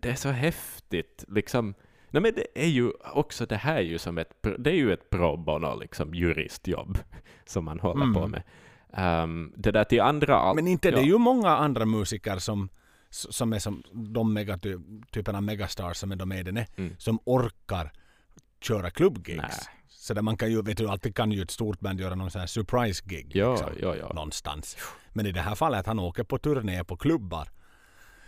[0.00, 1.24] Det är så häftigt.
[1.28, 1.74] Liksom.
[2.08, 4.92] Nej, men det är ju också det här är ju som ett, det är ju
[4.92, 6.98] ett pro bono liksom, juristjobb
[7.46, 8.14] som man håller Mm.
[8.14, 8.42] på med.
[8.92, 10.54] Ehm, det där till andra...
[10.54, 11.02] Men inte det ja.
[11.02, 12.68] är ju många andra musiker som,
[13.14, 14.76] som är som de megaty,
[15.10, 16.94] typerna megastars som är de är, är Mm.
[16.98, 17.92] som orkar
[18.60, 19.68] köra klubbgigs.
[19.88, 22.30] Så där man kan ju, vet du, alltid kan ju ett stort band göra någon
[22.30, 24.12] sån här surprise gig Ja, liksom, ja, ja.
[24.14, 24.76] någonstans.
[25.12, 27.48] Men i det här fallet han åker på turné på klubbar.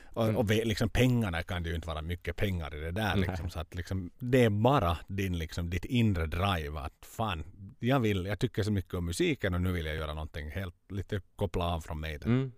[0.04, 0.36] Och, Mm.
[0.36, 3.16] och liksom pengarna kan det ju inte vara mycket pengar i det där.
[3.16, 6.78] Liksom, så att liksom, det är bara din, liksom, ditt inre drive.
[6.80, 7.44] Att fan,
[7.78, 10.74] jag, vill, jag tycker så mycket om musiken och nu vill jag göra någonting helt,
[10.88, 12.18] lite koppla av från mig.
[12.24, 12.52] Mm.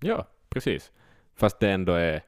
[0.00, 0.90] Ja, precis.
[1.36, 2.22] Fast det ändå är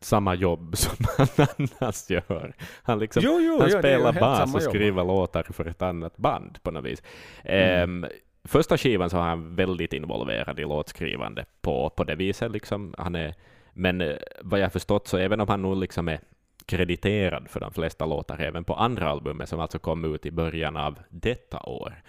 [0.00, 2.54] samma jobb som han annars gör.
[2.82, 4.70] Han, liksom, Jo, jo, han jo, spelar bas och jobb.
[4.70, 7.02] skriver låtar för ett annat band på något vis.
[7.44, 8.04] Mm.
[8.04, 8.10] Ehm,
[8.44, 12.52] första skivan så var han väldigt involverad i låtskrivande på, på det viset.
[12.52, 12.94] Liksom.
[12.98, 13.34] Han är,
[13.72, 16.20] men eh, vad jag förstått så även om han nog liksom är
[16.66, 20.76] krediterad för de flesta låtar även på andra albumet som alltså kom ut i början
[20.76, 22.02] av detta år,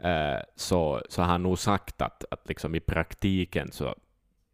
[0.00, 3.94] eh, så, så har han nog sagt att, att liksom i praktiken så,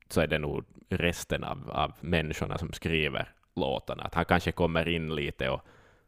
[0.08, 0.64] så är det nog
[0.96, 4.02] resten av, av människorna som skriver låtarna.
[4.02, 5.60] Att han kanske kommer in lite och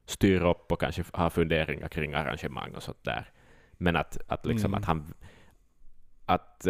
[0.04, 3.30] styr upp och kanske har funderingar kring arrangemang och sånt där.
[3.72, 4.78] Men att, att, liksom Mm.
[4.78, 5.14] att han...
[6.26, 6.66] Att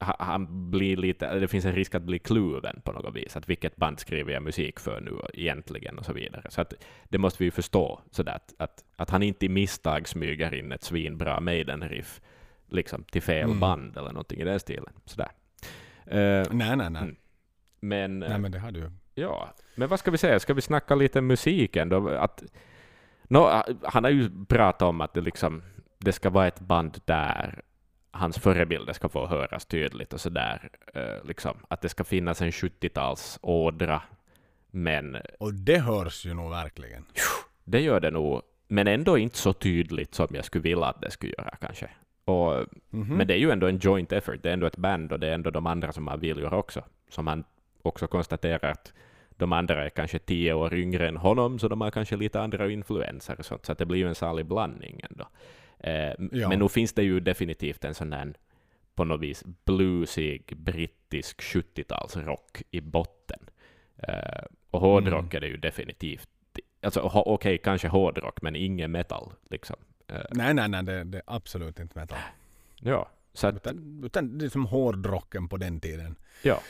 [0.00, 1.38] ha- han blir lite...
[1.38, 3.36] Det finns en risk att bli kluven på något vis.
[3.36, 6.50] Att vilket band skriver jag musik för nu egentligen och så vidare.
[6.50, 6.74] Så att
[7.04, 8.00] det måste vi ju förstå.
[8.10, 12.20] Sådär, att, att, att han inte i misstag smyger in ett svinbra Maiden-riff
[12.68, 13.60] liksom, till fel Mm.
[13.60, 14.92] band eller någonting i den stilen.
[15.04, 15.28] Sådär.
[16.06, 17.02] Eh, Nej, nej, nej.
[17.02, 17.16] Mm.
[17.80, 18.90] men, Nej, men det har du.
[19.14, 20.40] Ja, men vad ska vi säga?
[20.40, 22.08] Ska vi snacka lite musiken då?
[22.08, 22.44] Att,
[23.22, 25.62] nå, han har ju pratat om att det, liksom,
[25.98, 27.62] det ska vara ett band där
[28.10, 30.68] hans förebilder ska få höras tydligt och sådär.
[30.94, 34.00] Eh, liksom, att det ska finnas en 70-talsådra,
[34.70, 37.04] men Och det hörs ju nog verkligen.
[37.64, 41.10] det gör det nog, men ändå inte så tydligt som jag skulle vilja att det
[41.10, 41.90] skulle göra kanske.
[42.24, 43.16] Och, Mhm.
[43.16, 45.28] Men det är ju ändå en joint effort, det är ändå ett band och det
[45.28, 46.82] är ändå de andra som har viljor också.
[47.08, 47.44] Som han
[47.82, 48.92] också konstaterar att
[49.36, 52.70] de andra är kanske tio år yngre än honom, så de har kanske lite andra
[52.70, 55.28] influenser och sånt, så det blir ju en salig blandning ändå.
[55.78, 56.48] Eh, Ja.
[56.48, 58.34] Men nu finns det ju definitivt en sån här
[58.94, 63.38] på något vis bluesig brittisk 70-talsrock i botten.
[63.96, 65.36] Eh, och hårdrock Mm.
[65.36, 66.28] är det ju definitivt.
[66.82, 69.76] Alltså okej, kanske hårdrock, men ingen metal liksom.
[70.08, 72.18] Eh, Nej, nej, nej, det, det är absolut inte metal.
[72.80, 76.16] ja, så att, Utan, utan det är som hårdrocken på den tiden.
[76.42, 76.60] ja,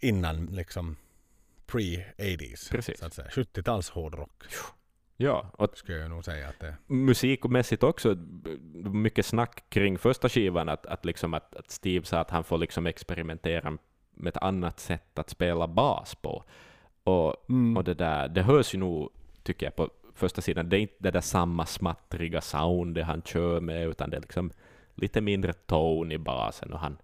[0.00, 0.96] Innan liksom
[1.66, 2.70] pre-80s.
[2.70, 2.98] Precis.
[2.98, 3.28] Så att säga.
[3.28, 4.44] 70-tals hårdrock
[5.16, 8.16] ja, och skulle jag nog säga att det musikmässigt också
[8.84, 12.58] mycket snack kring första skivan, att, att, liksom att, att Steve sa att han får
[12.58, 13.78] liksom experimentera
[14.10, 16.44] med ett annat sätt att spela bas på.
[17.04, 17.76] Och, mm.
[17.76, 19.10] och det där, det hörs ju nog,
[19.42, 20.68] tycker jag, på första sidan.
[20.68, 24.50] Det är inte det där samma smattriga soundet han kör med, utan det är liksom
[24.94, 26.96] lite mindre tone i basen och han,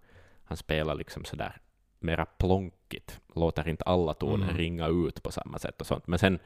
[0.44, 1.56] han spelar liksom sådär
[1.98, 3.20] mera plonkigt.
[3.34, 4.56] Låter inte alla toner Mm.
[4.56, 6.06] ringa ut på samma sätt och sånt.
[6.06, 6.38] Men sen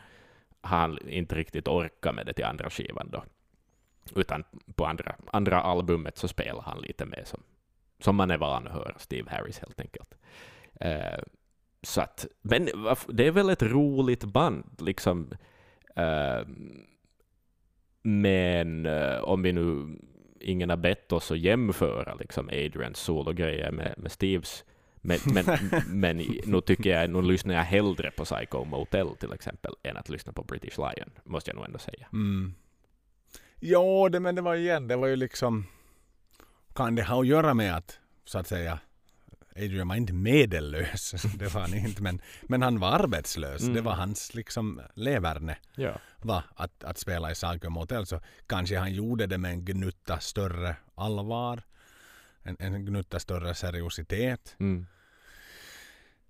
[0.60, 3.24] har han inte riktigt orkat med det till andra skivan då.
[4.16, 7.42] Utan på andra, andra albumet så spelar han lite mer som,
[8.00, 10.14] som man är van att höra Steve Harris helt enkelt.
[10.80, 11.22] Eh,
[11.82, 12.68] så att, men
[13.08, 15.30] det är väl ett roligt band, liksom.
[15.94, 16.46] Eh,
[18.02, 19.98] men eh, om vi nu
[20.40, 24.64] ingen har bett oss att jämföra liksom Adrians sologrejer med, med Steves,
[25.00, 25.44] men, men,
[26.00, 26.16] men
[26.46, 30.32] nu tycker jag, nu lyssnar jag hellre på Psycho Motel till exempel, än att lyssna
[30.32, 32.06] på British Lion, måste jag nog ändå säga.
[32.12, 32.54] Mm.
[33.60, 35.66] Ja, det, men det var igen, det var ju liksom...
[36.74, 38.78] Kan det ha att göra med att, så att säga,
[39.56, 43.62] Adrian var inte medellös, det var han inte, men, men han var arbetslös.
[43.62, 43.74] Mm.
[43.74, 46.00] Det var hans liksom leverne Ja.
[46.22, 48.06] va, att, att spela i Psycho Motel.
[48.06, 51.62] Så kanske han gjorde det med en gnutta större allvar,
[52.42, 54.56] en, en gnutta större seriositet.
[54.60, 54.86] Mm.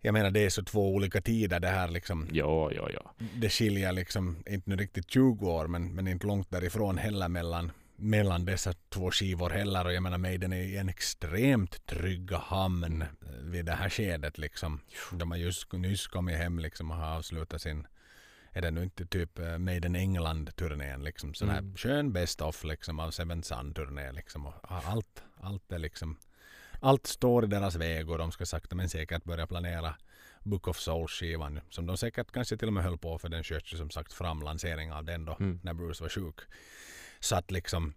[0.01, 2.29] Jag menar det är så två olika tider det här liksom.
[2.33, 3.27] Jo, jo, jo.
[3.35, 7.73] det skiljer liksom, inte nu riktigt 20 år, men, men inte långt därifrån heller mellan,
[7.97, 9.85] mellan dessa två skivor heller.
[9.85, 13.09] Och jag menar Maiden är i en extremt trygga hamn eh,
[13.43, 14.81] vid det här skedet liksom.
[15.13, 17.87] De har just nyss kommit hem liksom och har avslutat sin,
[18.53, 21.35] är det nu inte typ eh, Maiden England-turnén liksom.
[21.35, 21.77] Sån här Mm.
[21.77, 24.47] skön best of liksom av Seven Sun-turné liksom.
[24.47, 26.17] Och allt, allt är liksom,
[26.81, 29.97] allt står i deras väg och de ska sakta men säkert börja planera
[30.43, 33.73] Book of Souls-skivan som de säkert kanske till och med höll på för den sköts
[33.75, 35.61] ju som sagt fram lansering av den då Mm.
[35.63, 36.41] när Bruce var sjuk.
[37.25, 37.95] Så att liksom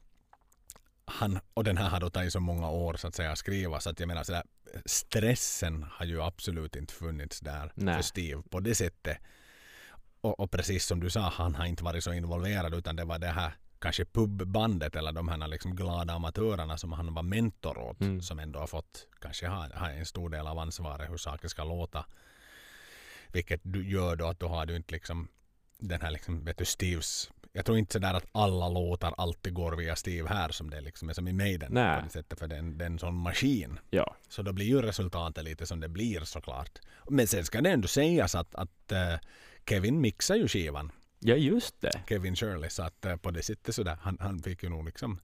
[1.06, 3.80] han, och den här har då tagit så många år så att säga att skriva
[3.80, 4.44] så att jag menar sådär
[4.86, 7.96] stressen har ju absolut inte funnits där Nej.
[7.96, 9.18] för Steve på det sättet.
[10.22, 13.20] Och, och precis som du sa, han har inte varit så involverad utan det var
[13.20, 18.02] det här kanske pubbandet eller de här liksom glada amatörerna som han var mentor åt
[18.02, 18.22] Mm.
[18.22, 21.64] som ändå har fått kanske ha, ha en stor del av ansvaret hur saker ska
[21.64, 22.06] låta.
[23.28, 25.28] Vilket du gör då att då har du inte liksom
[25.80, 29.72] den här liksom, vet du, Steves jag tror inte sådär att alla låtar alltid går
[29.76, 31.72] via Steve här som det liksom är som i Maiden.
[31.74, 32.00] Nej.
[32.00, 33.80] På det sättet, för det är en, det är en sån maskin.
[33.90, 34.16] Ja.
[34.30, 36.80] Så då blir ju resultatet lite som det blir såklart.
[37.10, 39.16] Men sen ska det ändå sägas att, att eh,
[39.70, 40.92] Kevin mixar ju skivan.
[41.20, 42.02] ja, just det.
[42.10, 42.70] Kevin Shirley.
[42.70, 43.98] Så att eh, på det sättet sådär.
[44.02, 45.20] Han, han fick ju nog liksom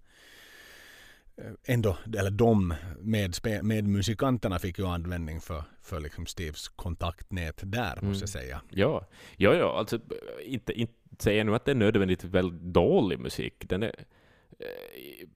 [1.65, 7.93] ändå, eller de med, med musikanterna fick ju användning för, för liksom Steves kontaktnät där
[7.97, 8.09] Mm.
[8.09, 8.61] måste jag säga.
[8.69, 9.07] Ja,
[9.37, 9.99] ja, ja alltså
[10.45, 13.53] inte, inte säger jag nu att det är nödvändigtvis väldigt dålig musik.
[13.69, 13.95] Den är
[14.59, 15.27] eh,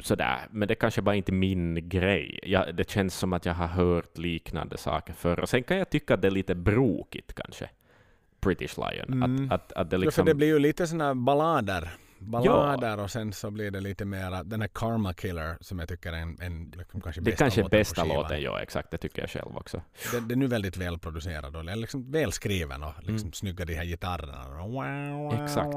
[0.00, 2.38] sådär, men det är kanske bara inte min grej.
[2.42, 5.40] Jag, det känns som att jag har hört liknande saker förr.
[5.40, 7.70] Och sen kan jag tycka att det är lite brokigt kanske.
[8.40, 9.22] British Lion.
[9.22, 9.44] Mm.
[9.44, 10.24] Att, att, att det Ja, liksom...
[10.24, 11.90] för det blir ju lite sådana ballader.
[12.22, 16.12] Ballader och sen så blir det lite mera den här Karma Killer som jag tycker
[16.12, 19.22] är en, en liksom kanske det bästa kanske är bästa låten, ja exakt, det tycker
[19.22, 19.82] jag själv också.
[20.12, 23.32] Den, den är nu väldigt välproducerad och liksom välskriven och liksom Mm.
[23.32, 25.44] snygga de här gitarrerna.
[25.44, 25.74] Exakt.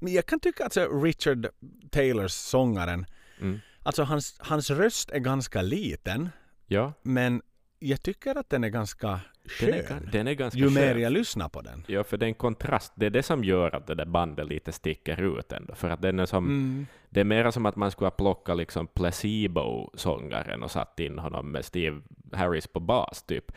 [0.00, 1.46] Men jag kan tycka att Richard
[1.90, 3.06] Taylors sångaren,
[3.40, 3.60] Mm.
[3.82, 6.30] alltså hans, hans röst är ganska liten
[6.66, 7.42] Ja, men
[7.78, 9.20] jag tycker att den är ganska.
[9.60, 11.02] Den är, den är ganska ju mer skön.
[11.02, 11.84] jag lyssnar på den.
[11.86, 12.92] Ja, för det är en kontrast.
[12.96, 15.74] Det är det som gör att det där bandet lite sticker ut ändå.
[15.74, 16.44] För att den är som...
[16.44, 16.86] Mm.
[17.10, 21.52] Det är mer som att man skulle ha plockat liksom Placebo-sångaren och satt in honom
[21.52, 22.00] med Steve
[22.32, 23.52] Harris på bas, typ.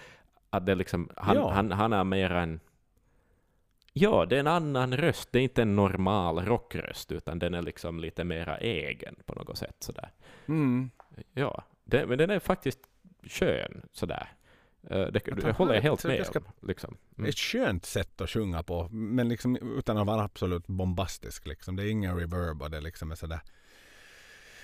[0.50, 1.52] Att det liksom, han, Ja.
[1.52, 2.60] han, han är mer en...
[3.94, 5.32] Ja, det är en annan röst.
[5.32, 9.58] Det är inte en normal rockröst, utan den är liksom lite mera egen på något
[9.58, 9.76] sätt.
[9.80, 10.10] Sådär.
[10.48, 10.90] Mm.
[11.34, 12.80] Ja, det, men den är faktiskt
[13.24, 14.28] skön sådär.
[14.90, 16.44] Eh, Det, det håller jag helt med om.
[16.68, 16.98] Liksom.
[17.18, 17.30] Mm.
[17.30, 21.48] Ett skönt sätt att sjunga på men liksom utan att vara absolut bombastisk.
[21.48, 21.76] Liksom.
[21.76, 23.40] Det är ingen reverb och det liksom är sådär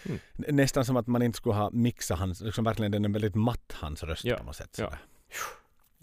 [0.05, 0.19] Mm.
[0.35, 3.75] Nästan som att man inte skulle ha mixat hans, liksom verkligen den är väldigt matt
[3.79, 4.75] hans röst Ja, på något sätt.
[4.75, 4.97] Sådär.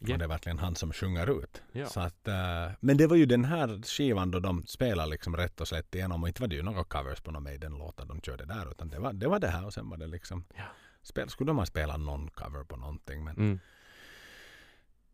[0.06, 0.12] Ja.
[0.12, 1.62] Och det är verkligen han som sjunger ut.
[1.72, 1.86] Ja.
[1.86, 5.60] Så att, eh, men det var ju den här skivan då de spelar liksom rätt
[5.60, 8.44] och slätt igenom och inte var det ju några covers på någon Maiden-låtar de körde
[8.44, 10.62] där utan det var, det var det här och sen var det liksom Ja.
[11.02, 13.60] spel, skulle de ha spelat någon cover på någonting men, Mm.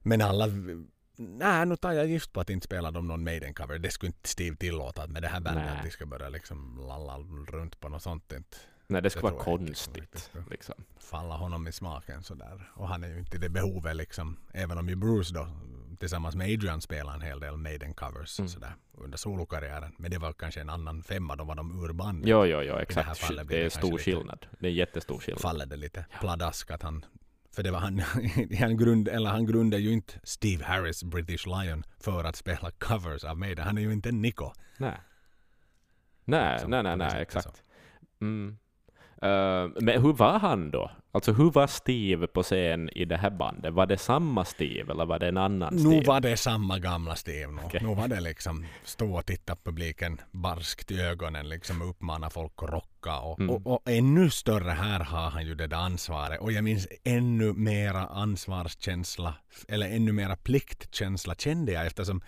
[0.07, 0.47] Men alla
[1.19, 3.79] Nej, nu tar jag gift på att inte spela dem någon Maiden-cover.
[3.79, 7.19] Det skulle inte Steve tillåta med det här bandet att de ska börja liksom lalla
[7.53, 8.33] runt på något sånt.
[8.33, 8.57] Inte
[8.87, 9.97] Nej, det skulle vara liksom konstigt.
[9.97, 10.31] riktigt.
[10.51, 10.75] Liksom.
[10.99, 12.71] falla honom i smaken sådär.
[12.75, 14.37] Och han är ju inte i det behovet liksom.
[14.53, 15.49] Även om ju Bruce då
[15.99, 18.49] tillsammans med Adrian spelar en hel del Maiden-covers Mm.
[18.49, 19.93] sådär under solokarriären.
[19.99, 22.29] Men det var kanske en annan femma, då var de ur bandet.
[22.29, 23.29] Jo, jo, jo, här exakt.
[23.29, 24.47] Det det är stor lite- skillnad.
[24.59, 25.41] Det är jättestor skillnad.
[25.43, 26.19] faller det lite Ja.
[26.21, 27.05] pladask att han
[27.57, 27.99] för det var han,
[28.59, 33.25] han, grund, eller han grundade ju inte Steve Harris British Lion för att spela covers
[33.25, 33.67] av Maiden.
[33.67, 34.53] Han är ju inte Nico.
[34.79, 35.01] Nej.
[36.25, 37.63] Nej, Som nej, nej, nej, exakt.
[38.21, 38.59] Mm.
[39.23, 40.91] Uh, men hur var han då?
[41.13, 43.73] Alltså hur var Steve på scen i det här bandet?
[43.75, 45.95] Var det samma Steve eller var det en annan Steve?
[45.97, 47.53] Nu var det samma gamla Steve.
[47.53, 47.81] Nu, Okej.
[47.83, 52.71] nu var det liksom stå och titta publiken barskt i ögonen, liksom uppmana folk att
[52.71, 53.19] rocka.
[53.19, 53.51] Och, Mm.
[53.55, 56.41] och, och ännu större här har han ju det där ansvaret.
[56.41, 59.35] Och jag minns ännu mera ansvarskänsla,
[59.69, 62.21] eller ännu mera pliktkänsla kände jag eftersom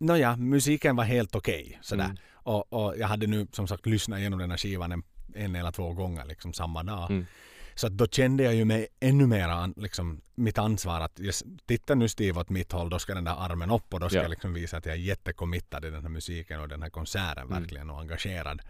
[0.00, 1.78] Nåja, musiken var helt okej.
[1.82, 2.04] sådär.
[2.04, 2.16] Mm.
[2.32, 5.02] Och, och jag hade nu som sagt lyssnat igenom den här skivan en,
[5.34, 7.10] en eller två gånger liksom samma dag.
[7.10, 7.26] Mm.
[7.74, 11.44] Så att då kände jag ju mig ännu mer an, liksom, mitt ansvar att yes,
[11.66, 14.16] titta nu Steve åt mitt håll, då ska den där armen upp och då ska
[14.18, 14.22] Ja.
[14.22, 17.46] jag liksom visa att jag är jättekommittad i den här musiken och den här konserten
[17.46, 17.60] Mm.
[17.62, 18.62] verkligen och engagerad.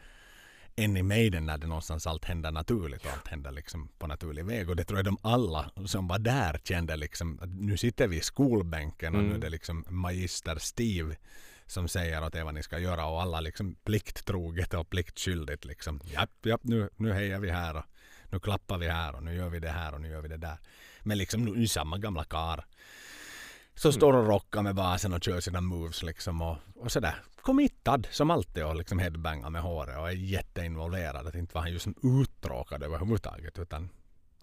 [0.76, 4.44] Än i Maiden när det någonstans allt händer naturligt och allt händer liksom på naturlig
[4.44, 4.70] väg.
[4.70, 8.16] Och det tror jag de alla som var där kände liksom att nu sitter vi
[8.16, 9.30] i skolbänken och Mm.
[9.30, 11.16] nu är det liksom magister Steve
[11.68, 16.00] som säger åt er vad ni ska göra och alla liksom plikttroget och pliktskyldigt liksom.
[16.04, 17.84] Japp, japp, nu, nu hejar vi här och
[18.30, 20.36] nu klappar vi här och nu gör vi det här och nu gör vi det
[20.36, 20.58] där.
[21.02, 22.64] Men liksom nu är samma gamla kar.
[23.74, 27.14] Så står och rockar med basen och kör sina moves liksom och, och sådär.
[27.42, 31.26] Committad som alltid och liksom headbangar med håret och är jätteinvolverad.
[31.26, 33.88] Att inte var han ju som uttråkad överhuvudtaget utan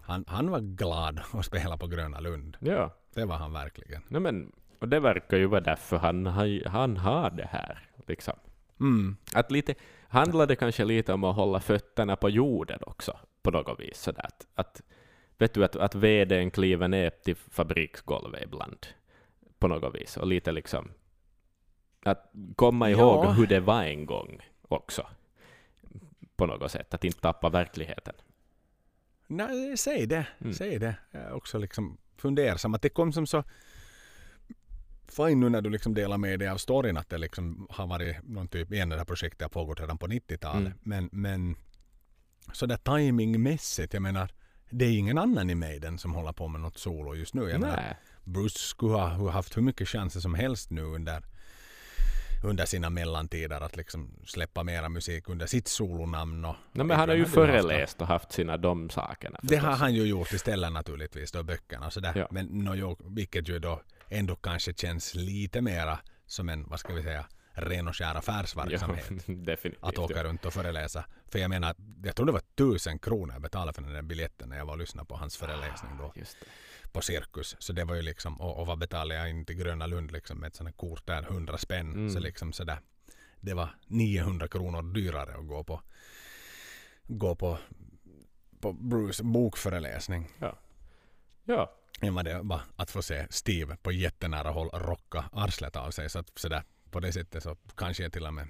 [0.00, 2.56] han, han var glad att spela på Gröna Lund.
[2.60, 4.02] Ja, Det var han verkligen.
[4.08, 6.26] no, men, och det verkar ju vara därför han,
[6.66, 7.88] han har det här.
[8.06, 8.34] Liksom.
[8.80, 9.16] Mm.
[9.34, 9.74] Att lite,
[10.08, 13.98] handlar det kanske lite om att hålla fötterna på jorden också, på något vis.
[13.98, 14.24] Sådär.
[14.24, 14.82] Att, att,
[15.38, 18.86] vet du, att, att vdn kliver ner till fabriksgolvet ibland,
[19.58, 20.16] på något vis.
[20.16, 20.90] Och lite liksom,
[22.04, 23.30] att komma ihåg Ja.
[23.30, 25.06] hur det var en gång också,
[26.36, 26.94] på något sätt.
[26.94, 28.14] Att inte tappa verkligheten.
[29.26, 30.26] Nej, säg det.
[30.38, 30.54] Mm.
[30.54, 30.96] Säg det.
[31.10, 32.74] Jag är också liksom fundersam.
[32.74, 33.44] Att det kom som så
[35.12, 38.16] fine nu när du liksom delar med dig av storyn att det liksom har varit
[38.22, 40.66] någon typ, igen det här projektet har pågått redan på 90-talet.
[40.66, 40.78] Mm.
[40.82, 41.56] Men, men
[42.52, 44.30] sådär timingmässigt, jag menar
[44.70, 47.48] det är ingen annan i Maiden som håller på med något solo just nu.
[47.50, 47.96] Jag menar.
[48.24, 51.22] Bruce skulle ha ha haft hur mycket chanser som helst nu under,
[52.44, 56.44] under sina mellantider att liksom släppa mera musik under sitt solonamn.
[56.44, 59.40] Och, No, men han har ju föreläst och haft sina de sakerna.
[59.42, 59.80] det har förstås.
[59.80, 62.12] han ju gjort istället naturligtvis då böckerna och sådär.
[62.16, 62.28] Ja.
[62.30, 66.94] Men no, jo, vilket ju då ändå kanske känns lite mera som en, vad ska
[66.94, 69.10] vi säga, ren och skär affärsverksamhet.
[69.26, 69.70] Ja.
[69.88, 70.24] Att åka ja.
[70.24, 71.04] runt och föreläsa.
[71.28, 71.74] För jag menar,
[72.04, 74.72] jag tror det var tusen kronor jag betalade för den där biljetten när jag var
[74.72, 76.12] och lyssnade på hans föreläsning då
[76.92, 77.56] på Cirkus.
[77.58, 80.38] Så det var ju liksom, och, och vad betalade jag in till Gröna Lund liksom
[80.38, 81.92] med ett sånt här kort där, 100 spänn.
[81.92, 82.10] Mm.
[82.10, 82.78] Så liksom sådär.
[83.40, 85.82] Det var 900 kronor dyrare att gå på,
[87.06, 87.58] gå på,
[88.60, 90.28] på Bruce bokföreläsning
[91.44, 95.90] Ja, än vad det var att få se Steve på jättenära håll rocka arslet av
[95.90, 96.10] sig.
[96.10, 98.48] Så att sådär, på det sättet så kanske jag till och med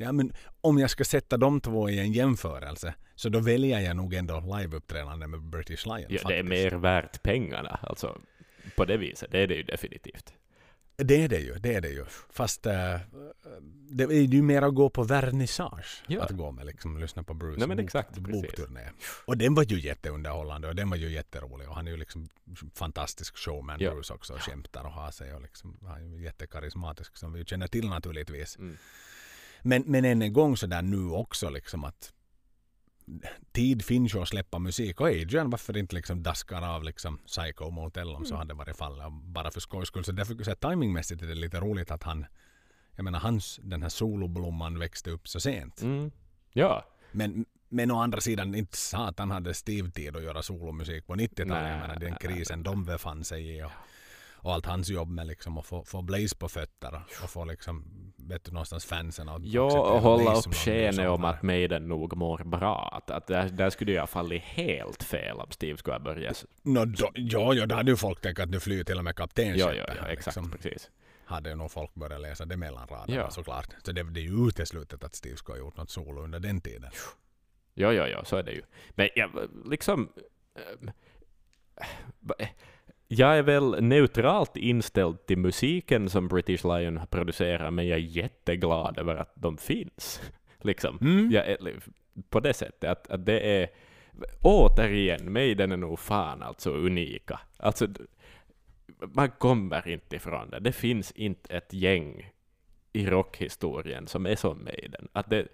[0.00, 3.96] Ja men om jag ska sätta de två i en jämförelse så då väljer jag
[3.96, 6.06] nog ändå liveuppträdande med British Lion.
[6.08, 6.48] ja det är faktiskt.
[6.48, 7.78] mer värt pengarna.
[7.82, 8.18] Alltså,
[8.76, 10.32] på det viset, det är det ju definitivt.
[11.02, 12.04] Det är det ju, det är det ju.
[12.30, 12.96] Fast äh,
[13.90, 16.02] det är ju mer att gå på vernissage.
[16.06, 16.22] Ja.
[16.22, 18.42] Att gå med liksom, lyssna på Bruce Nej, men bok, exakt, precis.
[18.42, 18.90] bokturné.
[19.24, 22.28] Och den var ju jätteunderhållande och den var ju jätterolig och han är ju liksom
[22.74, 23.90] fantastisk showman Ja.
[23.90, 27.44] Bruce också och skämtar och har sig och liksom, han är ju jättekarismatisk som vi
[27.44, 28.56] känner till naturligtvis.
[28.56, 28.76] Mm.
[29.62, 32.12] Men, men än en gång så där nu också liksom att
[33.52, 37.70] tid finns ju att släppa musik och Adrian varför inte liksom daskar av liksom Psycho
[37.70, 38.38] Motel om så Mm.
[38.38, 40.04] hade varit fallet bara för skojs skull.
[40.04, 42.26] Så därför så här, timingmässigt är det lite roligt att han
[42.96, 45.82] jag menar hans den här soloblomman växte upp så sent.
[45.82, 46.10] Mm.
[46.52, 51.14] Ja, Men, men å andra sidan inte satan hade Steve tid att göra solomusik på
[51.14, 51.48] 90-talet.
[51.48, 53.70] Nej, Jag menar den nej, krisen de befann sig i och,
[54.48, 57.84] och allt hans jobb med liksom att få, få Blaze på fötter och, få liksom
[58.16, 62.38] vet du, någonstans fansen att ja och hålla upp skenet om att Maiden nog mår
[62.44, 62.88] bra.
[62.92, 66.44] Att, att där, där skulle jag ha fallit helt fel om Steve skulle ha börjat.
[66.62, 69.10] No, då, ja, ja, då hade ju folk tänkt att nu flyr till och med
[69.10, 69.76] Ja, kaptenskeppet.
[69.76, 70.50] ja, ja, här, exakt, liksom.
[70.50, 70.90] precis.
[71.24, 73.30] Hade nog folk börjat läsa det mellan raderna Ja.
[73.30, 73.66] såklart.
[73.82, 76.60] Så det, det är ju uteslutet att Steve skulle ha gjort något solo under den
[76.60, 76.90] tiden.
[77.74, 78.62] Ja, ja, ja, så är det ju.
[78.90, 79.30] Men jag,
[79.64, 80.08] liksom...
[82.20, 82.34] va-
[83.08, 88.98] Jag är väl neutralt inställd till musiken som British Lion producerar, men jag är jätteglad
[88.98, 90.22] över att de finns.
[90.62, 90.98] Liksom.
[91.00, 91.30] Mm.
[91.30, 91.58] Jag är,
[92.28, 93.68] på det sättet att, att det är...
[94.42, 97.40] Återigen, Maiden är nog fan alltså unika.
[97.56, 97.88] Alltså,
[99.00, 100.60] man kommer inte ifrån det.
[100.60, 102.32] Det finns inte ett gäng
[102.92, 105.08] i rockhistorien som är som Maiden.
[105.12, 105.48] Att det,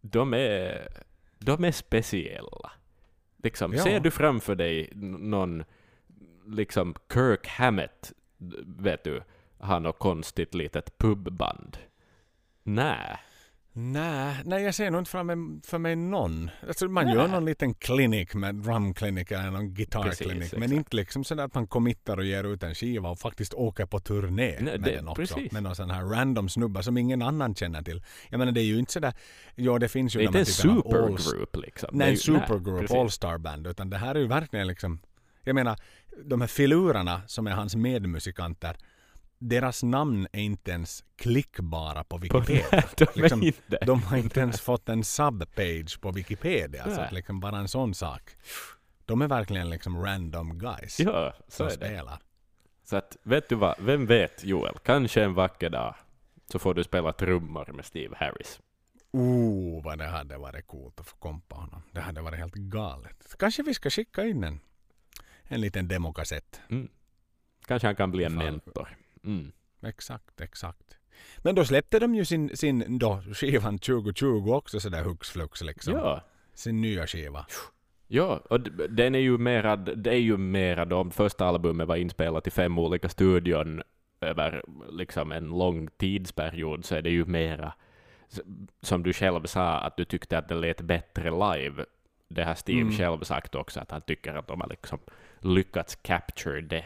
[0.00, 0.88] de, är,
[1.38, 2.72] de är speciella.
[3.42, 3.82] Liksom, Ja.
[3.82, 5.64] Ser du framför dig någon
[6.46, 8.12] liksom Kirk Hammett,
[8.78, 9.22] vet du,
[9.58, 11.76] har något konstigt litet pubband?
[12.62, 13.16] Nej.
[13.74, 16.50] Nej, nej, jag ser nog inte fram för mig någon.
[16.68, 17.14] Alltså man Nej.
[17.14, 20.56] gör någon liten klinik med drumklinik eller någon gitarrklinik.
[20.56, 23.86] Men inte liksom sådär att man committar och ger ut en skiva och faktiskt åker
[23.86, 25.34] på turné Nej, med det- den också.
[25.34, 25.52] precis.
[25.52, 28.02] Med någon sån här random snubbar som ingen annan känner till.
[28.30, 29.12] Jag menar det är ju inte sådär,
[29.54, 31.88] ja det finns ju Det är inte en all- supergroup liksom.
[31.92, 32.96] Nej, en supergroup, precis.
[32.96, 33.66] all-star band.
[33.66, 35.00] Utan det här är ju verkligen liksom,
[35.44, 35.78] jag menar,
[36.24, 38.76] de här filurerna som är hans medmusikanter,
[39.38, 42.84] deras namn är inte ens klickbara på Wikipedia.
[42.96, 43.78] de Liksom, inte.
[43.86, 46.84] de har inte ens fått en subpage på Wikipedia.
[46.94, 48.30] Så att liksom bara en sån sak.
[49.04, 51.76] De är verkligen liksom random guys Ja, så som är det.
[51.76, 52.18] spelar.
[52.84, 55.94] Så att, vet du vad, vem vet Joel, kanske en vacker dag
[56.52, 58.60] så får du spela trummor med Steve Harris.
[59.12, 61.82] Oh, vad det hade varit coolt att få kompa honom.
[61.92, 63.36] Det hade varit helt galet.
[63.38, 64.60] Kanske vi ska skicka in en,
[65.48, 66.60] en liten demokassett.
[66.70, 66.88] Mm.
[67.66, 68.88] Kanske han kan bli en mentor.
[69.24, 69.52] Mm.
[69.82, 70.98] Exakt, exakt.
[71.38, 75.94] Men då släppte de ju sin, sin då, skivan 2020 också sådär hux flux liksom.
[75.94, 76.20] Ja.
[76.54, 77.46] Sin nya skiva.
[78.06, 78.60] Ja, och
[78.90, 82.78] den är ju mera, det är ju mera då, första albumet var inspelat i fem
[82.78, 83.82] olika studion
[84.20, 87.72] över liksom en lång tidsperiod, så är det ju mera,
[88.82, 91.84] som du själv sa, att du tyckte att det lät bättre live.
[92.28, 92.92] Det har Steve Mm.
[92.92, 94.98] själv sagt också, att han tycker att de har liksom
[95.44, 96.84] lyckats capture det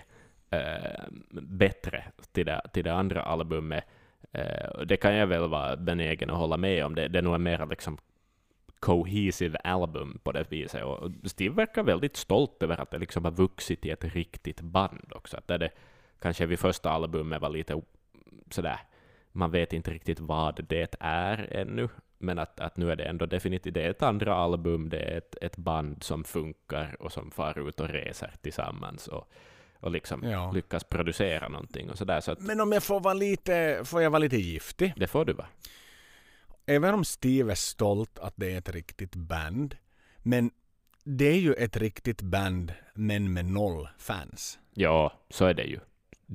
[0.50, 1.04] eh,
[1.42, 3.84] bättre till det, till det andra albumet.
[4.32, 6.94] Eh, det kan jag väl vara benägen att hålla med om.
[6.94, 7.98] Det, det är nog en mera liksom
[8.80, 10.84] cohesive album på det viset.
[10.84, 15.12] Och Steve verkar väldigt stolt över att det liksom har vuxit till ett riktigt band
[15.14, 15.36] också.
[15.36, 15.70] Att det
[16.18, 17.82] kanske vid första albumet var lite
[18.50, 18.78] sådär,
[19.32, 23.26] man vet inte riktigt vad det är ännu, men att, att nu är det ändå
[23.26, 27.30] definitivt det är ett andra album, det är ett, ett band som funkar och som
[27.30, 29.32] far ut och reser tillsammans och,
[29.80, 30.52] och liksom Ja.
[30.52, 32.20] lyckas producera någonting och sådär.
[32.20, 34.92] Så att Men om jag får vara lite, får jag vara lite giftig?
[34.96, 35.46] det får du va?
[36.66, 39.76] Även om Steve är stolt att det är ett riktigt band.
[40.18, 40.50] Men
[41.04, 44.58] det är ju ett riktigt band men med noll fans.
[44.74, 45.78] Ja, så är det ju.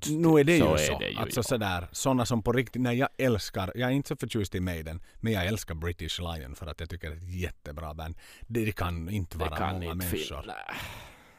[0.09, 0.95] Nu är det så ju så.
[0.95, 1.43] Är det ju, alltså ja.
[1.43, 5.01] sådär, sådana som på riktigt, nej jag älskar, jag är inte så förtjust i Maiden,
[5.15, 8.15] men jag älskar British Lion för att jag tycker det är ett jättebra band.
[8.41, 10.41] Det, det kan inte Det vara kan många inte människor.
[10.41, 10.55] finnas.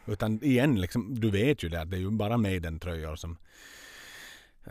[0.07, 3.39] Utan igen, liksom, du vet ju det att det är ju bara Maiden-tröjor som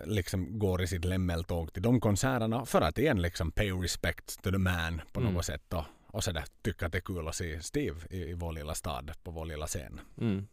[0.06, 4.52] liksom går i sitt lämmeltåg till de konserterna för att igen liksom pay respect to
[4.52, 5.34] the man på Mm.
[5.34, 8.34] något sätt och, och sådär tycka att det är kul att se Steve i, i
[8.34, 9.99] vår lilla stad på vår lilla scen.
[10.22, 10.48] Mm.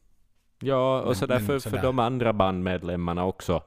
[0.61, 1.77] Ja, och Men- så där men för, sådär.
[1.77, 3.63] för de andra bandmedlemmarna också.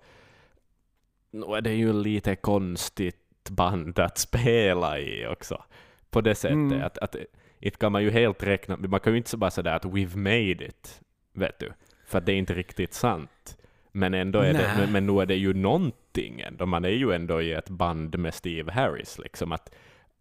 [1.31, 5.63] Nu är det ju lite konstigt band att spela i också.
[6.09, 6.81] På det sättet Mm.
[6.83, 7.15] att, att
[7.59, 10.17] inte kan man ju helt räkna, man kan ju inte så bara säga att we've
[10.17, 11.01] made it,
[11.33, 11.71] vet du.
[12.05, 13.57] För det är inte riktigt sant.
[13.91, 14.77] Men ändå är det, Nej.
[14.77, 16.65] men, men nu är det ju någonting ändå.
[16.65, 19.51] Man är ju ändå i ett band med Steve Harris liksom.
[19.51, 19.75] Att,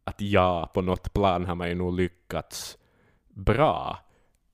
[0.04, 2.78] att ja, på något plan har man ju nog lyckats
[3.28, 3.98] bra.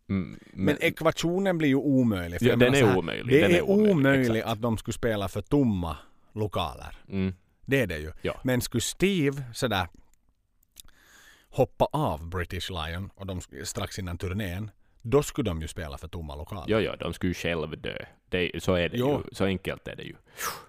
[0.08, 2.38] Mm, Men, ekvationen blir ju omöjlig.
[2.38, 4.92] för Ja, den är här, omöjlig, Det den är, är omöjlig, omöjligt att de skulle
[4.92, 5.96] spela för tomma
[6.34, 6.96] lokaler.
[7.08, 7.34] Mm.
[7.66, 8.12] Det är det ju.
[8.22, 8.40] Ja.
[8.44, 9.88] Men skulle Steve sådär
[11.48, 14.70] hoppa av British Lion och de strax innan turnén,
[15.02, 16.64] då skulle de ju spela för tomma lokaler.
[16.68, 17.96] Ja, ja, de skulle ju själv dö.
[18.28, 19.22] Det, så är det Jo.
[19.28, 19.34] ju.
[19.34, 20.14] Så enkelt är det ju.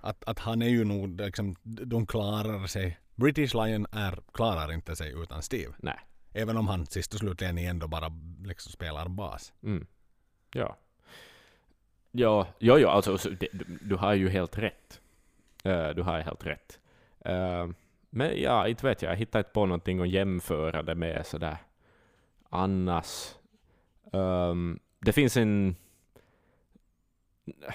[0.02, 2.98] Att, att han är ju nog liksom, de klarar sig.
[3.16, 5.74] British Lion är, klarar inte sig utan Steve.
[5.78, 6.00] Nej.
[6.38, 8.12] Även om han sist och slutligen ändå bara
[8.44, 9.54] liksom spelar bas.
[9.64, 9.88] Mm.
[10.54, 10.78] Ja.
[12.12, 15.02] Ja, ja, ja alltså, så det, du, du har ju helt rätt.
[15.66, 16.80] Uh, du har helt rätt.
[17.30, 17.74] Uh,
[18.10, 19.12] men ja, inte vet jag.
[19.12, 21.58] Jag hittar inte på någonting att jämföra det med sådär
[22.50, 23.36] annars.
[24.12, 25.76] Um, det finns en...
[27.46, 27.74] Okej,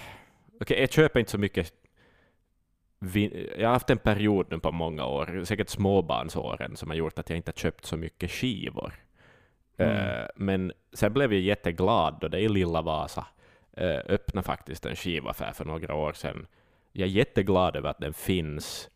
[0.60, 1.72] okay, jag köper inte så mycket
[3.03, 7.19] vi- jag har haft en period nu på många år, säkert småbarnsåren, som har gjort
[7.19, 8.95] att jag inte har köpt så mycket skivor.
[9.77, 9.97] Mm.
[9.97, 13.27] Eh, men sen blev jag jätteglad då det i Lilla Vasa
[13.81, 16.47] uh, öppnade faktiskt en skivaffär för några år sedan.
[16.93, 18.91] Jag är jätteglad över att den finns,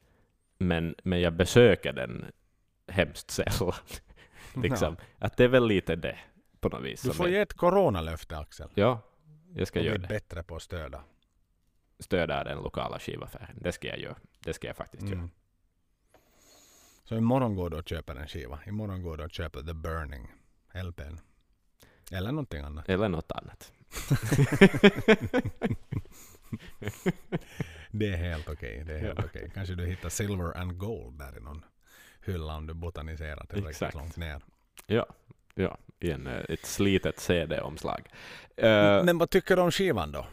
[0.59, 2.25] men, men jag besöker den
[2.89, 3.73] hemskt sällan.
[4.63, 4.97] liksom.
[5.19, 6.19] Att det är väl lite det
[6.61, 7.03] på något vis.
[7.03, 8.69] Du får ge ett coronalöfte Axel.
[8.75, 9.01] Ja,
[9.55, 10.09] jag ska göra det.
[10.09, 11.01] bättre på att stödja.
[11.99, 13.57] Stödja den lokala skivaffären.
[13.61, 14.17] Det ska jag göra.
[14.45, 15.15] Det ska jag faktiskt göra.
[15.19, 15.31] Mm.
[17.05, 18.59] Så imorgon går du och köper en skiva.
[18.67, 20.29] Imorgon går du och köper The Burning.
[20.75, 21.19] LPn.
[22.13, 22.89] Eller någonting annat.
[22.89, 23.73] Eller något annat.
[27.91, 28.85] Det är helt okej.
[28.87, 29.25] Det är helt Ja.
[29.27, 29.51] okej.
[29.55, 31.65] Kanske du hittar Silver and Gold där i någon
[32.27, 34.43] hylla om du botaniserar tillräckligt långt ner.
[34.87, 35.07] Ja,
[35.55, 35.79] ja.
[36.01, 38.09] I en, eh, ett slitet CD-omslag.
[38.57, 40.27] Eh, Men vad tycker du om skivan då?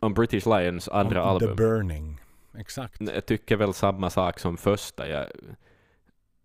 [0.00, 1.48] Om British Lions andra om album.
[1.48, 2.20] The Burning.
[2.58, 3.00] Exakt.
[3.00, 5.08] Jag tycker väl samma sak som första.
[5.08, 5.26] Jag,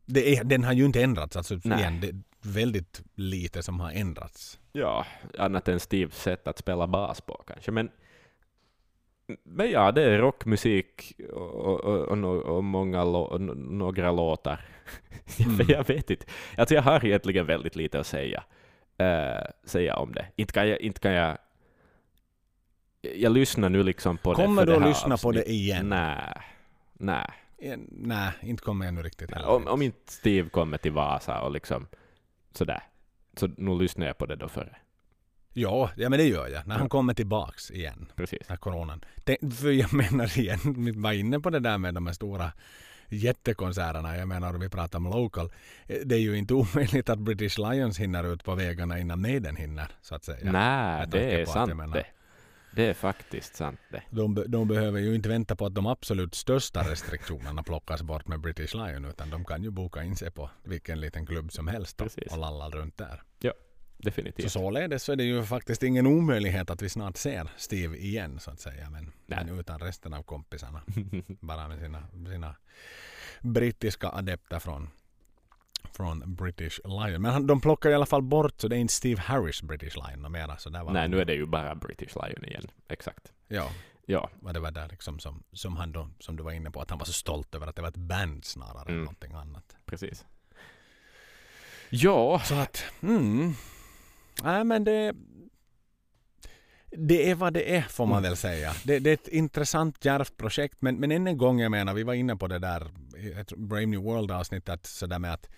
[0.06, 1.38] Det är, den har ju inte ändrats.
[1.38, 1.80] Alltså, Nej.
[1.80, 4.60] igen, det är väldigt lite som har ändrats.
[4.72, 5.06] Ja,
[5.38, 7.72] annat än Steves sätt att spela bas på kanske.
[7.72, 7.90] Men,
[9.44, 12.26] men ja, det är rockmusik och, och, och,
[12.58, 14.66] och, många no- några låtar.
[15.46, 15.66] Mm.
[15.70, 16.26] jag vet inte.
[16.58, 18.44] Alltså jag har egentligen väldigt lite att säga,
[18.98, 20.26] eh, säga om det.
[20.36, 20.82] Inte kan jag...
[20.82, 21.38] Inte kan jag
[23.02, 25.90] jag lyssnar nu liksom på det Kommer du att lyssna på det igen?
[25.90, 26.34] Nej.
[26.94, 27.30] Nej.
[27.58, 29.48] Eh, Nej, inte kommer jag nu riktigt heller.
[29.48, 31.88] Om, om inte Steve kommer till Vasa och liksom
[32.54, 32.84] sådär,
[33.38, 34.76] så nu lyssnar jag på det då före.
[35.54, 36.68] Ja, ja, men det gör jag.
[36.68, 38.12] När han kommer tillbaks igen.
[38.16, 38.50] Precis.
[38.50, 39.06] När coronan.
[39.24, 42.52] Det, för jag menar igen, vi var inne på det där med de här stora
[43.10, 44.18] jättekonserterna.
[44.18, 45.52] Jag menar, vi pratar om local.
[45.88, 49.56] Eh, Det är ju inte omöjligt att British Lions hinner ut på vägarna innan Maiden
[49.56, 50.52] hinner, så att säga.
[50.52, 52.06] Nej, det är sant det.
[52.76, 54.04] Det är faktiskt sant det.
[54.10, 58.40] De, de behöver ju inte vänta på att de absolut största restriktionerna plockas bort med
[58.40, 61.98] British Lion utan de kan ju boka in sig på vilken liten klubb som helst
[61.98, 63.24] då, och lalla runt där.
[63.42, 64.52] Så Definitivt.
[64.52, 68.52] således så är det ju faktiskt ingen omöjlighet att vi snart ser Steve igen så
[68.52, 70.82] att säga men, men utan resten av kompisarna.
[71.28, 72.56] Bara med sina, sina
[73.42, 74.90] brittiska adepter från,
[75.94, 77.22] från British Lion.
[77.22, 79.96] Men han, de plockar i alla fall bort så det är inte Steve Harris British
[79.96, 80.58] Lion mera.
[80.58, 82.68] Så där var Nej, nu är det ju bara British Lion igen.
[82.88, 83.32] Exakt.
[83.48, 83.70] Ja,
[84.06, 86.82] Ja, och det var där liksom som, som han då, som du var inne på,
[86.82, 89.00] att han var så stolt över att det var ett band snarare än Mm.
[89.04, 89.76] någonting annat.
[89.86, 90.26] precis.
[91.90, 93.54] Ja, Så att, mm.
[94.44, 95.14] Nej men det...
[96.98, 98.30] Det är vad det är får man Mm.
[98.30, 98.74] väl säga.
[98.84, 102.04] Det, det är ett intressant djärvt projekt men, men än en gång jag menar, vi
[102.04, 102.88] var inne på det där
[103.58, 105.50] Brave New World avsnittet sådär med att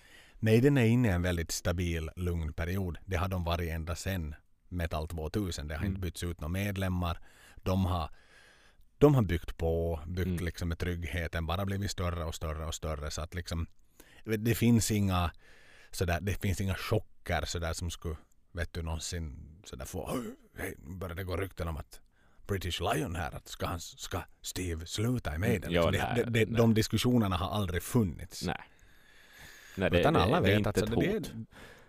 [0.44, 2.98] nej den är inne i en väldigt stabil lugn period.
[3.04, 4.34] Det har de varit ända sedan
[4.68, 5.68] Metal 2000.
[5.68, 5.88] Det har Mm.
[5.92, 7.18] inte bytts ut några medlemmar.
[7.56, 8.10] De har,
[8.98, 10.44] de har byggt på, byggt Mm.
[10.44, 13.66] liksom med tryggheten, bara blivit större och större och större så att liksom
[14.24, 15.30] det finns inga
[15.90, 18.16] sådär, det finns inga chocker sådär som skulle
[18.52, 22.00] vet du någonsin sådär få "Oj, hej, nu börjar det gå rykten om att
[22.46, 25.72] British Lion här, att ska, han, ska Steve sluta i Maiden?
[25.72, 26.58] Ja, Liksom, nej, det, det, nej.
[26.58, 28.42] de diskussionerna har aldrig funnits.
[28.46, 28.60] nej.
[29.74, 31.22] Nej, det, Utan det, alla det vet att ett så det är,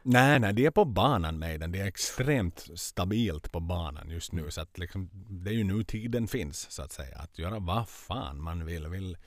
[0.03, 1.71] nej, nej, det är på banan Maiden.
[1.71, 4.51] Det är extremt stabilt på banan just nu.
[4.51, 7.17] Så att liksom, det är ju nu tiden finns så att säga.
[7.17, 8.87] Att göra vad fan man vill.
[8.87, 9.17] vill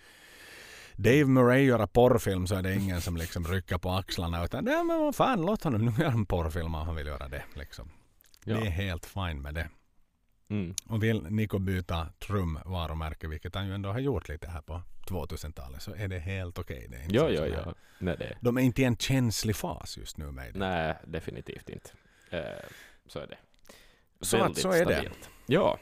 [0.96, 4.82] Dave Murray göra porrfilm så är det ingen som liksom rycker på axlarna utan ja,
[4.82, 7.42] men vad fan låt honom nu göra en porrfilm om han vill göra det.
[7.54, 7.90] Liksom.
[8.44, 8.56] Ja.
[8.56, 9.68] Det är helt fine med det.
[10.50, 10.74] Mm.
[10.88, 15.82] Och vill Nico byta trumvarumärke, vilket han ju ändå har gjort lite här på 2000-talet,
[15.82, 16.86] så är det helt okej.
[16.90, 17.74] Det inte ja, sån här- ja.
[17.98, 20.58] Nej, det, De är inte i en känslig fas just nu med det.
[20.58, 21.90] nej, definitivt inte.
[22.30, 22.42] Eh,
[23.06, 23.36] så är det.
[24.20, 24.92] Så att så är det.
[24.94, 25.30] stabilt.
[25.46, 25.78] Ja.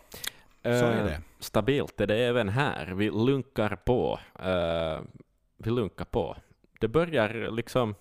[0.63, 1.23] Så är Eh, det.
[1.39, 2.87] Stabilt är det även här.
[2.87, 4.21] Vi lunkar på.
[4.39, 5.01] Eh,
[5.57, 6.37] vi lunkar på.
[6.81, 7.95] Det börjar liksom...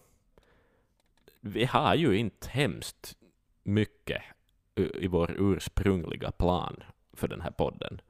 [1.41, 3.13] Vi har ju inte hemskt
[3.63, 4.21] mycket
[4.75, 6.83] i vår ursprungliga plan
[7.13, 8.01] för den här podden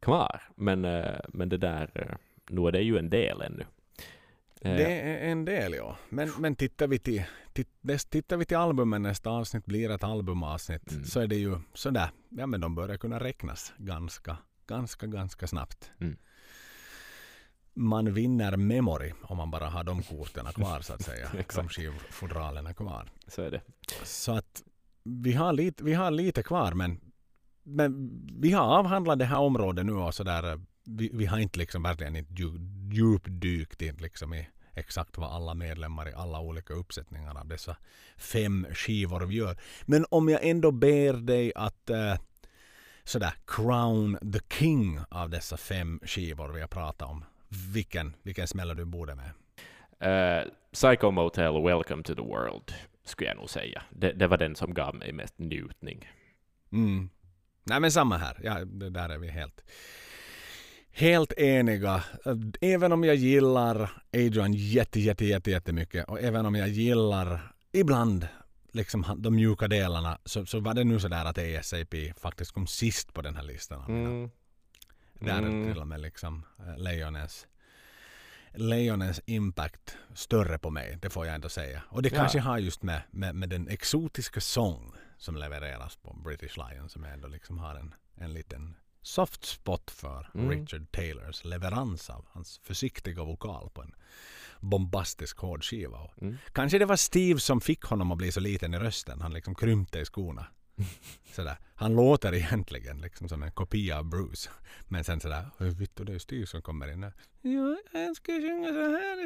[0.00, 0.42] kvar.
[0.54, 2.16] Men, eh, men det där, eh,
[2.50, 3.64] nu är det ju en del ännu.
[4.60, 5.96] Eh, Det är en del ja.
[6.08, 7.22] Men, men tittar, vi till,
[8.10, 11.04] tittar vi till albumen nästa avsnitt blir ett albumavsnitt Mm.
[11.04, 12.10] så är det ju sådär.
[12.28, 14.36] Ja men de börjar kunna räknas ganska,
[14.66, 15.90] ganska, ganska snabbt.
[16.00, 16.16] Mm.
[17.74, 21.30] Man vinner memory om man bara har de korten kvar så att säga.
[21.56, 23.08] de skivfodralen kvar.
[23.26, 23.60] Så är det.
[24.04, 24.62] Så att
[25.04, 27.00] vi har lite, vi har lite kvar men,
[27.62, 28.10] men
[28.40, 30.52] vi har avhandlat det här området nu och sådär.
[30.52, 32.32] Eh, vi, vi har inte liksom verkligen inte
[32.92, 37.76] djupdykt in liksom i exakt vad alla medlemmar i alla olika uppsättningar av dessa
[38.16, 39.56] fem skivor vi gör.
[39.84, 42.14] Men om jag ändå ber dig att eh,
[43.04, 47.24] sådär crown the king av dessa fem skivor vi har pratat om.
[47.72, 49.30] Vilken, vilken smäller du borde med?
[50.04, 52.74] Uh, Psycho Motel, Welcome to the World,
[53.04, 53.82] skulle jag nog säga.
[53.90, 56.08] Det, det var den som gav mig mest njutning.
[56.72, 57.10] Mm.
[57.64, 58.40] Nej men samma här.
[58.42, 59.60] Ja, det där är vi helt,
[60.90, 62.04] helt eniga.
[62.60, 68.28] Även om jag gillar Adrian jätte, jätte, jätte, jättemycket och även om jag gillar ibland
[68.72, 73.12] liksom de mjuka delarna så, så var det nu sådär att ASAP faktiskt kom sist
[73.14, 73.84] på den här listan.
[73.88, 74.30] Mm.
[75.20, 75.72] Där är Mm.
[75.72, 77.46] till och med liksom eh, Lejonens
[78.54, 81.82] Lejonens impact större på mig, det får jag ändå säga.
[81.88, 82.18] Och det Ja.
[82.18, 87.04] kanske har just med, med, med den exotiska sång som levereras på British Lion som
[87.04, 90.50] jag ändå liksom har en, en liten soft spot för Mm.
[90.50, 93.94] Richard Taylors leverans av hans försiktiga vokal på en
[94.60, 96.10] bombastisk hård skiva.
[96.20, 96.36] Mm.
[96.52, 99.20] Kanske det var Steve som fick honom att bli så liten i rösten.
[99.20, 100.46] Han liksom krympte i skorna.
[101.32, 101.56] Sådär.
[101.74, 104.50] Han låter egentligen liksom som en kopia av Bruce.
[104.88, 107.00] Men sen sådär, "Oj, vittu det är Steve som kommer in.
[107.00, 109.16] där." Ja, jag ska sjunga så här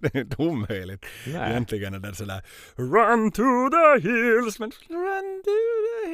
[0.00, 1.06] det är inte omöjligt.
[1.26, 1.50] Nej.
[1.50, 2.42] Egentligen är det sådär
[2.76, 5.50] Run to the hills men run to
[5.94, 6.10] the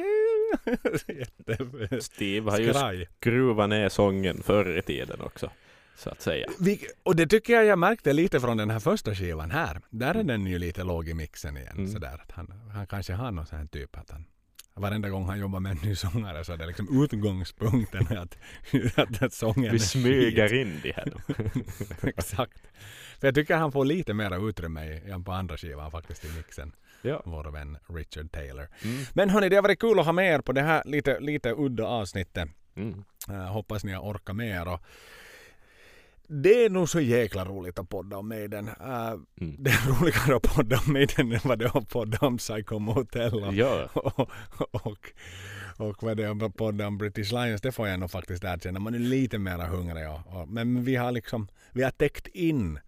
[1.95, 2.05] hills.
[2.05, 5.51] Steve har ju skruvat ner sången förr i tiden också,
[5.97, 6.47] så att säga.
[6.59, 9.81] Vi, och det tycker jag jag märkte lite från den här första skivan här.
[9.89, 11.77] Där är den ju lite låg i mixen igen.
[11.77, 11.91] Mm.
[11.91, 12.21] Sådär.
[12.23, 14.25] Att han, han kanske har någon sån här typ att han
[14.79, 18.37] Varenda gång han jobbar med en ny sångare så är det liksom utgångspunkten att,
[18.95, 20.67] att, att sången Vi smyger skit.
[20.67, 21.13] in det här.
[22.09, 22.61] Exakt.
[23.19, 26.71] För jag tycker han får lite mer utrymme än på andra skivan faktiskt i mixen.
[27.01, 27.21] Ja.
[27.25, 28.67] Vår vän Richard Taylor.
[28.83, 29.03] Mm.
[29.13, 31.53] Men hörni, det har varit kul att ha med er på det här lite, lite
[31.57, 32.49] udda avsnittet.
[32.75, 33.03] Mm.
[33.29, 34.67] Uh, hoppas ni har orkat med er.
[34.67, 34.81] Och
[36.27, 38.67] det är nog så jäkla roligt att podda om Maiden.
[38.67, 39.55] Uh, Mm.
[39.63, 42.79] det är roligare att podda om Maiden än vad det är att podda om Psycho
[42.79, 43.33] Motel.
[43.33, 44.29] Och, Ja, och,
[44.85, 45.11] och,
[45.77, 47.61] och vad det är att podda om British Lions.
[47.61, 48.79] Det får jag nog faktiskt erkänna.
[48.79, 50.09] Man är lite mer hungrig.
[50.09, 52.79] Och, och, men vi har liksom vi har täckt in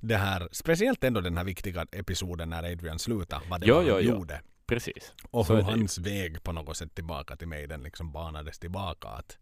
[0.00, 3.42] det här, speciellt ändå den här viktiga episoden när Adrian slutade.
[3.50, 4.14] Vad det Ja, var han ja, ja.
[4.14, 4.40] gjorde.
[4.66, 5.12] precis.
[5.30, 9.08] Och hur hans väg på något sätt tillbaka till Maiden liksom banades tillbaka.
[9.08, 9.38] Att,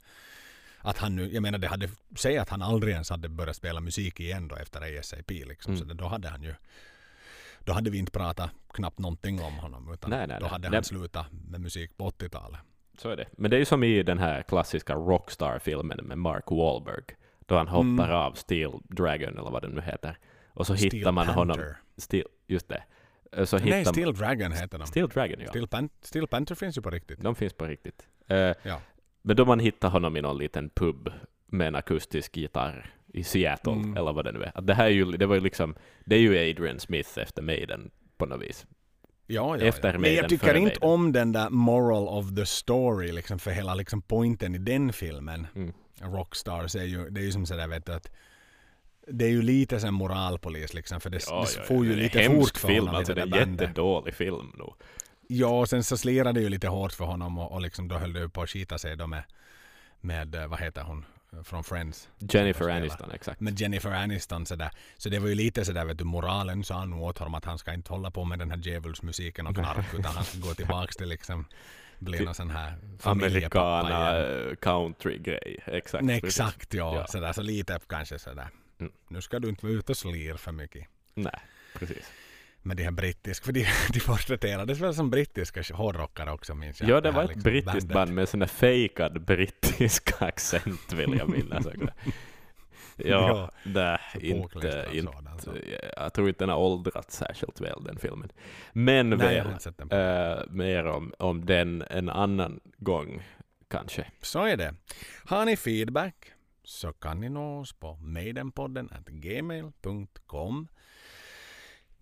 [0.82, 3.80] att han nu, jag menar det hade, säg att han aldrig ens hade börjat spela
[3.80, 5.74] musik igen då efter ASAP liksom.
[5.74, 5.88] Mm.
[5.88, 6.54] Så då hade han ju,
[7.58, 9.92] då hade vi inte pratat knappt någonting om honom.
[9.92, 10.76] Utan Nej, nej, då hade Nej.
[10.76, 12.60] han slutat med musik på 80-talet.
[12.98, 13.26] Så är det.
[13.32, 17.04] Men det är ju som i den här klassiska Rockstar-filmen med Mark Wahlberg,
[17.46, 18.10] då han hoppar Mm.
[18.10, 20.18] av Steel Dragon, eller vad den nu heter.
[20.48, 21.56] Och så Steel hittar man honom...
[21.56, 21.76] Panther.
[21.96, 22.84] Steel, just det.
[23.46, 24.86] Så Nej, hittar Steel Dragon heter de.
[24.86, 25.48] Steel Dragon, ja.
[25.48, 27.20] Steel, Pan- Steel Panther finns ju på riktigt.
[27.20, 28.08] De finns på riktigt.
[28.28, 28.80] Eh, Ja.
[29.22, 31.12] Men då man hittar honom i någon liten pub
[31.46, 33.96] med en akustisk gitarr i Seattle, Mm.
[33.96, 34.52] eller vad det nu är.
[34.54, 35.74] Att det här är ju, det var ju liksom,
[36.04, 38.66] det är ju Adrian Smith efter Maiden på något vis.
[39.26, 39.92] Ja, ja, Efter ja.
[39.92, 40.78] Men Maiden, jag tycker inte Maiden.
[40.82, 45.46] om den där moral of the story liksom för hela liksom pointen i den filmen.
[45.54, 45.72] Mm.
[46.00, 48.10] Rockstars är ju, det är ju som sådär vet du att
[49.08, 52.58] det är ju lite som moralpolis liksom för det, det får ju det lite fort
[52.58, 54.64] för film, honom alltså det är en jättedålig film nu.
[55.34, 57.98] Ja, och sen så slirade det ju lite hårt för honom och, och liksom då
[57.98, 59.22] höll det på att skita sig då med,
[60.00, 61.04] med eh, vad heter hon,
[61.44, 62.08] från Friends.
[62.18, 62.68] Jennifer.
[62.68, 63.40] Aniston, exakt.
[63.40, 64.70] Med Jennifer Aniston sådär.
[64.96, 67.58] Så det var ju lite sådär vet du, moralen sa nog åt honom att han
[67.58, 70.96] ska inte hålla på med den här djävulsmusiken och knark utan han ska gå tillbaks
[70.96, 71.44] till liksom
[71.98, 72.68] bli någon sån här
[74.50, 75.62] eh, country-grej.
[75.66, 76.04] Exakt.
[76.04, 76.96] Nej, exakt ja.
[76.96, 77.06] Ja.
[77.06, 78.48] Sådär, så lite kanske sådär.
[78.80, 78.92] Mm.
[79.08, 80.86] Nu ska du inte vara ute och slir för mycket.
[81.14, 81.40] Nej,
[81.78, 82.12] precis.
[82.62, 86.90] Med de här brittiska, för de, de porträtterades väl som brittiska hårdrockare också minns jag.
[86.90, 87.94] Ja, det här var ett liksom brittiskt bandet.
[87.94, 91.66] band med sån där fejkad brittisk accent vill jag minnas.
[92.96, 95.50] Ja, det så inte, inte, sådan, så.
[95.96, 98.32] jag tror inte den har åldrats särskilt väl den filmen.
[98.72, 99.42] Men Nej,
[99.78, 99.88] den.
[99.88, 99.94] på.
[99.94, 103.22] eh, mer om, om den en annan gång
[103.68, 104.06] kanske.
[104.20, 104.74] Så är det.
[105.24, 106.32] Har ni feedback
[106.64, 110.68] så kan ni nå oss på maidenpodden gmail.com.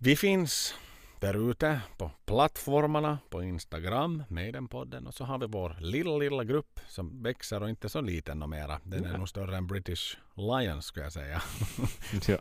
[0.03, 0.75] Vi finns
[1.21, 6.81] där ute på plattformarna på Instagram, Maidenpodden och så har vi vår lilla, lilla grupp
[6.89, 8.81] som växer och inte så liten numera.
[8.85, 9.19] Den är Nej.
[9.19, 11.43] nog större än British Lions skulle jag säga.
[12.29, 12.39] Ja.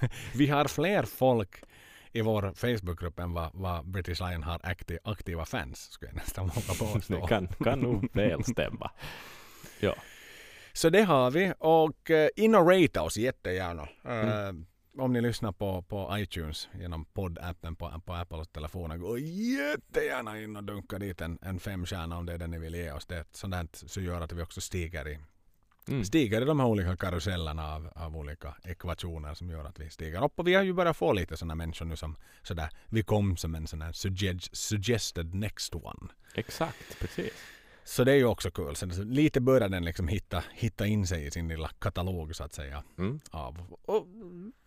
[0.34, 1.62] Vi har fler folk
[2.12, 6.46] i vår Facebookgrupp än vad, vad British Lion har akti- aktiva fans skulle jag nästan
[6.46, 7.26] våga Det påstå.
[7.26, 8.90] kan, kan nog väl stämma.
[9.80, 9.94] Ja.
[10.72, 13.82] Så det har vi och eh, in och rate oss jättegärna.
[14.04, 14.66] Eh, Mm.
[14.98, 18.96] Om ni lyssnar på, på iTunes genom poddappen på, på Apples telefoner.
[18.96, 22.74] Gå jättegärna in och dunka dit en, en femstjärna om det är det ni vill
[22.74, 23.06] ge oss.
[23.06, 25.18] Det är sånt så gör att vi också stiger i,
[25.88, 26.04] Mm.
[26.04, 30.24] stiger i de här olika karusellerna av, av olika ekvationer som gör att vi stiger
[30.24, 30.38] upp.
[30.38, 33.54] Och vi har ju börjat få lite sådana människor nu som sådär, vi kom som
[33.54, 36.08] en sån här sugge- suggested next one.
[36.34, 37.32] Exakt, precis.
[37.84, 38.76] Så det är ju också kul.
[38.76, 42.52] Så lite börjar den liksom hitta, hitta in sig i sin lilla katalog så att
[42.52, 42.82] säga.
[42.98, 43.20] Mm.
[43.30, 43.76] Av.
[43.82, 44.06] Och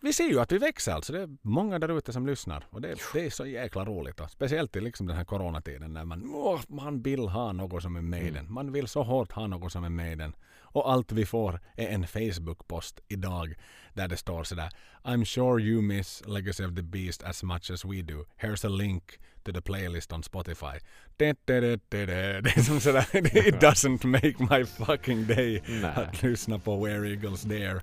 [0.00, 1.12] vi ser ju att vi växer alltså.
[1.12, 2.66] Det är många där ute som lyssnar.
[2.70, 4.16] Och det, det är så jäkla roligt.
[4.16, 4.28] Då.
[4.28, 8.00] Speciellt i liksom den här coronatiden när man, åh, man vill ha något som är
[8.00, 8.36] Maiden.
[8.36, 8.54] Mm.
[8.54, 10.36] Man vill så hårt ha något som är Maiden.
[10.70, 13.54] Och allt vi får är en Facebook-post idag
[13.94, 14.70] där det står sådär
[15.02, 18.24] I'm sure you miss Legacy of the Beast as much as we do.
[18.36, 19.18] Here's a link
[19.52, 20.78] to the playlist on Spotify.
[21.16, 23.06] Det, är som sådär,
[23.48, 25.62] it doesn't make my fucking day
[25.96, 27.80] att lyssna på Where Eagles Dare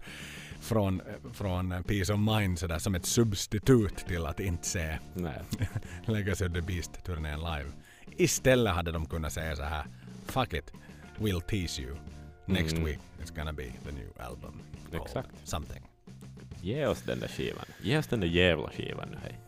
[0.62, 1.02] från,
[1.34, 4.98] från Peace of Mind sådär som ett substitut till att inte se.
[6.06, 7.72] Legacy of the Beast-turnén live.
[8.18, 9.86] Istället hade de kunnat säga så här
[10.26, 10.74] Fuck it,
[11.18, 11.96] we'll tease you.
[12.46, 12.86] Next Mm.
[12.86, 14.62] week it's gonna be the new album.
[14.94, 15.30] Exakt.
[15.44, 15.84] Something.
[16.62, 17.66] Ge oss den där skivan.
[17.82, 19.40] Ge oss den där jävla skivan nu, hej.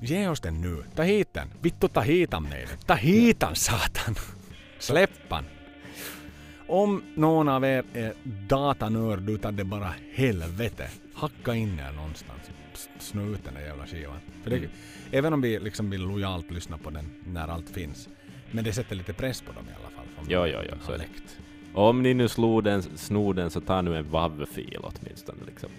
[0.00, 0.84] Ge oss den nu.
[0.94, 1.48] Ta hit den.
[1.60, 2.48] Vittu ta hit den
[2.86, 4.14] Ta hit den satan.
[4.78, 5.44] Släpp den.
[6.66, 8.12] Om någon av er är
[8.48, 12.40] datanörd utan det bara helvete, hacka in er någonstans.
[12.98, 14.16] Snö ut den där jävla skivan.
[14.42, 14.70] För det, Mm.
[15.10, 18.08] Även om vi liksom vill lojalt lyssna på den när allt finns.
[18.50, 20.26] Men det sätter lite press på dem i alla fall.
[20.28, 21.04] Ja, ja, ja, så är det.
[21.74, 25.38] om ni nu slog den, snor den så ta nu en WAV-fil åtminstone.
[25.46, 25.70] Liksom.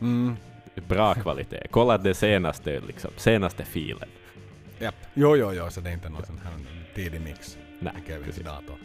[0.00, 0.36] Mm.
[0.80, 1.66] Bra kvalitet.
[1.70, 4.08] Kolla det senaste, liksom, senaste filen.
[4.78, 4.94] Japp.
[5.14, 6.52] Jo, jo, jo, så det är inte någon sån här
[6.94, 7.58] tidig mix.
[7.80, 7.92] Nej,
[8.24, 8.44] precis.
[8.44, 8.76] dator.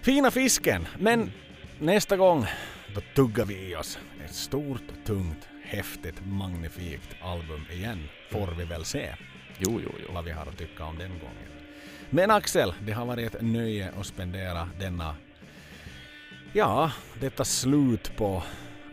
[0.00, 0.86] Fina fisken!
[0.98, 1.32] Men
[1.78, 2.46] nästa gång
[2.94, 8.08] då tuggar vi i oss ett stort, tungt, häftigt, magnifikt album igen.
[8.30, 9.14] Får vi väl se
[9.58, 10.14] Jo, jo, jo.
[10.14, 11.50] vad vi har att tycka om den gången.
[12.10, 15.14] Men Axel, det har varit ett nöje att spendera denna,
[16.52, 18.42] ja, detta slut på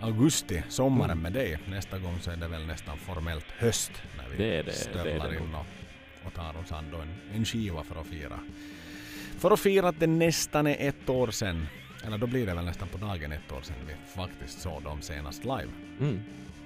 [0.02, 1.24] augusti, sommaren Mm.
[1.24, 1.60] med dig.
[1.69, 5.30] Nästa gång så är det väl nästan formellt höst när vi Det det, det stövlar
[5.32, 5.65] det in och,
[6.28, 8.40] och tar oss an en, en skiva för att fira.
[9.38, 11.68] För att fira att det nästan är ett år sedan,
[12.06, 15.02] eller då blir det väl nästan på dagen ett år sedan vi faktiskt såg dem
[15.02, 15.69] senast live.
[15.99, 16.19] Mm.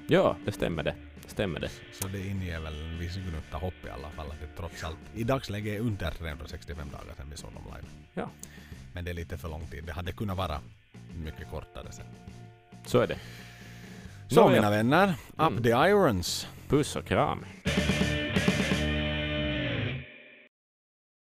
[0.08, 0.96] Ja, det stämmer det.
[1.28, 1.70] Stämmer det.
[1.92, 4.98] Så det inger väl en viss gnutta hopp i alla fall att det trots allt
[5.16, 7.88] i dagsläget är under 365 dagar sedan vi såg dem live.
[8.14, 8.30] Ja.
[8.94, 9.84] Men det är lite för lång tid.
[9.84, 10.60] Det hade kunnat vara
[11.16, 12.06] mycket kortare sen.
[12.86, 13.18] Så är det.
[14.28, 15.64] Så, Så mina vänner, up mm.
[15.64, 16.48] the irons.
[16.70, 17.46] Puss och kram.